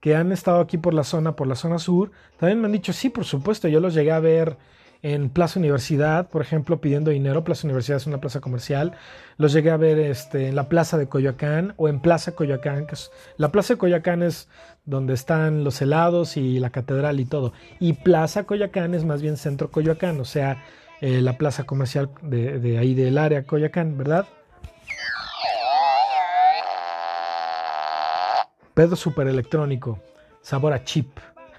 [0.00, 2.92] que han estado aquí por la zona, por la zona sur, también me han dicho,
[2.92, 4.56] sí, por supuesto, yo los llegué a ver
[5.02, 7.44] en Plaza Universidad, por ejemplo, pidiendo dinero.
[7.44, 8.92] Plaza Universidad es una plaza comercial.
[9.36, 13.10] Los llegué a ver este, en la Plaza de Coyoacán o en Plaza Coyoacán, es,
[13.36, 14.48] la Plaza de Coyoacán es
[14.84, 17.52] donde están los helados y la catedral y todo.
[17.80, 20.64] Y Plaza Coyoacán es más bien centro Coyoacán, o sea,
[21.02, 24.24] eh, la plaza comercial de, ahí del área Coyacán, ¿verdad?
[28.72, 29.98] Pedo super electrónico,
[30.42, 31.08] sabor a chip.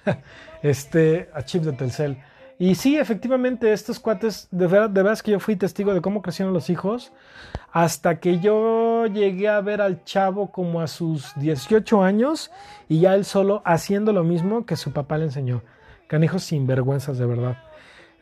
[0.64, 2.24] este, a chip de Telcel.
[2.58, 6.54] Y sí, efectivamente, estos cuates, de verdad, es que yo fui testigo de cómo crecieron
[6.54, 7.12] los hijos,
[7.74, 12.50] hasta que yo llegué a ver al chavo como a sus 18 años
[12.88, 15.64] y ya él solo haciendo lo mismo que su papá le enseñó.
[16.08, 17.58] Canijos sinvergüenzas, de verdad.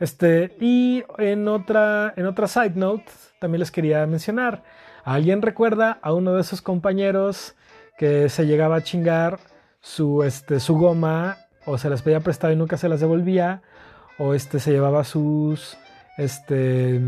[0.02, 3.04] Este, y en otra, en otra side note,
[3.38, 4.64] también les quería mencionar.
[5.04, 7.54] ¿Alguien recuerda a uno de esos compañeros
[7.96, 9.38] que se llegaba a chingar
[9.80, 13.62] su, este, su goma o se las pedía prestado y nunca se las devolvía?
[14.18, 15.78] O este, se llevaba sus,
[16.18, 17.00] este,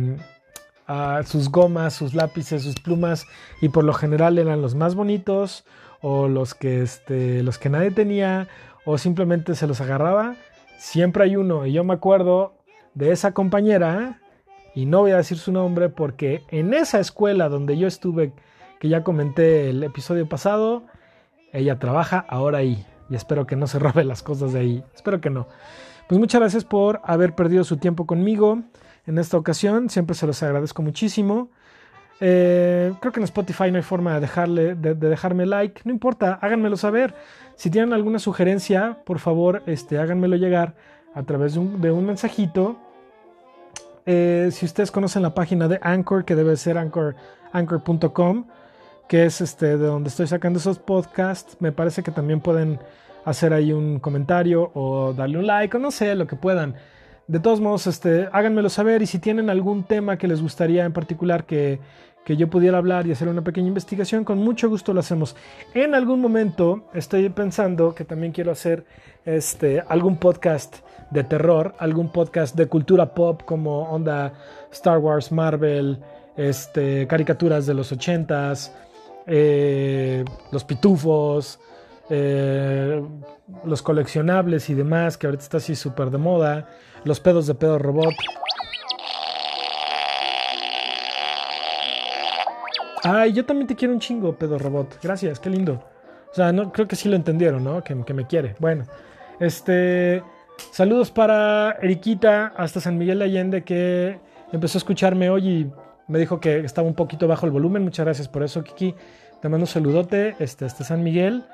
[1.24, 3.26] sus gomas, sus lápices, sus plumas
[3.60, 5.64] y por lo general eran los más bonitos
[6.00, 8.46] o los que, este, los que nadie tenía
[8.84, 10.36] o simplemente se los agarraba.
[10.78, 12.63] Siempre hay uno y yo me acuerdo
[12.94, 14.20] de esa compañera,
[14.74, 18.32] y no voy a decir su nombre porque en esa escuela donde yo estuve,
[18.80, 20.84] que ya comenté el episodio pasado,
[21.52, 22.84] ella trabaja ahora ahí.
[23.08, 24.84] Y espero que no se robe las cosas de ahí.
[24.94, 25.46] Espero que no.
[26.08, 28.62] Pues muchas gracias por haber perdido su tiempo conmigo
[29.06, 29.88] en esta ocasión.
[29.88, 31.50] Siempre se los agradezco muchísimo.
[32.20, 35.82] Eh, creo que en Spotify no hay forma de, dejarle, de, dejarme like.
[35.84, 37.14] No importa, háganmelo saber.
[37.56, 40.74] Si tienen alguna sugerencia, por favor, este, háganmelo llegar
[41.14, 42.76] a través de un, de un mensajito
[44.06, 47.16] eh, si ustedes conocen la página de Anchor, que debe ser anchor,
[47.52, 48.44] anchor.com,
[49.08, 52.78] que es este de donde estoy sacando esos podcasts, me parece que también pueden
[53.24, 56.74] hacer ahí un comentario o darle un like o no sé, lo que puedan.
[57.26, 60.92] De todos modos, este, háganmelo saber y si tienen algún tema que les gustaría en
[60.92, 61.80] particular que,
[62.26, 65.34] que yo pudiera hablar y hacer una pequeña investigación, con mucho gusto lo hacemos.
[65.72, 68.84] En algún momento estoy pensando que también quiero hacer
[69.24, 74.32] este, algún podcast de terror, algún podcast de cultura pop como onda
[74.72, 75.98] Star Wars, Marvel,
[76.36, 78.74] este, caricaturas de los ochentas,
[79.26, 81.60] eh, los pitufos,
[82.10, 83.02] eh,
[83.64, 86.68] los coleccionables y demás, que ahorita está así súper de moda,
[87.04, 88.14] los pedos de pedo robot.
[93.02, 94.98] Ay, yo también te quiero un chingo, pedo robot.
[95.02, 95.84] Gracias, qué lindo.
[96.30, 97.84] O sea, no, creo que sí lo entendieron, ¿no?
[97.84, 98.56] Que, que me quiere.
[98.58, 98.84] Bueno,
[99.38, 100.22] este.
[100.56, 104.18] Saludos para Eriquita hasta San Miguel de Allende que
[104.52, 105.72] empezó a escucharme hoy y
[106.08, 107.82] me dijo que estaba un poquito bajo el volumen.
[107.82, 108.94] Muchas gracias por eso, Kiki.
[109.40, 111.44] Te mando un saludote este, hasta San Miguel.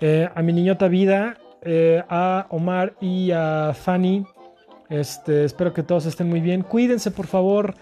[0.00, 4.26] Eh, a mi niñota vida, eh, a Omar y a Fanny.
[4.88, 6.62] Este, espero que todos estén muy bien.
[6.62, 7.74] Cuídense, por favor.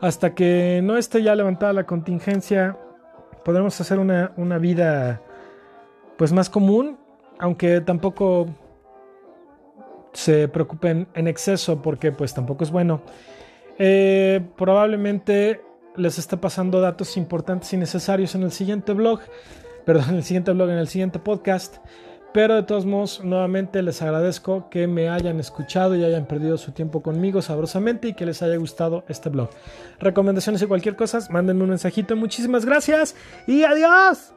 [0.00, 2.76] Hasta que no esté ya levantada la contingencia,
[3.44, 5.22] podremos hacer una, una vida
[6.18, 6.98] pues más común,
[7.38, 8.48] aunque tampoco
[10.16, 13.02] se preocupen en exceso porque pues tampoco es bueno.
[13.78, 15.60] Eh, probablemente
[15.96, 19.20] les esté pasando datos importantes y necesarios en el siguiente blog,
[19.84, 21.76] perdón, en el siguiente blog, en el siguiente podcast.
[22.32, 26.72] Pero de todos modos, nuevamente les agradezco que me hayan escuchado y hayan perdido su
[26.72, 29.48] tiempo conmigo sabrosamente y que les haya gustado este blog.
[30.00, 32.14] Recomendaciones y cualquier cosa, mándenme un mensajito.
[32.14, 33.16] Muchísimas gracias
[33.46, 34.34] y adiós.